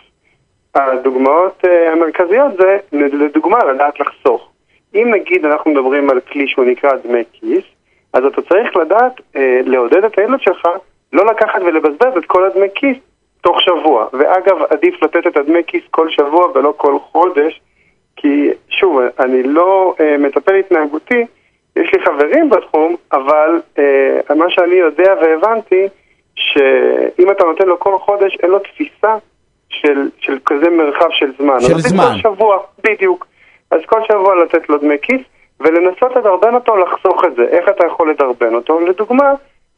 הדוגמאות 0.75 1.65
uh, 1.65 1.93
המרכזיות 1.93 2.53
זה, 2.59 2.79
לדוגמה, 2.93 3.59
לדעת 3.65 4.01
לחסוך. 4.01 4.51
אם 4.95 5.15
נגיד 5.15 5.45
אנחנו 5.45 5.71
מדברים 5.71 6.11
על 6.11 6.21
כלי 6.21 6.49
שהוא 6.49 6.65
נקרא 6.65 6.91
דמי 7.05 7.23
כיס, 7.33 7.65
אז 8.13 8.25
אתה 8.25 8.43
צריך 8.43 8.77
לדעת 8.77 9.13
uh, 9.19 9.39
לעודד 9.65 10.05
את 10.05 10.19
הילד 10.19 10.41
שלך 10.41 10.69
לא 11.13 11.27
לקחת 11.27 11.61
ולבזבז 11.67 12.17
את 12.19 12.25
כל 12.27 12.45
הדמי 12.45 12.67
כיס 12.75 12.97
תוך 13.41 13.61
שבוע. 13.61 14.07
ואגב, 14.13 14.57
עדיף 14.71 15.03
לתת 15.03 15.27
את 15.27 15.37
הדמי 15.37 15.61
כיס 15.67 15.83
כל 15.91 16.11
שבוע 16.11 16.47
ולא 16.55 16.75
כל 16.77 16.99
חודש, 16.99 17.61
כי 18.17 18.51
שוב, 18.69 19.01
אני 19.21 19.43
לא 19.43 19.95
uh, 19.99 20.03
מטפל 20.19 20.55
התנהגותי, 20.55 21.25
יש 21.77 21.93
לי 21.95 22.05
חברים 22.05 22.51
בתחום, 22.51 22.97
אבל 23.13 23.61
uh, 23.77 24.35
מה 24.35 24.51
שאני 24.51 24.75
יודע 24.75 25.15
והבנתי, 25.21 25.89
שאם 26.35 27.31
אתה 27.31 27.45
נותן 27.45 27.67
לו 27.67 27.81
כל 27.81 27.99
חודש, 27.99 28.37
אין 28.43 28.51
לו 28.51 28.59
תפיסה 28.59 29.17
של, 29.69 30.09
של 30.19 30.39
כזה 30.47 30.71
מרחב 30.71 31.11
של 31.11 31.33
זמן. 31.39 31.61
של 31.61 31.79
זמן. 31.79 32.05
כל 32.05 32.31
שבוע, 32.31 32.59
בדיוק. 32.85 33.27
אז 33.71 33.81
כל 33.87 34.01
שבוע 34.09 34.35
לתת 34.45 34.69
לו 34.69 34.79
דמי 34.79 34.97
כיס, 35.03 35.21
ולנסות 35.61 36.17
לדרבן 36.17 36.55
אותו 36.55 36.77
לחסוך 36.77 37.25
את 37.25 37.35
זה. 37.37 37.43
איך 37.43 37.69
אתה 37.69 37.87
יכול 37.87 38.11
לדרבן 38.11 38.55
אותו? 38.55 38.81
לדוגמה, 38.81 39.33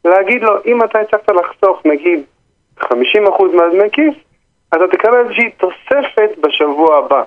להגיד 0.05 0.43
לו, 0.43 0.53
אם 0.65 0.83
אתה 0.83 0.99
הצלחת 0.99 1.29
לחסוך 1.29 1.81
נגיד 1.85 2.23
50% 2.79 2.87
מהדמי 3.53 3.89
כיס, 3.91 4.13
אתה 4.69 4.87
תקבל 4.91 5.17
איזושהי 5.17 5.51
תוספת 5.51 6.37
בשבוע 6.43 6.97
הבא. 6.97 7.23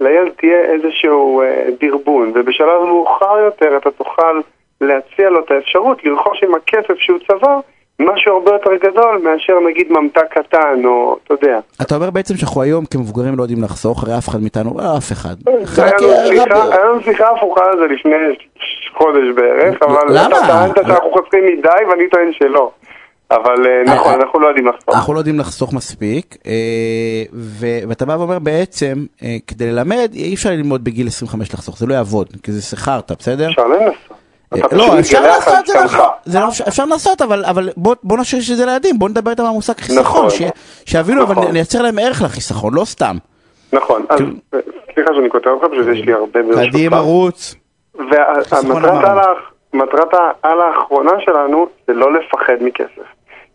לילד 0.00 0.32
תהיה 0.36 0.60
איזשהו 0.60 1.42
אה, 1.42 1.66
דרבון, 1.80 2.32
ובשלב 2.34 2.82
מאוחר 2.82 3.38
יותר 3.38 3.76
אתה 3.76 3.90
תוכל 3.90 4.40
להציע 4.80 5.30
לו 5.30 5.44
את 5.44 5.50
האפשרות 5.50 6.04
לרכוש 6.04 6.42
עם 6.42 6.54
הכסף 6.54 6.98
שהוא 6.98 7.18
צבר 7.18 7.60
משהו 8.00 8.32
הרבה 8.32 8.52
יותר 8.52 8.70
גדול 8.74 9.20
מאשר 9.24 9.52
נגיד 9.70 9.86
ממתק 9.90 10.24
קטן, 10.30 10.84
או 10.84 11.16
אתה 11.24 11.34
יודע. 11.34 11.58
אתה 11.82 11.94
אומר 11.94 12.10
בעצם 12.10 12.36
שאנחנו 12.36 12.62
היום 12.62 12.84
כמבוגרים 12.84 13.36
לא 13.36 13.42
יודעים 13.42 13.62
לחסוך, 13.62 14.04
הרי 14.04 14.18
אף 14.18 14.28
אחד 14.28 14.40
מאיתנו, 14.40 14.74
לא 14.78 14.96
אף 14.98 15.12
אחד. 15.12 15.34
היה 15.76 16.84
לנו 16.84 17.00
שיחה 17.02 17.30
הפוכה 17.30 17.60
על 17.64 17.78
זה 17.78 17.94
לפני 17.94 18.16
חודש 18.96 19.34
בערך, 19.34 19.82
אבל? 19.82 20.16
אתה 20.16 20.36
טענת 20.46 20.76
שאנחנו 20.76 21.10
חוסכים 21.12 21.40
מדי 21.46 21.84
ואני 21.90 22.08
טוען 22.10 22.32
שלא. 22.32 22.70
אבל 23.30 23.66
אה, 23.66 23.94
נכון, 23.94 24.14
אנחנו 24.14 24.40
לא 24.40 24.48
יודעים 24.48 24.66
לחסוך. 24.66 24.94
אנחנו 24.94 25.14
לא 25.14 25.18
יודעים 25.18 25.38
לחסוך 25.38 25.72
מספיק, 25.72 26.36
אה, 26.46 27.22
ואתה 27.88 28.06
בא 28.06 28.12
ואומר 28.12 28.38
בעצם, 28.38 29.06
אה, 29.22 29.36
כדי 29.46 29.70
ללמד, 29.70 30.10
אי 30.14 30.34
אפשר 30.34 30.50
ללמוד 30.50 30.84
בגיל 30.84 31.06
25 31.06 31.54
לחסוך, 31.54 31.78
זה 31.78 31.86
לא 31.86 31.94
יעבוד, 31.94 32.28
כי 32.42 32.52
זה 32.52 32.62
שכרת, 32.62 33.12
בסדר? 33.18 33.50
אפשר 33.50 33.66
לנסות. 33.66 34.17
אתה 34.54 34.76
לא, 34.76 34.82
פשוט 34.82 34.98
אפשר 34.98 35.18
מתגלח 35.18 35.48
על 35.48 35.54
לעשות, 35.54 35.66
זה. 35.66 35.84
נכון, 35.84 36.06
לא- 36.34 36.48
אפשר 36.68 36.84
לנסות, 36.84 37.22
אבל, 37.22 37.68
בוא, 37.76 38.18
נשאיר 38.18 38.42
שזה 38.42 38.66
לילדים, 38.66 38.98
בוא 38.98 39.08
נדבר 39.08 39.30
איתם 39.30 39.42
על 39.42 39.48
המושג 39.48 39.78
חיסכון, 39.78 40.26
נכון. 40.26 40.48
שיבינו, 40.86 41.22
אבל 41.22 41.32
נכון. 41.32 41.52
נייצר 41.52 41.82
להם 41.82 41.98
ערך 41.98 42.22
לחיסכון, 42.22 42.74
לא 42.74 42.84
סתם. 42.84 43.16
נכון, 43.72 44.04
אז 44.08 44.20
אה, 44.54 44.58
סליחה 44.94 45.10
שאני 45.14 45.30
כותב 45.30 45.48
אותך, 45.48 45.66
פשוט 45.72 45.86
יש 45.86 46.06
לי 46.06 46.12
הרבה. 46.12 46.40
קדימה 46.54 46.98
רוץ. 46.98 47.54
והמטרת 47.94 50.14
העל 50.14 50.60
האחרונה 50.60 51.12
שלנו 51.24 51.66
זה 51.86 51.92
לא 51.92 52.12
לפחד 52.12 52.56
מכסף. 52.60 53.08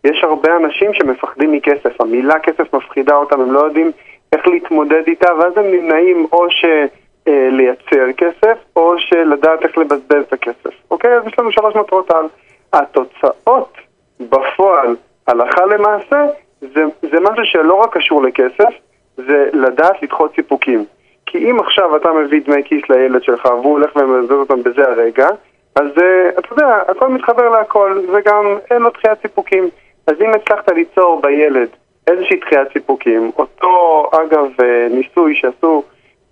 יש 0.04 0.24
הרבה 0.24 0.56
אנשים 0.56 0.94
שמפחדים 0.94 1.52
מכסף, 1.52 2.00
המילה 2.00 2.38
כסף 2.38 2.74
מפחידה 2.74 3.14
אותם, 3.14 3.40
הם 3.40 3.52
לא 3.52 3.60
יודעים 3.60 3.92
איך 4.32 4.46
להתמודד 4.46 5.02
איתה, 5.06 5.34
ואז 5.34 5.52
הם 5.56 5.64
נמנעים 5.70 6.26
או 6.32 6.50
ש... 6.50 6.64
אה, 7.28 7.48
לייצר 7.50 8.12
כסף, 8.16 8.58
או 8.76 8.98
שלדעת 8.98 9.62
איך 9.62 9.78
לבזבז 9.78 10.24
את 10.28 10.32
הכסף. 10.32 10.74
אוקיי? 10.90 11.14
אז 11.16 11.26
יש 11.26 11.38
לנו 11.38 11.52
שלוש 11.52 11.76
מטרות 11.76 12.10
על. 12.10 12.26
התוצאות 12.74 13.72
בפועל, 14.20 14.96
הלכה 15.26 15.66
למעשה, 15.66 16.26
זה, 16.60 16.84
זה 17.02 17.20
משהו 17.20 17.44
שלא 17.44 17.74
רק 17.74 17.96
קשור 17.96 18.22
לכסף, 18.22 18.74
זה 19.16 19.50
לדעת 19.52 20.02
לדחות 20.02 20.34
סיפוקים. 20.34 20.84
כי 21.26 21.50
אם 21.50 21.60
עכשיו 21.60 21.96
אתה 21.96 22.12
מביא 22.12 22.40
דמי 22.46 22.62
כיס 22.64 22.82
לילד 22.88 23.22
שלך 23.22 23.44
והוא 23.44 23.72
הולך 23.72 23.96
ומבזבז 23.96 24.30
אותם 24.30 24.62
בזה 24.62 24.88
הרגע, 24.88 25.28
אז 25.74 25.88
אה, 26.02 26.28
אתה 26.38 26.48
יודע, 26.50 26.82
הכל 26.88 27.08
מתחבר 27.08 27.48
להכל, 27.48 28.00
וגם 28.12 28.44
אין 28.70 28.82
לו 28.82 28.90
דחיית 28.90 29.18
סיפוקים. 29.22 29.68
אז 30.06 30.14
אם 30.20 30.30
הצלחת 30.34 30.68
ליצור 30.68 31.20
בילד 31.22 31.68
איזושהי 32.06 32.36
דחיית 32.36 32.68
סיפוקים, 32.72 33.30
אותו, 33.38 34.10
אגב, 34.12 34.46
אה, 34.62 34.86
ניסוי 34.90 35.34
שעשו 35.34 35.82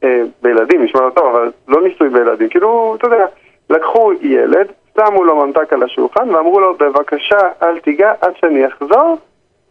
אה, 0.04 0.22
בילדים, 0.42 0.82
נשמע 0.82 1.00
לא 1.00 1.10
טוב, 1.10 1.36
אבל 1.36 1.50
לא 1.68 1.82
ניסוי 1.82 2.08
בילדים, 2.08 2.48
כאילו, 2.48 2.94
אתה 2.98 3.06
יודע, 3.06 3.24
לקחו 3.70 4.12
ילד, 4.20 4.66
שמו 4.96 5.24
לו 5.24 5.36
ממתק 5.46 5.72
על 5.72 5.82
השולחן 5.82 6.34
ואמרו 6.34 6.60
לו, 6.60 6.74
בבקשה, 6.74 7.38
אל 7.62 7.78
תיגע 7.78 8.12
עד 8.20 8.32
שאני 8.36 8.66
אחזור, 8.66 9.18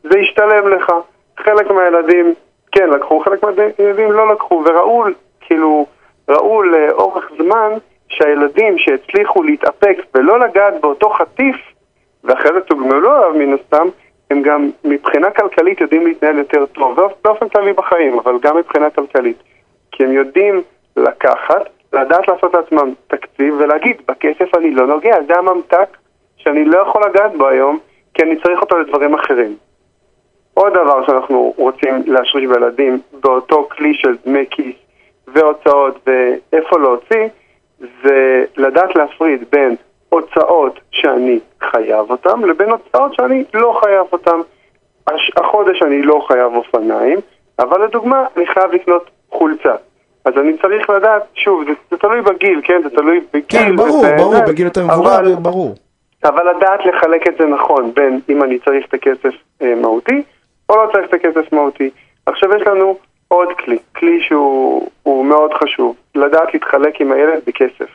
זה 0.03 0.19
ישתלם 0.19 0.67
לך. 0.67 0.91
חלק 1.37 1.71
מהילדים 1.71 2.33
כן 2.71 2.89
לקחו, 2.89 3.19
חלק 3.19 3.43
מהילדים 3.43 4.11
לא 4.11 4.33
לקחו, 4.33 4.63
וראו, 4.65 5.03
כאילו, 5.41 5.85
ראו 6.29 6.63
לאורך 6.63 7.31
זמן 7.37 7.71
שהילדים 8.09 8.77
שהצליחו 8.77 9.43
להתאפק 9.43 9.97
ולא 10.15 10.39
לגעת 10.39 10.81
באותו 10.81 11.09
חטיף, 11.09 11.55
ואחרי 12.23 12.51
זה 12.53 12.61
תוגמלו 12.61 13.11
עליו 13.11 13.33
מן 13.33 13.53
הסתם, 13.53 13.87
הם 14.31 14.41
גם 14.41 14.69
מבחינה 14.83 15.31
כלכלית 15.31 15.81
יודעים 15.81 16.07
להתנהל 16.07 16.37
יותר 16.37 16.65
טוב, 16.65 16.95
באופ- 16.95 17.17
באופן 17.23 17.49
כללי 17.49 17.73
בחיים, 17.73 18.19
אבל 18.19 18.37
גם 18.41 18.57
מבחינה 18.57 18.89
כלכלית. 18.89 19.37
כי 20.01 20.05
הם 20.05 20.11
יודעים 20.11 20.61
לקחת, 20.97 21.69
לדעת 21.93 22.27
לעשות 22.27 22.53
לעצמם 22.53 22.93
תקציב 23.07 23.55
ולהגיד, 23.59 23.95
בכסף 24.07 24.55
אני 24.55 24.71
לא 24.71 24.87
נוגע, 24.87 25.15
זה 25.27 25.37
הממתק 25.37 25.97
שאני 26.37 26.65
לא 26.65 26.77
יכול 26.77 27.01
לגעת 27.09 27.35
בו 27.37 27.47
היום, 27.47 27.79
כי 28.13 28.23
אני 28.23 28.41
צריך 28.41 28.61
אותו 28.61 28.77
לדברים 28.77 29.13
אחרים. 29.13 29.55
עוד 30.53 30.73
דבר 30.73 31.05
שאנחנו 31.05 31.53
רוצים 31.57 32.03
להשריש 32.05 32.49
בילדים 32.49 32.99
באותו 33.21 33.67
כלי 33.71 33.93
של 33.93 34.15
דמי 34.25 34.45
כיס 34.51 34.75
והוצאות 35.27 36.07
ואיפה 36.07 36.79
להוציא, 36.79 37.27
זה 38.03 38.45
לדעת 38.57 38.95
להפריד 38.95 39.43
בין 39.51 39.75
הוצאות 40.09 40.79
שאני 40.91 41.39
חייב 41.61 42.11
אותן 42.11 42.41
לבין 42.41 42.69
הוצאות 42.69 43.13
שאני 43.13 43.43
לא 43.53 43.79
חייב 43.83 44.05
אותן. 44.11 44.39
החודש 45.37 45.81
אני 45.81 46.01
לא 46.01 46.25
חייב 46.27 46.55
אופניים, 46.55 47.19
אבל 47.59 47.83
לדוגמה 47.83 48.25
אני 48.37 48.47
חייב 48.47 48.71
לקנות 48.71 49.09
חולצה. 49.29 49.75
אז 50.25 50.33
אני 50.37 50.57
צריך 50.57 50.89
לדעת, 50.89 51.23
שוב, 51.35 51.63
זה, 51.65 51.71
זה 51.91 51.97
תלוי 51.97 52.21
בגיל, 52.21 52.61
כן? 52.63 52.81
זה 52.83 52.89
תלוי 52.89 53.19
בגיל. 53.33 53.43
כן, 53.49 53.75
ברור, 53.75 53.97
וזה- 53.97 54.15
ברור, 54.17 54.33
בגיל 54.47 54.65
יותר 54.65 54.83
מבוגר, 54.87 55.19
אבל- 55.19 55.35
ברור. 55.35 55.75
אבל 56.23 56.49
לדעת 56.55 56.85
לחלק 56.85 57.27
את 57.27 57.33
זה 57.39 57.45
נכון, 57.45 57.91
בין 57.95 58.19
אם 58.29 58.43
אני 58.43 58.59
צריך 58.59 58.85
את 58.89 58.93
הכסף 58.93 59.33
אה, 59.61 59.73
מהותי, 59.75 60.21
או 60.69 60.75
לא 60.75 60.91
צריך 60.91 61.05
את 61.09 61.13
הכסף 61.13 61.53
מהותי. 61.53 61.89
עכשיו 62.25 62.49
יש 62.57 62.67
לנו 62.67 62.97
עוד 63.27 63.47
כלי, 63.53 63.77
כלי 63.95 64.21
שהוא 64.21 64.87
הוא 65.03 65.25
מאוד 65.25 65.53
חשוב, 65.53 65.95
לדעת 66.15 66.53
להתחלק 66.53 67.01
עם 67.01 67.11
הילד 67.11 67.41
בכסף. 67.47 67.89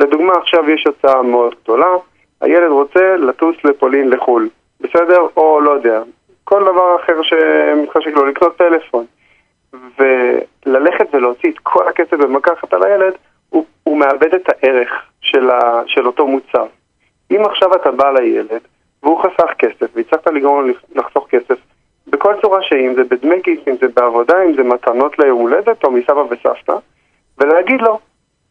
לדוגמה, 0.00 0.32
עכשיו 0.42 0.70
יש 0.70 0.86
הוצאה 0.86 1.22
מאוד 1.22 1.54
גדולה, 1.64 1.86
הילד 2.40 2.70
רוצה 2.70 3.16
לטוס 3.16 3.56
לפולין 3.64 4.08
לחו"ל, 4.10 4.48
בסדר? 4.80 5.20
או 5.36 5.60
לא 5.60 5.70
יודע, 5.70 6.02
כל 6.44 6.62
דבר 6.62 6.96
אחר 7.04 7.22
שמתחשק 7.22 8.06
לו, 8.14 8.26
לקנות 8.26 8.56
טלפון. 8.56 9.04
וללכת 9.72 11.14
ולהוציא 11.14 11.50
את 11.50 11.58
כל 11.62 11.88
הכסף 11.88 12.12
במקחת 12.12 12.72
על 12.72 12.82
הילד, 12.82 13.12
הוא, 13.50 13.64
הוא 13.82 13.98
מאבד 13.98 14.34
את 14.34 14.48
הערך 14.48 14.90
של, 15.20 15.50
ה, 15.50 15.82
של 15.86 16.06
אותו 16.06 16.26
מוצר. 16.26 16.66
אם 17.30 17.44
עכשיו 17.44 17.74
אתה 17.74 17.90
בא 17.90 18.10
לילד 18.10 18.60
והוא 19.02 19.22
חסך 19.22 19.52
כסף 19.58 19.86
והצלחת 19.94 20.26
לגרום 20.26 20.66
לו 20.66 20.74
לחסוך 20.94 21.26
כסף 21.30 21.56
בכל 22.06 22.34
צורה 22.42 22.62
שהיא, 22.62 22.88
אם 22.88 22.94
זה 22.94 23.04
בדמי 23.04 23.42
כיס, 23.42 23.60
אם 23.68 23.74
זה 23.80 23.86
בעבודה, 23.96 24.42
אם 24.44 24.54
זה 24.54 24.62
מתנות 24.62 25.18
ליום 25.18 25.40
הולדת 25.40 25.84
או 25.84 25.90
מסבא 25.90 26.24
וסבתא, 26.30 26.74
ולהגיד 27.38 27.80
לו, 27.80 27.98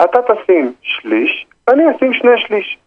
אתה 0.04 0.20
תשים 0.22 0.74
שליש, 0.82 1.46
אני 1.68 1.84
אשים 1.96 2.14
שני 2.14 2.38
שליש. 2.38 2.78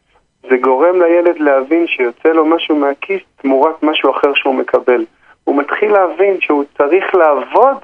זה 0.51 0.57
גורם 0.57 1.03
לילד 1.03 1.39
להבין 1.39 1.87
שיוצא 1.87 2.29
לו 2.29 2.45
משהו 2.45 2.77
מהכיס 2.77 3.21
תמורת 3.37 3.83
משהו 3.83 4.11
אחר 4.11 4.35
שהוא 4.35 4.55
מקבל. 4.55 5.05
הוא 5.45 5.57
מתחיל 5.57 5.93
להבין 5.93 6.41
שהוא 6.41 6.65
צריך 6.79 7.15
לעבוד 7.15 7.77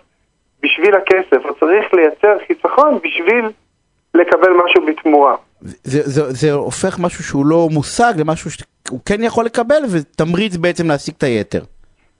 בשביל 0.63 0.95
הכסף, 0.95 1.47
הוא 1.47 1.57
צריך 1.61 1.95
לייצר 1.95 2.39
חיסכון 2.47 2.99
בשביל 3.05 3.45
לקבל 4.15 4.51
משהו 4.65 4.87
בתמורה. 4.87 5.37
זה, 5.61 6.03
זה, 6.05 6.33
זה 6.33 6.53
הופך 6.53 6.99
משהו 6.99 7.25
שהוא 7.25 7.47
לא 7.47 7.69
מושג 7.71 8.13
למשהו 8.19 8.51
שהוא 8.51 9.01
כן 9.07 9.23
יכול 9.23 9.45
לקבל 9.45 9.83
ותמריץ 9.93 10.57
בעצם 10.57 10.89
להשיג 10.89 11.15
את 11.19 11.23
היתר. 11.23 11.61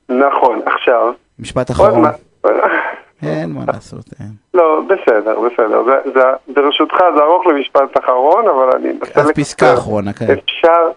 נכון, 0.09 0.61
עכשיו, 0.67 1.13
משפט 1.39 1.71
אחרון. 1.71 2.05
אין 3.23 3.51
מה 3.53 3.61
לעשות, 3.67 4.05
אין. 4.21 4.29
לא, 4.55 4.81
בסדר, 4.87 5.41
בסדר. 5.41 5.85
זה, 5.85 6.11
זה, 6.15 6.21
ברשותך 6.55 6.97
זה 7.17 7.23
ארוך 7.23 7.47
למשפט 7.47 7.99
אחרון, 8.05 8.49
אבל 8.49 8.71
אני 8.77 8.91
אנסה 8.91 9.21
אז 9.21 9.31
פסקה 9.31 9.75
אחרונה, 9.75 10.13
כן. 10.13 10.25
אפשר, 10.25 10.91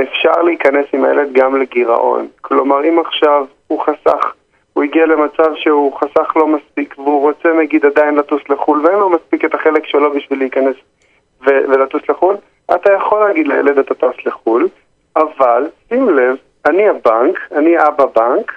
אפשר 0.00 0.42
להיכנס 0.42 0.86
עם 0.92 1.04
הילד 1.04 1.32
גם 1.32 1.60
לגירעון. 1.60 2.28
כלומר, 2.40 2.84
אם 2.84 2.98
עכשיו 3.06 3.44
הוא 3.66 3.82
חסך, 3.82 4.32
הוא 4.84 4.90
הגיע 4.90 5.06
למצב 5.06 5.54
שהוא 5.54 5.92
חסך 5.96 6.36
לא 6.36 6.46
מספיק, 6.46 6.94
והוא 6.98 7.20
רוצה 7.20 7.48
נגיד 7.52 7.86
עדיין 7.86 8.14
לטוס 8.14 8.42
לחו"ל, 8.48 8.86
ואין 8.86 8.98
לו 8.98 9.10
מספיק 9.10 9.44
את 9.44 9.54
החלק 9.54 9.86
שלו 9.86 10.12
בשביל 10.12 10.38
להיכנס 10.38 10.76
ו- 11.46 11.64
ולטוס 11.68 12.02
לחו"ל, 12.08 12.36
אתה 12.74 12.92
יכול 12.92 13.20
להגיד 13.20 13.48
לילד 13.48 13.78
אתה 13.78 13.94
טס 13.94 14.26
לחו"ל, 14.26 14.68
אבל 15.16 15.66
שים 15.88 16.08
לב, 16.08 16.36
אני 16.66 16.88
הבנק, 16.88 17.38
אני 17.52 17.86
אבא 17.86 18.04
בנק, 18.16 18.52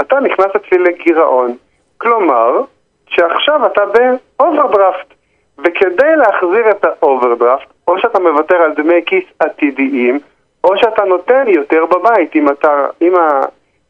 אתה 0.00 0.20
נכנס 0.20 0.46
אצלי 0.56 0.78
לגירעון. 0.78 1.56
כלומר, 1.98 2.62
שעכשיו 3.08 3.66
אתה 3.66 3.82
באוברדרפט, 3.86 5.14
וכדי 5.58 6.16
להחזיר 6.16 6.70
את 6.70 6.84
האוברדרפט, 6.84 7.66
או 7.88 7.98
שאתה 7.98 8.18
מוותר 8.18 8.56
על 8.56 8.74
דמי 8.74 9.00
כיס 9.06 9.24
עתידיים, 9.38 10.18
או 10.64 10.76
שאתה 10.76 11.04
נותן 11.04 11.44
יותר 11.48 11.86
בבית. 11.86 12.36
אם 12.36 12.48
אתה, 12.48 12.86
אם 13.02 13.14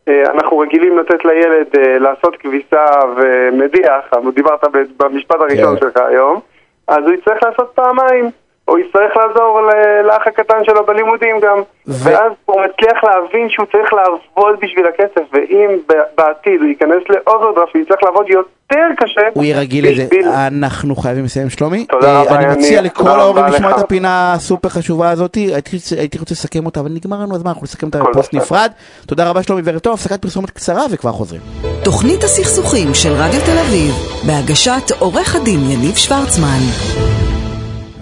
אנחנו 0.08 0.58
רגילים 0.58 0.98
לתת 0.98 1.24
לילד 1.24 1.66
אה, 1.78 1.98
לעשות 1.98 2.36
כביסה 2.36 2.84
ומדיח, 3.16 4.10
דיברת 4.34 4.64
במשפט 4.96 5.36
הראשון 5.40 5.74
כן. 5.74 5.80
שלך 5.80 5.96
היום, 5.96 6.40
אז 6.88 7.04
הוא 7.04 7.12
יצטרך 7.12 7.42
לעשות 7.42 7.70
פעמיים. 7.74 8.30
הוא 8.68 8.78
יצטרך 8.78 9.12
לעזור 9.16 9.60
לאח 10.04 10.22
הקטן 10.26 10.64
שלו 10.64 10.86
בלימודים 10.86 11.36
גם. 11.42 11.58
ו- 11.88 12.04
ואז 12.04 12.32
הוא 12.44 12.56
מצליח 12.60 13.04
להבין 13.04 13.50
שהוא 13.50 13.66
צריך 13.72 13.92
לעבוד 13.92 14.54
בשביל 14.62 14.86
הכסף, 14.86 15.22
ואם 15.32 15.70
בעתיד 16.16 16.60
הוא 16.60 16.68
ייכנס 16.68 17.02
לאוברדרפט, 17.08 17.74
הוא 17.74 17.82
יצטרך 17.82 18.02
לעבוד 18.02 18.26
יותר 18.30 18.84
קשה. 18.96 19.20
הוא 19.34 19.44
יהיה 19.44 19.60
רגיל 19.60 19.88
לזה. 19.90 20.04
בשביל- 20.04 20.28
אנחנו 20.28 20.96
חייבים 20.96 21.24
לסיים, 21.24 21.50
שלומי. 21.50 21.86
תודה 21.86 22.20
רבה, 22.20 22.34
אני. 22.36 22.46
מציע 22.46 22.82
לכל 22.82 22.98
תודה 23.04 23.14
ההורים 23.16 23.44
לשמוע. 23.44 23.70
את 23.70 23.78
הפינה 23.78 24.32
הסופר 24.32 24.68
חשובה 24.68 25.10
הזאת. 25.10 25.34
הייתי 25.34 25.76
הייתי 25.98 26.18
רוצה 26.18 26.34
לסכם 26.34 26.66
אותה, 26.66 26.80
אבל 26.80 26.90
נגמר 26.94 27.16
לנו 27.20 27.34
הזמן, 27.34 27.48
אנחנו 27.50 27.62
נסכם 27.64 27.86
אותה 27.86 27.98
בפוסט. 28.02 28.34
נפרד. 28.34 28.70
תודה 29.06 29.30
רבה, 29.30 29.42
שלומי, 29.42 29.62
וערב 29.64 29.78
טוב. 29.78 29.94
הפסקת 29.94 30.22
פרסומת 30.22 30.50
קצרה 30.50 30.82
וכבר 30.90 31.12
חוזרים. 31.12 31.40
תוכנית 31.84 32.22
הסכסוכים 32.24 32.94
של 32.94 33.10
רדיו 33.12 33.40
תל 33.46 33.58
אביב, 33.58 33.94
בהגשת 34.26 34.90
עורך 34.98 35.36
הדין 35.36 35.58
יניב 35.70 35.94
שוורצמן. 35.96 37.27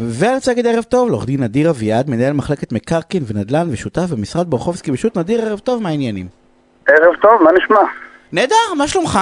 ואני 0.01 0.35
רוצה 0.35 0.51
להגיד 0.51 0.67
ערב 0.67 0.85
טוב 0.85 1.09
לעורך 1.09 1.27
דין 1.27 1.43
נדיר 1.43 1.71
אביעד, 1.71 2.11
מנהל 2.11 2.33
מחלקת 2.33 2.73
מקרקעין 2.73 3.23
ונדל"ן 3.27 3.69
ושותף 3.71 4.07
במשרד 4.11 4.51
בורחובסקי 4.51 4.91
ושות' 4.91 5.17
נדיר, 5.17 5.47
ערב 5.47 5.59
טוב, 5.59 5.83
מה 5.83 5.89
העניינים? 5.89 6.27
ערב 6.89 7.15
טוב, 7.23 7.43
מה 7.43 7.51
נשמע? 7.53 7.81
נהדר, 8.33 8.75
מה 8.79 8.89
שלומך? 8.89 9.19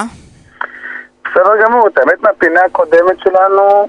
בסדר 1.25 1.65
גמור, 1.65 1.89
את 1.89 1.99
האמת 1.99 2.23
מהפינה 2.23 2.61
הקודמת 2.67 3.19
שלנו 3.25 3.89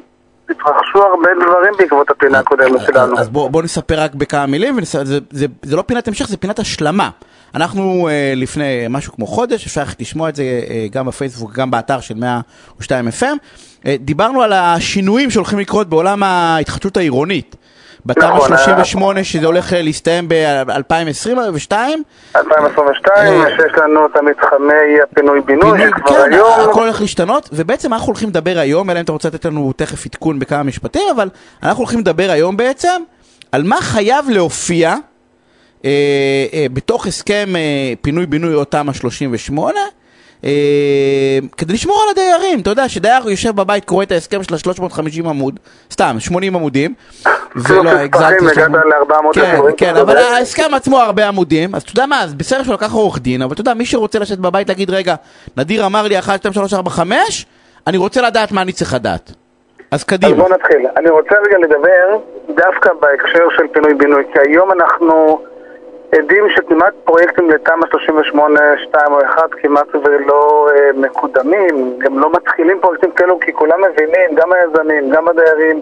התרחשו 0.50 1.04
הרבה 1.04 1.30
דברים 1.46 1.74
בעקבות 1.78 2.10
הפינה 2.10 2.40
הקודמת 2.40 2.82
שלנו. 2.86 3.20
אז 3.20 3.30
בוא, 3.30 3.50
בוא 3.50 3.64
נספר 3.64 4.00
רק 4.00 4.16
בכמה 4.16 4.46
מילים, 4.46 4.78
ונס... 4.78 4.96
זה, 4.96 5.20
זה, 5.32 5.46
זה 5.62 5.76
לא 5.76 5.82
פינת 5.82 6.08
המשך, 6.08 6.28
זה 6.28 6.38
פינת 6.38 6.60
השלמה. 6.60 7.10
אנחנו 7.56 8.08
אה, 8.10 8.34
לפני 8.36 8.86
משהו 8.90 9.14
כמו 9.14 9.28
חודש, 9.28 9.66
אפשר 9.66 9.82
ללכת 9.82 10.02
לשמוע 10.02 10.30
את 10.30 10.36
זה 10.36 10.44
אה, 10.44 10.86
גם 10.92 11.06
בפייסבוק, 11.06 11.54
גם 11.54 11.72
באתר 11.72 12.00
של 12.00 12.16
102 12.16 13.08
FM, 13.08 13.24
אה, 13.86 13.96
דיברנו 14.00 14.42
על 14.42 14.54
השינויים 14.54 15.30
שהולכים 15.30 15.60
לקרות 15.60 15.90
בעולם 15.90 16.24
ההתחדשות 16.24 16.98
העירונית. 16.98 17.56
בתמ"א 18.06 18.26
נכון, 18.26 18.48
38 18.48 19.24
שזה 19.24 19.46
הולך 19.46 19.74
להסתיים 19.78 20.28
ב-2022, 20.28 20.70
2022, 20.70 22.04
אה, 22.36 22.42
שיש 23.58 23.72
לנו 23.78 24.06
את 24.06 24.16
המתחמי 24.16 25.02
הפינוי-בינוי, 25.04 25.72
פינוי, 25.72 25.90
שכבר 25.90 26.26
כן, 26.26 26.34
היום... 26.34 26.70
הכל 26.70 26.84
הולך 26.84 27.02
להשתנות, 27.02 27.50
ובעצם 27.54 27.94
אנחנו 27.94 28.08
הולכים 28.08 28.30
לדבר 28.30 28.58
היום, 28.58 28.90
אלא 28.90 29.00
אם 29.00 29.04
אתה 29.04 29.12
רוצה 29.12 29.28
לתת 29.28 29.46
לנו 29.46 29.74
תכף 29.76 30.06
עדכון 30.06 30.40
בכמה 30.40 30.64
משפטים, 30.64 31.02
אבל 31.16 31.30
אנחנו 31.64 31.80
הולכים 31.80 32.00
לדבר 32.00 32.28
היום 32.30 32.58
בעצם 32.58 33.02
על 33.52 33.64
מה 33.64 33.82
חייב 33.82 34.26
להופיע 34.30 34.96
בתוך 36.74 37.08
הסכם 37.08 37.46
אה, 37.56 37.94
פינוי-בינוי 38.02 38.54
או 38.54 38.66
תמ"א 38.66 38.94
38, 38.94 39.80
אה, 40.44 40.50
כדי 41.58 41.74
לשמור 41.74 42.04
על 42.04 42.10
הדיירים. 42.10 42.60
אתה 42.60 42.70
יודע, 42.70 42.90
שדייר 42.90 43.30
יושב 43.30 43.56
בבית, 43.56 43.86
קורא 43.86 44.04
את 44.04 44.12
ההסכם 44.12 44.44
של 44.44 44.54
ה-350 44.54 45.30
עמוד, 45.30 45.60
סתם, 45.92 46.16
80 46.20 46.56
עמודים, 46.56 46.94
ולא, 47.56 47.84
ל-400 47.84 49.34
כן, 49.34 49.56
עמודים. 49.56 49.76
כן, 49.78 49.96
אבל 49.96 50.18
ההסכם 50.18 50.74
עצמו 50.74 51.00
הרבה 51.00 51.28
עמודים, 51.28 51.76
אז 51.76 51.82
אתה 51.82 51.92
יודע 51.92 52.06
מה, 52.06 52.24
אז 52.24 52.34
בסדר 52.34 52.64
שהוא 52.64 52.74
לקח 52.74 52.94
עורך 52.94 53.20
דין, 53.20 53.42
אבל 53.42 53.54
אתה 53.54 53.62
יודע, 53.62 53.74
מי 53.74 53.86
שרוצה 53.86 54.20
לשבת 54.20 54.38
בבית 54.38 54.70
להגיד, 54.70 54.90
רגע, 54.90 55.16
נדיר 55.58 55.86
אמר 55.86 56.08
לי 56.08 56.20
1, 56.20 56.40
2, 56.40 56.54
3, 56.54 56.74
4, 56.74 56.90
5, 56.90 57.46
אני 57.88 57.98
רוצה 57.98 58.22
לדעת 58.22 58.52
מה 58.52 58.62
אני 58.62 58.72
צריך 58.72 58.94
לדעת. 58.94 59.30
אז 59.30 59.36
אז 59.92 60.04
קדימה. 60.04 60.36
בוא 60.36 60.50
נתחיל. 60.50 60.88
אני 60.98 61.10
רוצה 61.10 61.36
רגע 61.48 61.58
לדבר 61.58 62.18
דווקא 62.48 62.90
בהקשר 63.00 63.48
של 63.58 63.64
פינוי-בינוי, 63.74 64.24
כי 64.34 64.40
היום 64.50 64.72
אנחנו 64.72 65.42
עדים 66.18 66.50
שכמעט 66.50 66.94
פרויקטים 67.04 67.50
לתמ"א 67.50 67.88
38, 67.92 68.60
2 68.84 69.04
או 69.12 69.26
1 69.26 69.44
כמעט 69.62 69.96
ולא 69.96 70.70
אה, 70.76 70.90
מקודמים, 70.96 72.00
גם 72.00 72.20
לא 72.20 72.32
מתחילים 72.32 72.80
פרויקטים 72.82 73.12
כאלו 73.12 73.40
כי 73.40 73.54
כולם 73.54 73.80
מבינים, 73.82 74.36
גם 74.36 74.50
היזמים, 74.54 75.10
גם 75.10 75.28
הדיירים, 75.28 75.82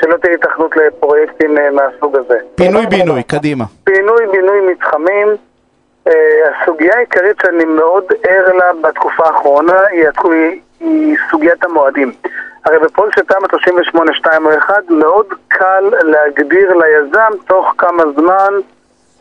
שלא 0.00 0.16
תהיה 0.16 0.34
התכנות 0.34 0.76
לפרויקטים 0.76 1.58
אה, 1.58 1.70
מהסוג 1.70 2.16
הזה. 2.16 2.38
פינוי-בינוי, 2.54 3.22
קדימה. 3.22 3.64
פינוי-בינוי 3.84 4.60
מתחמים, 4.60 5.28
אה, 6.08 6.12
הסוגיה 6.50 6.96
העיקרית 6.96 7.36
שאני 7.42 7.64
מאוד 7.64 8.04
ער 8.28 8.56
לה 8.56 8.70
בתקופה 8.82 9.26
האחרונה 9.26 9.80
היא, 9.90 10.08
היא, 10.24 10.60
היא 10.80 11.16
סוגיית 11.30 11.64
המועדים. 11.64 12.12
הרי 12.64 12.78
בפרויקט 12.78 13.16
של 13.18 13.24
תמ"א 13.24 13.48
38, 13.50 14.14
2 14.14 14.46
או 14.46 14.58
1 14.58 14.90
מאוד 14.90 15.26
קל 15.48 15.90
להגדיר 16.02 16.72
ליזם 16.74 17.32
תוך 17.46 17.74
כמה 17.78 18.02
זמן 18.16 18.52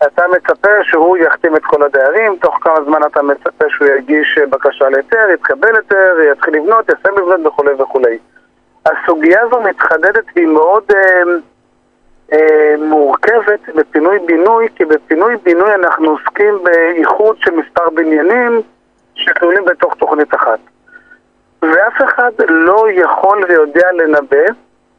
אתה 0.08 0.24
מצפה 0.28 0.84
שהוא 0.84 1.18
יחתים 1.18 1.56
את 1.56 1.62
כל 1.66 1.84
הדיירים, 1.84 2.36
תוך 2.36 2.58
כמה 2.62 2.84
זמן 2.86 3.00
אתה 3.06 3.22
מצפה 3.22 3.66
שהוא 3.70 3.88
יגיש 3.88 4.40
בקשה 4.50 4.90
להיתר, 4.90 5.30
יתקבל 5.34 5.76
היתר, 5.76 6.16
יתחיל 6.32 6.54
לבנות, 6.54 6.86
יסיים 6.90 7.18
לבנות 7.18 7.46
וכולי 7.46 7.72
וכולי. 7.72 8.18
הסוגיה 8.86 9.42
הזו 9.42 9.62
מתחדדת 9.62 10.26
והיא 10.36 10.48
מאוד... 10.48 10.84
אה, 10.96 11.24
אה, 12.34 12.76
מורכבת 12.78 13.70
בפינוי-בינוי, 13.76 14.68
כי 14.76 14.86
בפינוי-בינוי 14.86 15.76
אנחנו 15.76 16.10
עוסקים 16.10 16.64
באיחוד 16.64 17.36
של 17.40 17.52
מספר 17.52 17.90
בניינים 17.90 18.62
שכלולים 19.16 19.66
בתוך 19.66 19.94
תוכנית 19.96 20.36
אחת. 20.36 20.60
ואף 21.62 22.02
אחד 22.06 22.32
לא 22.50 22.86
יכול 22.92 23.46
ויודע 23.50 23.92
לנבא 23.92 24.46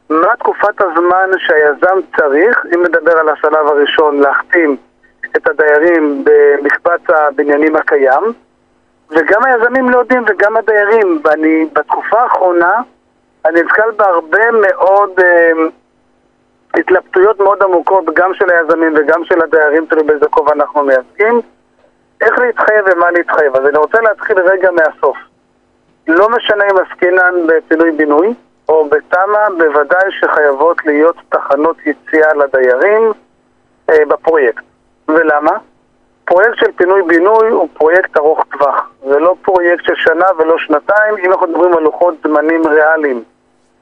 מה 0.09 0.35
תקופת 0.39 0.81
הזמן 0.81 1.29
שהיזם 1.37 1.99
צריך, 2.17 2.65
אם 2.75 2.83
נדבר 2.83 3.17
על 3.17 3.29
השלב 3.29 3.67
הראשון, 3.67 4.19
להחתים 4.19 4.77
את 5.35 5.47
הדיירים 5.47 6.23
במקבץ 6.23 7.01
הבניינים 7.09 7.75
הקיים, 7.75 8.23
וגם 9.09 9.41
היזמים 9.45 9.89
לא 9.89 9.97
יודעים 9.97 10.23
וגם 10.27 10.57
הדיירים. 10.57 11.21
ואני 11.23 11.65
בתקופה 11.73 12.21
האחרונה, 12.21 12.81
אני 13.45 13.61
נתקל 13.61 13.91
בהרבה 13.97 14.51
מאוד... 14.51 15.19
אה, 15.19 15.51
התלבטויות 16.79 17.39
מאוד 17.39 17.63
עמוקות 17.63 18.05
גם 18.15 18.33
של 18.33 18.49
היזמים 18.49 18.93
וגם 18.97 19.25
של 19.25 19.41
הדיירים, 19.41 19.85
תלוי 19.85 20.03
באיזה 20.03 20.25
כובע 20.29 20.53
אנחנו 20.53 20.83
מייצגים, 20.83 21.41
איך 22.21 22.39
להתחייב 22.39 22.85
ומה 22.91 23.11
להתחייב. 23.11 23.55
אז 23.55 23.65
אני 23.65 23.77
רוצה 23.77 24.01
להתחיל 24.01 24.39
רגע 24.39 24.71
מהסוף. 24.71 25.17
לא 26.07 26.29
משנה 26.29 26.63
אם 26.63 26.77
עסקינן 26.77 27.33
בפינוי-בינוי 27.47 28.33
או 28.69 28.89
בתמ"א, 28.89 29.49
בוודאי 29.57 30.11
שחייבות 30.11 30.85
להיות 30.85 31.15
תחנות 31.29 31.77
יציאה 31.85 32.33
לדיירים 32.33 33.11
אה, 33.89 34.05
בפרויקט. 34.07 34.64
ולמה? 35.07 35.57
פרויקט 36.25 36.57
של 36.57 36.71
פינוי-בינוי 36.75 37.49
הוא 37.49 37.69
פרויקט 37.73 38.17
ארוך 38.17 38.45
טווח. 38.51 38.89
זה 39.07 39.19
לא 39.19 39.35
פרויקט 39.41 39.85
של 39.85 39.95
שנה 39.95 40.25
ולא 40.37 40.57
שנתיים, 40.57 41.17
אם 41.17 41.31
אנחנו 41.31 41.47
מדברים 41.47 41.73
על 41.73 41.83
לוחות 41.83 42.15
זמנים 42.23 42.67
ריאליים. 42.67 43.23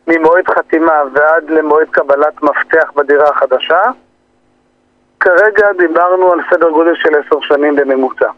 ממועד 0.07 0.47
חתימה 0.47 1.01
ועד 1.13 1.49
למועד 1.49 1.87
קבלת 1.91 2.43
מפתח 2.43 2.91
בדירה 2.95 3.29
החדשה, 3.29 3.81
כרגע 5.19 5.73
דיברנו 5.77 6.31
על 6.31 6.39
סדר 6.49 6.69
גודל 6.69 6.95
של 6.95 7.09
עשר 7.15 7.39
שנים 7.41 7.75
בממוצע. 7.75 8.29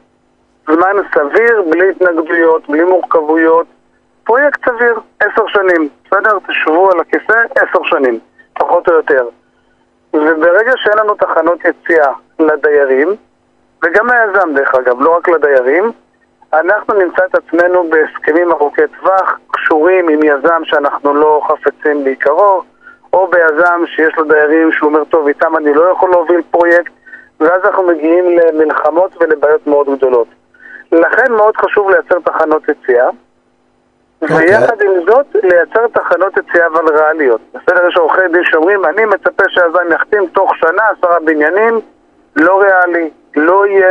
זמן 0.68 0.96
סביר, 1.14 1.62
בלי 1.70 1.90
התנגדויות, 1.90 2.70
בלי 2.70 2.84
מורכבויות, 2.84 3.68
פרויקט 4.24 4.66
סביר, 4.66 5.00
עשר 5.20 5.48
שנים, 5.48 5.90
בסדר? 6.06 6.38
תשבו 6.48 6.92
על 6.92 7.00
הכיסא, 7.00 7.44
עשר 7.56 7.84
שנים, 7.84 8.20
פחות 8.54 8.90
או 8.90 8.94
יותר. 8.94 9.28
וברגע 10.18 10.72
שאין 10.76 10.98
לנו 10.98 11.16
תחנות 11.16 11.60
יציאה 11.66 12.12
לדיירים, 12.40 13.16
וגם 13.84 14.08
ליזם 14.10 14.54
דרך 14.54 14.76
אגב, 14.76 15.02
לא 15.02 15.18
רק 15.18 15.30
לדיירים, 15.30 15.92
אנחנו 16.54 16.94
נמצא 16.94 17.26
את 17.26 17.36
עצמנו 17.36 17.90
בהסכמים 17.90 18.52
ארוכי 18.52 18.82
טווח, 19.00 19.40
קשורים 19.52 20.10
עם 20.10 20.20
יזם 20.24 20.62
שאנחנו 20.64 21.14
לא 21.14 21.42
חפצים 21.48 22.04
בעיקרו, 22.04 22.64
או 23.14 23.28
ביזם 23.28 23.84
שיש 23.86 24.18
לו 24.18 24.24
דיירים 24.24 24.72
שהוא 24.72 24.90
אומר, 24.90 25.04
טוב, 25.04 25.28
איתם 25.28 25.58
אני 25.58 25.74
לא 25.74 25.84
יכול 25.84 26.10
להוביל 26.10 26.42
פרויקט, 26.52 26.92
ואז 27.40 27.66
אנחנו 27.66 27.84
מגיעים 27.84 28.26
למלחמות 28.38 29.12
ולבעיות 29.22 29.68
מאוד 29.68 29.98
גדולות. 29.98 30.28
לכן 30.92 31.32
מאוד 31.32 31.58
חשוב 31.58 31.90
לייצר 31.90 32.20
תחנות 32.20 32.64
יציאה, 32.70 33.10
ויחד 34.22 34.82
עם 34.82 34.92
זאת, 35.08 35.26
לייצר 35.44 35.88
תחנות 35.94 36.38
יציאה 36.38 36.68
אבל 36.68 36.98
ריאליות. 36.98 37.42
בסדר, 37.54 37.88
יש 37.88 37.98
עורכי 37.98 38.22
דין 38.34 38.44
שאומרים, 38.44 38.86
אני 38.86 39.06
מצפה 39.06 39.44
שהיזם 39.50 39.94
יחתים 39.96 40.28
תוך 40.34 40.52
שנה 40.56 40.84
עשרה 40.98 41.18
בניינים, 41.26 41.80
לא 42.36 42.62
ריאלי, 42.62 43.10
לא 43.36 43.68
יהיה. 43.68 43.90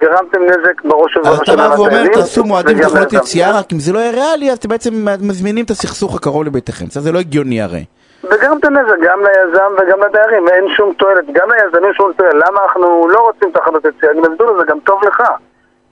גרמתם 0.00 0.42
נזק 0.42 0.84
בראש 0.84 1.16
אז 1.16 1.26
אתה 1.26 1.32
ובראשונה 1.34 1.68
בא 1.68 1.74
ואומר, 1.74 2.06
תעשו 2.12 2.44
מועדים 2.44 2.76
ליזם. 2.76 2.98
יציאה, 3.12 3.58
רק 3.58 3.72
אם 3.72 3.78
זה 3.78 3.92
לא 3.92 3.98
יהיה 3.98 4.12
ריאלי, 4.12 4.50
אז 4.50 4.58
אתם 4.58 4.68
בעצם 4.68 4.90
מזמינים 5.20 5.64
את 5.64 5.70
הסכסוך 5.70 6.16
הקרוב 6.16 6.44
לביתכם. 6.44 6.84
זה 6.88 7.12
לא 7.12 7.18
הגיוני 7.18 7.62
הרי. 7.62 7.84
וגרמתם 8.24 8.72
נזק 8.78 8.98
גם 9.02 9.18
ליזם 9.20 9.72
וגם 9.78 9.98
לדיירים, 10.02 10.48
אין 10.48 10.64
שום 10.76 10.92
תועלת. 10.98 11.24
גם 11.32 11.48
ליזמים 11.50 11.92
שום 11.94 12.12
תועלת. 12.16 12.34
למה 12.34 12.60
אנחנו 12.66 13.08
לא 13.08 13.20
רוצים 13.20 13.50
תחנות 13.50 13.84
יציאה? 13.84 14.12
אני 14.12 14.20
מסביר 14.20 14.50
לזה 14.50 14.64
גם 14.66 14.78
טוב 14.80 15.00
לך. 15.04 15.22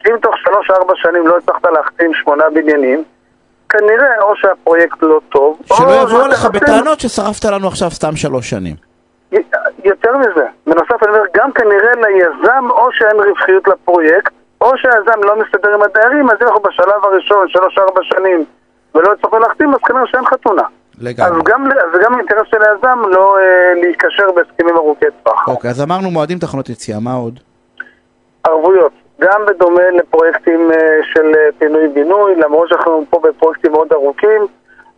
אם 0.09 0.17
תוך 0.23 0.35
שלוש-ארבע 0.39 0.95
שנים 0.97 1.27
לא 1.27 1.37
הצלחת 1.37 1.65
להחתים 1.65 2.15
שמונה 2.15 2.45
בניינים, 2.55 3.05
כנראה 3.69 4.23
או 4.23 4.37
שהפרויקט 4.37 5.03
לא 5.03 5.21
טוב, 5.29 5.61
או... 5.71 5.77
שלא 5.77 6.03
יבואו 6.03 6.29
לך 6.29 6.45
בטענות 6.45 7.01
ששרפת 7.01 7.45
לנו 7.45 7.69
עכשיו 7.69 7.91
סתם 7.91 8.17
שלוש 8.17 8.51
שנים. 8.51 8.77
יותר 9.85 10.17
מזה, 10.17 10.47
בנוסף 10.67 11.03
אני 11.03 11.11
אומר, 11.13 11.25
גם 11.37 11.53
כנראה 11.53 11.93
ליזם 11.95 12.65
או 12.71 12.93
שאין 12.93 13.17
רווחיות 13.17 13.69
לפרויקט, 13.69 14.33
או 14.61 14.73
שהיזם 14.77 15.23
לא 15.23 15.35
מסתדר 15.43 15.75
עם 15.75 15.83
הדיירים, 15.83 16.31
אז 16.31 16.37
אם 16.43 16.47
אנחנו 16.47 16.61
בשלב 16.61 17.05
הראשון, 17.05 17.49
שלוש-ארבע 17.49 18.01
שנים, 18.03 18.45
ולא 18.95 19.13
יצטרכו 19.13 19.39
להחתים, 19.39 19.75
אז 19.75 19.81
כנראה 19.87 20.07
שאין 20.07 20.27
חתונה. 20.27 20.63
לגמרי. 20.99 21.31
אז 21.31 21.43
גם, 21.45 21.65
אז 21.67 22.01
גם 22.05 22.19
אינטרס 22.19 22.47
של 22.51 22.57
היזם 22.63 22.99
לא 23.11 23.37
אה, 23.39 23.81
להיקשר 23.81 24.27
בהסכמים 24.37 24.77
ארוכי 24.77 25.07
טווח. 25.23 25.49
אוקיי, 25.49 25.71
אז 25.71 25.83
אמרנו 25.83 26.11
מועדים 26.11 26.39
תחנות 26.39 26.69
יציאה, 26.69 27.01
מה 27.01 27.13
עוד? 27.15 27.41
ערבויות, 28.45 28.93
גם 29.25 29.47
בדומה 29.47 29.91
לפרויקטים 29.91 30.73
אה, 30.73 30.99
של 31.03 31.33
אה, 31.37 31.49
פינוי-בינוי, 31.59 32.35
למרות 32.37 32.69
שאנחנו 32.69 33.05
פה 33.11 33.21
בפרויקטים 33.23 33.73
מאוד 33.73 33.93
ארוכים, 33.93 34.47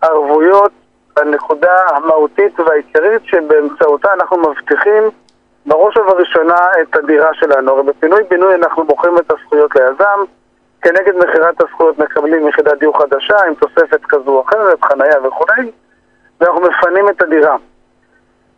ערבויות, 0.03 0.73
הנקודה 1.17 1.73
המהותית 1.89 2.61
והעיקרית 2.61 3.23
שבאמצעותה 3.25 4.13
אנחנו 4.13 4.37
מבטיחים 4.37 5.03
בראש 5.67 5.97
ובראשונה 5.97 6.57
את 6.83 6.97
הדירה 6.97 7.35
שלנו. 7.35 7.73
הרי 7.73 7.83
בפינוי-בינוי 7.83 8.55
אנחנו 8.55 8.85
מוכרים 8.85 9.19
את 9.19 9.31
הזכויות 9.31 9.77
ליזם, 9.77 10.21
כנגד 10.83 11.17
מכירת 11.17 11.61
הזכויות 11.61 11.99
מקבלים 11.99 12.49
יחידת 12.49 12.79
דיור 12.79 12.99
חדשה 12.99 13.37
עם 13.49 13.55
תוספת 13.55 14.05
כזו 14.09 14.31
או 14.31 14.45
אחרת, 14.49 14.85
חנייה 14.85 15.29
וכולי, 15.29 15.71
ואנחנו 16.41 16.61
מפנים 16.61 17.09
את 17.09 17.23
הדירה. 17.23 17.57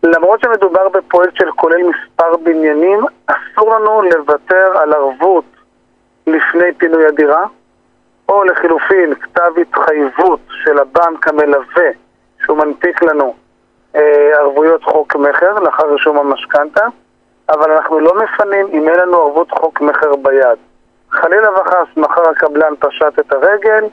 למרות 0.02 0.40
שמדובר 0.40 0.88
בפרויקט 0.88 1.36
של 1.36 1.50
כולל 1.50 1.82
מספר 1.82 2.36
בניינים, 2.36 3.00
אסור 3.26 3.74
לנו 3.74 4.02
לוותר 4.02 4.78
על 4.78 4.92
ערבות 4.92 5.44
לפני 6.32 6.72
פינוי 6.78 7.06
הדירה, 7.06 7.46
או 8.28 8.44
לחילופין 8.44 9.14
כתב 9.14 9.52
התחייבות 9.60 10.40
של 10.64 10.78
הבנק 10.78 11.28
המלווה 11.28 11.90
שהוא 12.44 12.58
מנפיק 12.58 13.02
לנו 13.02 13.34
אה, 13.96 14.30
ערבויות 14.38 14.84
חוק 14.84 15.16
מכר 15.16 15.58
לאחר 15.58 15.92
רישום 15.92 16.18
המשכנתה, 16.18 16.86
אבל 17.48 17.72
אנחנו 17.72 18.00
לא 18.00 18.14
מפנים 18.14 18.66
אם 18.72 18.88
אין 18.88 19.00
לנו 19.00 19.16
ערבות 19.16 19.50
חוק 19.50 19.80
מכר 19.80 20.16
ביד. 20.16 20.58
חלילה 21.10 21.60
וחס, 21.60 21.96
מחר 21.96 22.28
הקבלן 22.28 22.72
פשט 22.78 23.18
את 23.20 23.32
הרגל, 23.32 23.84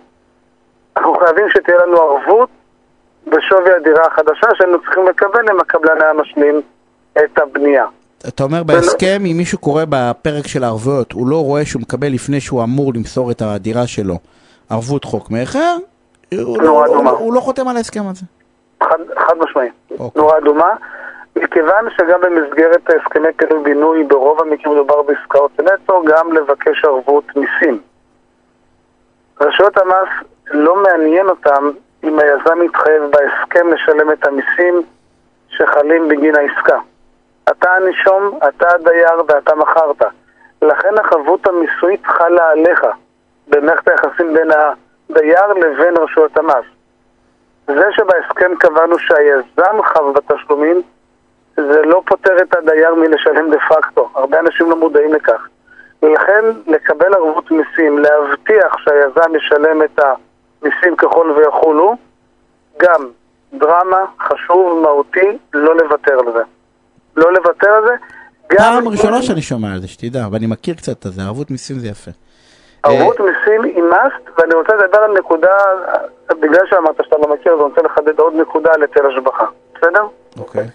אנחנו 0.97 1.15
חייבים 1.15 1.49
שתהיה 1.49 1.77
לנו 1.85 2.01
ערבות 2.01 2.49
בשווי 3.27 3.73
הדירה 3.73 4.05
החדשה 4.05 4.47
שהיינו 4.53 4.81
צריכים 4.81 5.07
לקבל 5.07 5.49
אם 5.51 5.59
הקבלן 5.59 6.01
היה 6.01 6.13
משלים 6.13 6.61
את 7.17 7.39
הבנייה. 7.39 7.85
אתה 8.27 8.43
אומר 8.43 8.63
בהסכם, 8.63 9.21
אם 9.31 9.37
מישהו 9.37 9.57
קורא 9.57 9.83
בפרק 9.89 10.47
של 10.47 10.63
הערבויות, 10.63 11.11
הוא 11.11 11.27
לא 11.27 11.43
רואה 11.43 11.65
שהוא 11.65 11.81
מקבל 11.81 12.07
לפני 12.07 12.41
שהוא 12.41 12.63
אמור 12.63 12.93
למסור 12.95 13.31
את 13.31 13.41
הדירה 13.41 13.87
שלו 13.87 14.15
ערבות 14.69 15.03
חוק 15.03 15.31
מכר, 15.31 15.75
הוא, 16.33 16.61
לא, 16.61 16.85
הוא, 17.19 17.33
לא 17.33 17.39
חותם 17.39 17.67
על 17.67 17.77
ההסכם 17.77 18.07
הזה. 18.07 18.21
חד, 18.83 18.97
חד 19.17 19.33
משמעי. 19.39 19.69
אוקיי. 19.99 20.21
נורה 20.21 20.37
אדומה. 20.37 20.75
מכיוון 21.35 21.85
שגם 21.97 22.21
במסגרת 22.21 22.89
הסכמי 22.89 23.27
פינוי-בינוי 23.37 24.03
ברוב 24.03 24.41
המקרים 24.41 24.75
מדובר 24.75 25.01
בעסקאות 25.01 25.59
נטו, 25.59 26.03
גם 26.05 26.31
לבקש 26.31 26.85
ערבות 26.85 27.25
מיסים. 27.35 27.81
רשויות 29.41 29.77
המס 29.77 30.27
לא 30.51 30.83
מעניין 30.83 31.29
אותם 31.29 31.71
אם 32.03 32.19
היזם 32.19 32.59
מתחייב 32.65 33.03
בהסכם 33.03 33.67
לשלם 33.73 34.11
את 34.11 34.27
המיסים 34.27 34.81
שחלים 35.49 36.07
בגין 36.07 36.35
העסקה. 36.35 36.77
אתה 37.49 37.71
הנישום, 37.71 38.39
אתה 38.47 38.67
הדייר 38.75 39.23
ואתה 39.27 39.55
מכרת. 39.55 40.01
לכן 40.61 40.97
החבות 40.97 41.47
המיסויית 41.47 42.05
חלה 42.05 42.49
עליך 42.49 42.85
במערכת 43.47 43.87
היחסים 43.87 44.33
בין 44.33 44.49
הדייר 44.51 45.47
לבין 45.47 45.97
רשויות 45.97 46.37
המס. 46.37 46.65
זה 47.67 47.87
שבהסכם 47.91 48.55
קבענו 48.59 48.99
שהיזם 48.99 49.83
חב 49.83 50.13
בתשלומים, 50.13 50.81
זה 51.55 51.81
לא 51.81 52.01
פוטר 52.05 52.37
את 52.41 52.55
הדייר 52.55 52.95
מלשלם 52.95 53.51
דה 53.51 53.57
פקטו. 53.69 54.09
הרבה 54.15 54.39
אנשים 54.39 54.69
לא 54.69 54.75
מודעים 54.75 55.13
לכך. 55.13 55.47
ולכן 56.03 56.45
לקבל 56.67 57.13
ערבות 57.13 57.51
מיסים, 57.51 57.97
להבטיח 57.97 58.77
שהיזם 58.77 59.35
ישלם 59.35 59.83
את 59.83 59.99
המיסים 59.99 60.95
ככל 60.95 61.31
ויחולו, 61.37 61.95
גם 62.77 63.09
דרמה, 63.53 64.05
חשוב, 64.19 64.81
מהותי, 64.83 65.37
לא 65.53 65.75
לוותר 65.75 66.19
על 66.19 66.33
זה. 66.33 66.43
לא 67.17 67.33
לוותר 67.33 67.69
על 67.69 67.83
זה. 67.85 67.93
פעם 68.57 68.87
ראשונה 68.87 69.21
שאני 69.21 69.41
שומע 69.41 69.73
על 69.73 69.81
זה, 69.81 69.87
שתדע, 69.87 70.27
ואני 70.31 70.47
מכיר 70.47 70.75
קצת 70.75 71.05
את 71.05 71.13
זה, 71.13 71.21
ערבות 71.21 71.51
מיסים 71.51 71.79
זה 71.79 71.87
יפה. 71.87 72.11
ערבות 72.83 73.19
מיסים 73.19 73.63
היא 73.63 73.83
must, 73.83 74.29
ואני 74.37 74.53
רוצה 74.53 74.73
לדבר 74.75 74.97
על 74.97 75.11
נקודה, 75.17 75.57
בגלל 76.29 76.65
שאמרת 76.69 76.95
שאתה 77.03 77.15
לא 77.17 77.33
מכיר, 77.33 77.53
אז 77.53 77.59
אני 77.59 77.67
רוצה 77.67 77.81
לחדד 77.81 78.19
עוד 78.19 78.33
נקודה 78.35 78.69
על 78.73 78.81
היטל 78.81 79.05
השבחה, 79.05 79.45
בסדר? 79.75 80.03
אוקיי. 80.39 80.67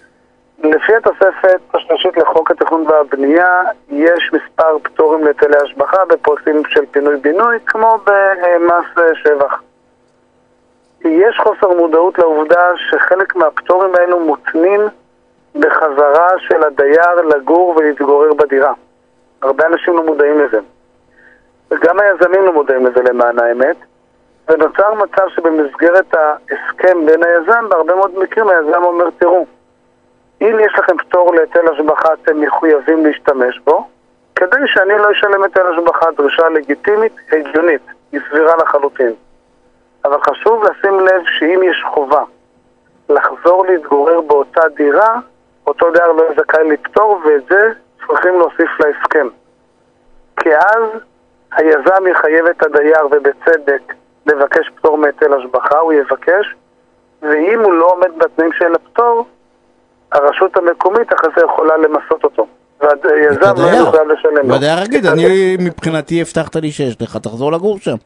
לפי 0.64 0.92
התוספת 0.96 1.60
השלישית 1.74 2.16
לחוק 2.16 2.50
התכנון 2.50 2.86
והבנייה, 2.86 3.62
יש 3.88 4.30
מספר 4.32 4.78
פטורים 4.82 5.24
להיטלי 5.24 5.56
השבחה 5.64 6.04
בפרויקטים 6.08 6.62
של 6.68 6.84
פינוי-בינוי, 6.90 7.58
כמו 7.66 7.98
במס 8.04 8.98
אה, 8.98 9.02
שבח. 9.14 9.62
יש 11.04 11.38
חוסר 11.42 11.68
מודעות 11.78 12.18
לעובדה 12.18 12.72
שחלק 12.90 13.36
מהפטורים 13.36 13.90
האלו 13.94 14.20
מותנים 14.20 14.80
בחזרה 15.54 16.28
של 16.38 16.64
הדייר 16.64 17.14
לגור 17.14 17.74
ולהתגורר 17.76 18.34
בדירה. 18.34 18.72
הרבה 19.42 19.66
אנשים 19.66 19.96
לא 19.96 20.06
מודעים 20.06 20.38
לזה. 20.38 20.58
וגם 21.70 22.00
היזמים 22.00 22.44
לא 22.44 22.52
מודעים 22.52 22.86
לזה 22.86 23.02
למען 23.02 23.38
האמת. 23.38 23.76
ונוצר 24.48 24.94
מצב 24.94 25.28
שבמסגרת 25.28 26.14
ההסכם 26.14 27.06
בין 27.06 27.24
היזם, 27.24 27.68
בהרבה 27.68 27.94
מאוד 27.94 28.18
מקרים 28.18 28.48
היזם 28.48 28.82
אומר, 28.82 29.04
תראו, 29.18 29.46
אם 30.40 30.56
יש 30.60 30.72
לכם 30.78 30.96
פטור 30.96 31.34
להיטל 31.34 31.68
השבחה, 31.72 32.08
אתם 32.12 32.40
מחויבים 32.40 33.06
להשתמש 33.06 33.58
בו, 33.58 33.88
כדי 34.34 34.66
שאני 34.66 34.98
לא 34.98 35.12
אשלם 35.12 35.42
היטל 35.42 35.66
השבחה, 35.72 36.06
דרישה 36.16 36.48
לגיטימית, 36.48 37.12
הגיונית, 37.32 37.82
היא 38.12 38.20
סבירה 38.28 38.56
לחלוטין. 38.56 39.12
אבל 40.04 40.20
חשוב 40.20 40.64
לשים 40.64 41.00
לב 41.00 41.22
שאם 41.38 41.60
יש 41.62 41.84
חובה 41.94 42.22
לחזור 43.08 43.66
להתגורר 43.66 44.20
באותה 44.20 44.68
דירה, 44.74 45.18
אותו 45.66 45.90
דייר 45.92 46.12
לא 46.12 46.24
זכאי 46.36 46.68
לפטור, 46.68 47.20
ואת 47.26 47.42
זה 47.50 47.72
צריכים 48.06 48.34
להוסיף 48.38 48.70
להסכם. 48.80 49.28
כי 50.36 50.48
אז 50.56 50.82
היזם 51.52 52.06
יחייב 52.10 52.46
את 52.46 52.62
הדייר, 52.62 53.06
ובצדק, 53.06 53.94
לבקש 54.26 54.70
פטור 54.76 54.98
מהיטל 54.98 55.34
השבחה, 55.34 55.78
הוא 55.78 55.92
יבקש, 55.92 56.54
ואם 57.22 57.60
הוא 57.60 57.72
לא 57.72 57.86
עומד 57.86 58.10
בתנאים 58.18 58.52
של 58.52 58.74
הפטור, 58.74 59.26
הרשות 60.12 60.56
המקומית 60.56 61.14
אחרי 61.14 61.30
זה 61.36 61.44
יכולה 61.44 61.76
למסות 61.76 62.24
אותו. 62.24 62.46
והיזם 62.80 63.54
לא. 63.56 63.62
יוכל 63.62 64.02
לשלם 64.12 64.48
לו. 64.48 64.48
והדייר 64.48 64.84
יגיד, 64.84 65.06
אני 65.06 65.56
מבחינתי 65.60 66.20
הבטחת 66.20 66.56
לי 66.56 66.70
שיש 66.70 67.02
לך, 67.02 67.16
תחזור 67.16 67.52
לגור 67.52 67.78
שם. 67.78 67.96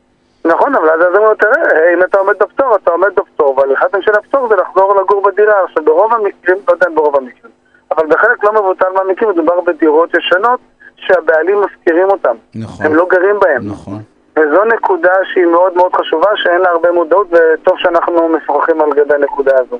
נכון, 0.44 0.74
אבל 0.74 0.90
אז 0.90 1.00
היזם 1.00 1.22
אומר, 1.22 1.34
תראה, 1.34 1.94
אם 1.94 2.02
אתה 2.02 2.18
עומד 2.18 2.34
בפטור, 2.40 2.76
אתה 2.76 2.90
עומד 2.90 3.08
בפטור, 3.16 3.54
אבל 3.56 3.74
אחד 3.74 3.88
של 4.00 4.12
הפטור 4.18 4.48
זה 4.48 4.54
לחזור 4.56 4.94
לגור 5.00 5.22
בדירה. 5.22 5.64
עכשיו, 5.64 5.84
ברוב 5.84 6.12
המקרים, 6.12 6.56
לא 6.68 6.72
יודע 6.72 6.86
אם 6.88 6.94
ברוב 6.94 7.16
המקרים, 7.16 7.52
אבל 7.90 8.06
בחלק 8.06 8.44
לא 8.44 8.52
מבוטל 8.52 8.86
מהמקרים 8.94 9.30
מדובר 9.30 9.60
בדירות 9.60 10.14
ישנות 10.14 10.60
שהבעלים 10.96 11.60
מפקירים 11.60 12.08
אותם. 12.10 12.36
נכון. 12.54 12.86
הם 12.86 12.94
לא 12.94 13.06
גרים 13.10 13.40
בהם. 13.40 13.68
נכון. 13.68 14.02
וזו 14.36 14.64
נקודה 14.64 15.12
שהיא 15.32 15.46
מאוד 15.46 15.76
מאוד 15.76 15.96
חשובה, 15.96 16.28
שאין 16.34 16.60
לה 16.60 16.68
הרבה 16.70 16.92
מודעות, 16.92 17.26
וטוב 17.32 17.74
שאנחנו 17.78 18.28
משוחחים 18.28 18.80
על 18.80 18.90
גבי 18.90 19.14
הנקודה 19.14 19.52
הזו. 19.58 19.78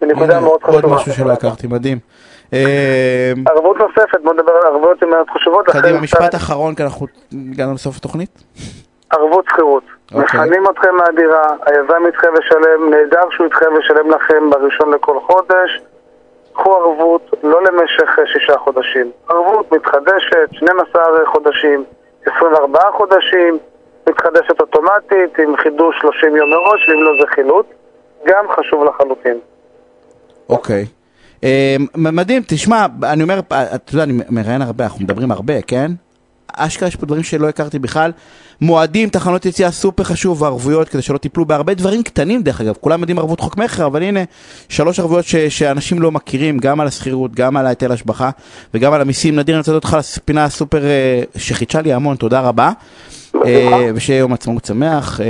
זו 0.00 0.06
נקודה 0.06 0.40
מאוד 0.40 0.58
עוד 0.62 0.76
חשובה. 0.76 0.94
משהו 0.96 1.12
שלא 1.12 1.32
הכרתי, 1.32 1.66
מדהים. 1.66 1.98
אה, 2.52 3.32
ערבות 3.46 3.76
נוספת, 3.76 4.20
בוא 4.24 4.34
נדבר 4.34 4.52
על 4.52 4.66
ערבויות 4.66 5.02
מאוד 5.02 5.26
חשובות. 5.30 5.66
קדימה, 5.66 6.00
משפט 6.00 6.34
אחרון, 6.34 6.74
כי 6.74 6.82
אנחנו 6.82 7.06
הגענו 7.52 7.74
לסוף 7.74 7.96
התוכנית. 7.96 8.42
ערבות 9.12 9.44
שכירות. 9.50 9.82
אוקיי. 10.14 10.40
מפנים 10.40 10.62
אתכם 10.70 10.94
מהדירה, 10.96 11.42
היזם 11.66 12.02
יתחייב 12.08 12.32
לשלם, 12.34 12.90
נהדר 12.90 13.30
שהוא 13.30 13.46
יתחייב 13.46 13.70
לשלם 13.72 14.10
לכם 14.10 14.50
בראשון 14.50 14.94
לכל 14.94 15.18
חודש. 15.26 15.80
קחו 16.54 16.74
ערבות 16.76 17.30
לא 17.42 17.58
למשך 17.62 18.18
אה, 18.18 18.24
שישה 18.26 18.58
חודשים. 18.58 19.10
ערבות 19.28 19.72
מתחדשת, 19.72 20.48
12 20.52 21.02
חודשים, 21.26 21.84
24 22.36 22.78
חודשים, 22.92 23.58
מתחדשת 24.08 24.60
אוטומטית 24.60 25.38
עם 25.38 25.56
חידוש 25.56 25.96
30 26.00 26.36
יום 26.36 26.50
מראש, 26.50 26.88
ואם 26.88 27.02
לא 27.02 27.12
זה 27.20 27.26
חילוט. 27.34 27.66
גם 28.26 28.44
חשוב 28.56 28.84
לחלוטין. 28.84 29.38
אוקיי. 30.48 30.84
אה, 31.44 31.76
מ- 31.96 32.16
מדהים, 32.16 32.42
תשמע, 32.48 32.86
אני 33.12 33.22
אומר, 33.22 33.38
אתה 33.74 33.92
יודע, 33.94 34.04
אני 34.04 34.12
מראיין 34.30 34.62
הרבה, 34.62 34.84
אנחנו 34.84 35.04
מדברים 35.04 35.30
הרבה, 35.30 35.62
כן? 35.66 35.90
אשכרה 36.56 36.88
יש 36.88 36.96
פה 36.96 37.06
דברים 37.06 37.22
שלא 37.22 37.48
הכרתי 37.48 37.78
בכלל. 37.78 38.12
מועדים, 38.60 39.08
תחנות 39.08 39.46
יציאה 39.46 39.70
סופר 39.70 40.04
חשוב, 40.04 40.42
וערבויות 40.42 40.88
כדי 40.88 41.02
שלא 41.02 41.18
תיפלו 41.18 41.44
בהרבה 41.44 41.74
דברים 41.74 42.02
קטנים 42.02 42.42
דרך 42.42 42.60
אגב, 42.60 42.74
כולם 42.80 43.00
יודעים 43.00 43.18
ערבות 43.18 43.40
חוק 43.40 43.56
מכר, 43.56 43.86
אבל 43.86 44.02
הנה 44.02 44.20
שלוש 44.68 45.00
ערבויות 45.00 45.24
ש- 45.24 45.36
שאנשים 45.36 46.02
לא 46.02 46.12
מכירים, 46.12 46.58
גם 46.58 46.80
על 46.80 46.86
השכירות, 46.86 47.34
גם 47.34 47.56
על 47.56 47.66
ההיטל 47.66 47.92
השבחה 47.92 48.30
וגם 48.74 48.92
על 48.92 49.00
המיסים. 49.00 49.36
נדיר, 49.38 49.54
אני 49.54 49.58
רוצה 49.60 49.72
לדעת 49.72 49.84
אותך 49.84 49.96
לפינה 50.16 50.44
הסופר 50.44 50.84
אה, 50.84 51.22
שחידשה 51.36 51.80
לי 51.80 51.92
המון, 51.92 52.16
תודה 52.16 52.40
רבה. 52.40 52.72
אה, 53.34 53.90
ושיהיה 53.94 54.18
יום 54.18 54.32
עצמאות 54.32 54.64
שמח. 54.64 55.20
אה, 55.20 55.26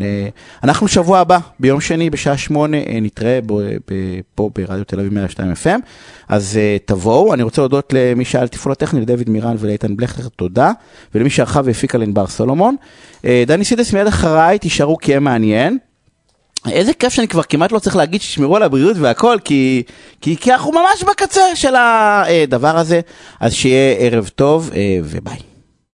אה, 0.00 0.28
אנחנו 0.64 0.88
שבוע 0.88 1.18
הבא, 1.18 1.38
ביום 1.60 1.80
שני 1.80 2.10
בשעה 2.10 2.36
שמונה, 2.36 2.76
אה, 2.76 2.98
נתראה 3.02 3.38
פה 4.34 4.50
ברדיו 4.54 4.84
תל 4.84 5.00
אביב 5.00 5.14
102 5.14 5.52
FM, 5.52 5.80
אז 6.28 6.58
תבואו. 6.84 7.34
אני 7.34 7.42
רוצה 7.42 7.62
להודות 7.62 7.92
למי 7.92 8.24
שהיה 8.24 8.42
על 8.42 8.48
תפעול 8.48 8.72
הטכני, 8.72 9.00
לדוד 9.00 9.30
מירן 9.30 9.56
ולאיתן 9.58 9.96
בלכר, 9.96 10.28
תודה. 10.28 10.72
ולמי 11.14 11.30
שערכה 11.30 11.60
והפיקה 11.64 11.98
לענבר 11.98 12.26
סולומון. 12.26 12.76
דני 13.46 13.64
סידס 13.64 13.92
מיד 13.92 14.06
אחריי, 14.06 14.58
תישארו 14.58 14.96
כי 14.98 15.10
יהיה 15.10 15.20
מעניין. 15.20 15.78
איזה 16.70 16.92
כיף 16.92 17.12
שאני 17.12 17.28
כבר 17.28 17.42
כמעט 17.42 17.72
לא 17.72 17.78
צריך 17.78 17.96
להגיד 17.96 18.20
שישמרו 18.20 18.56
על 18.56 18.62
הבריאות 18.62 18.96
והכל, 18.96 19.36
כי, 19.44 19.82
כי, 20.20 20.36
כי 20.36 20.52
אנחנו 20.52 20.72
ממש 20.72 21.04
בקצה 21.08 21.40
של 21.54 21.74
הדבר 21.76 22.78
הזה. 22.78 23.00
אז 23.40 23.52
שיהיה 23.52 23.96
ערב 23.98 24.30
טוב, 24.34 24.70
וביי. 25.04 25.55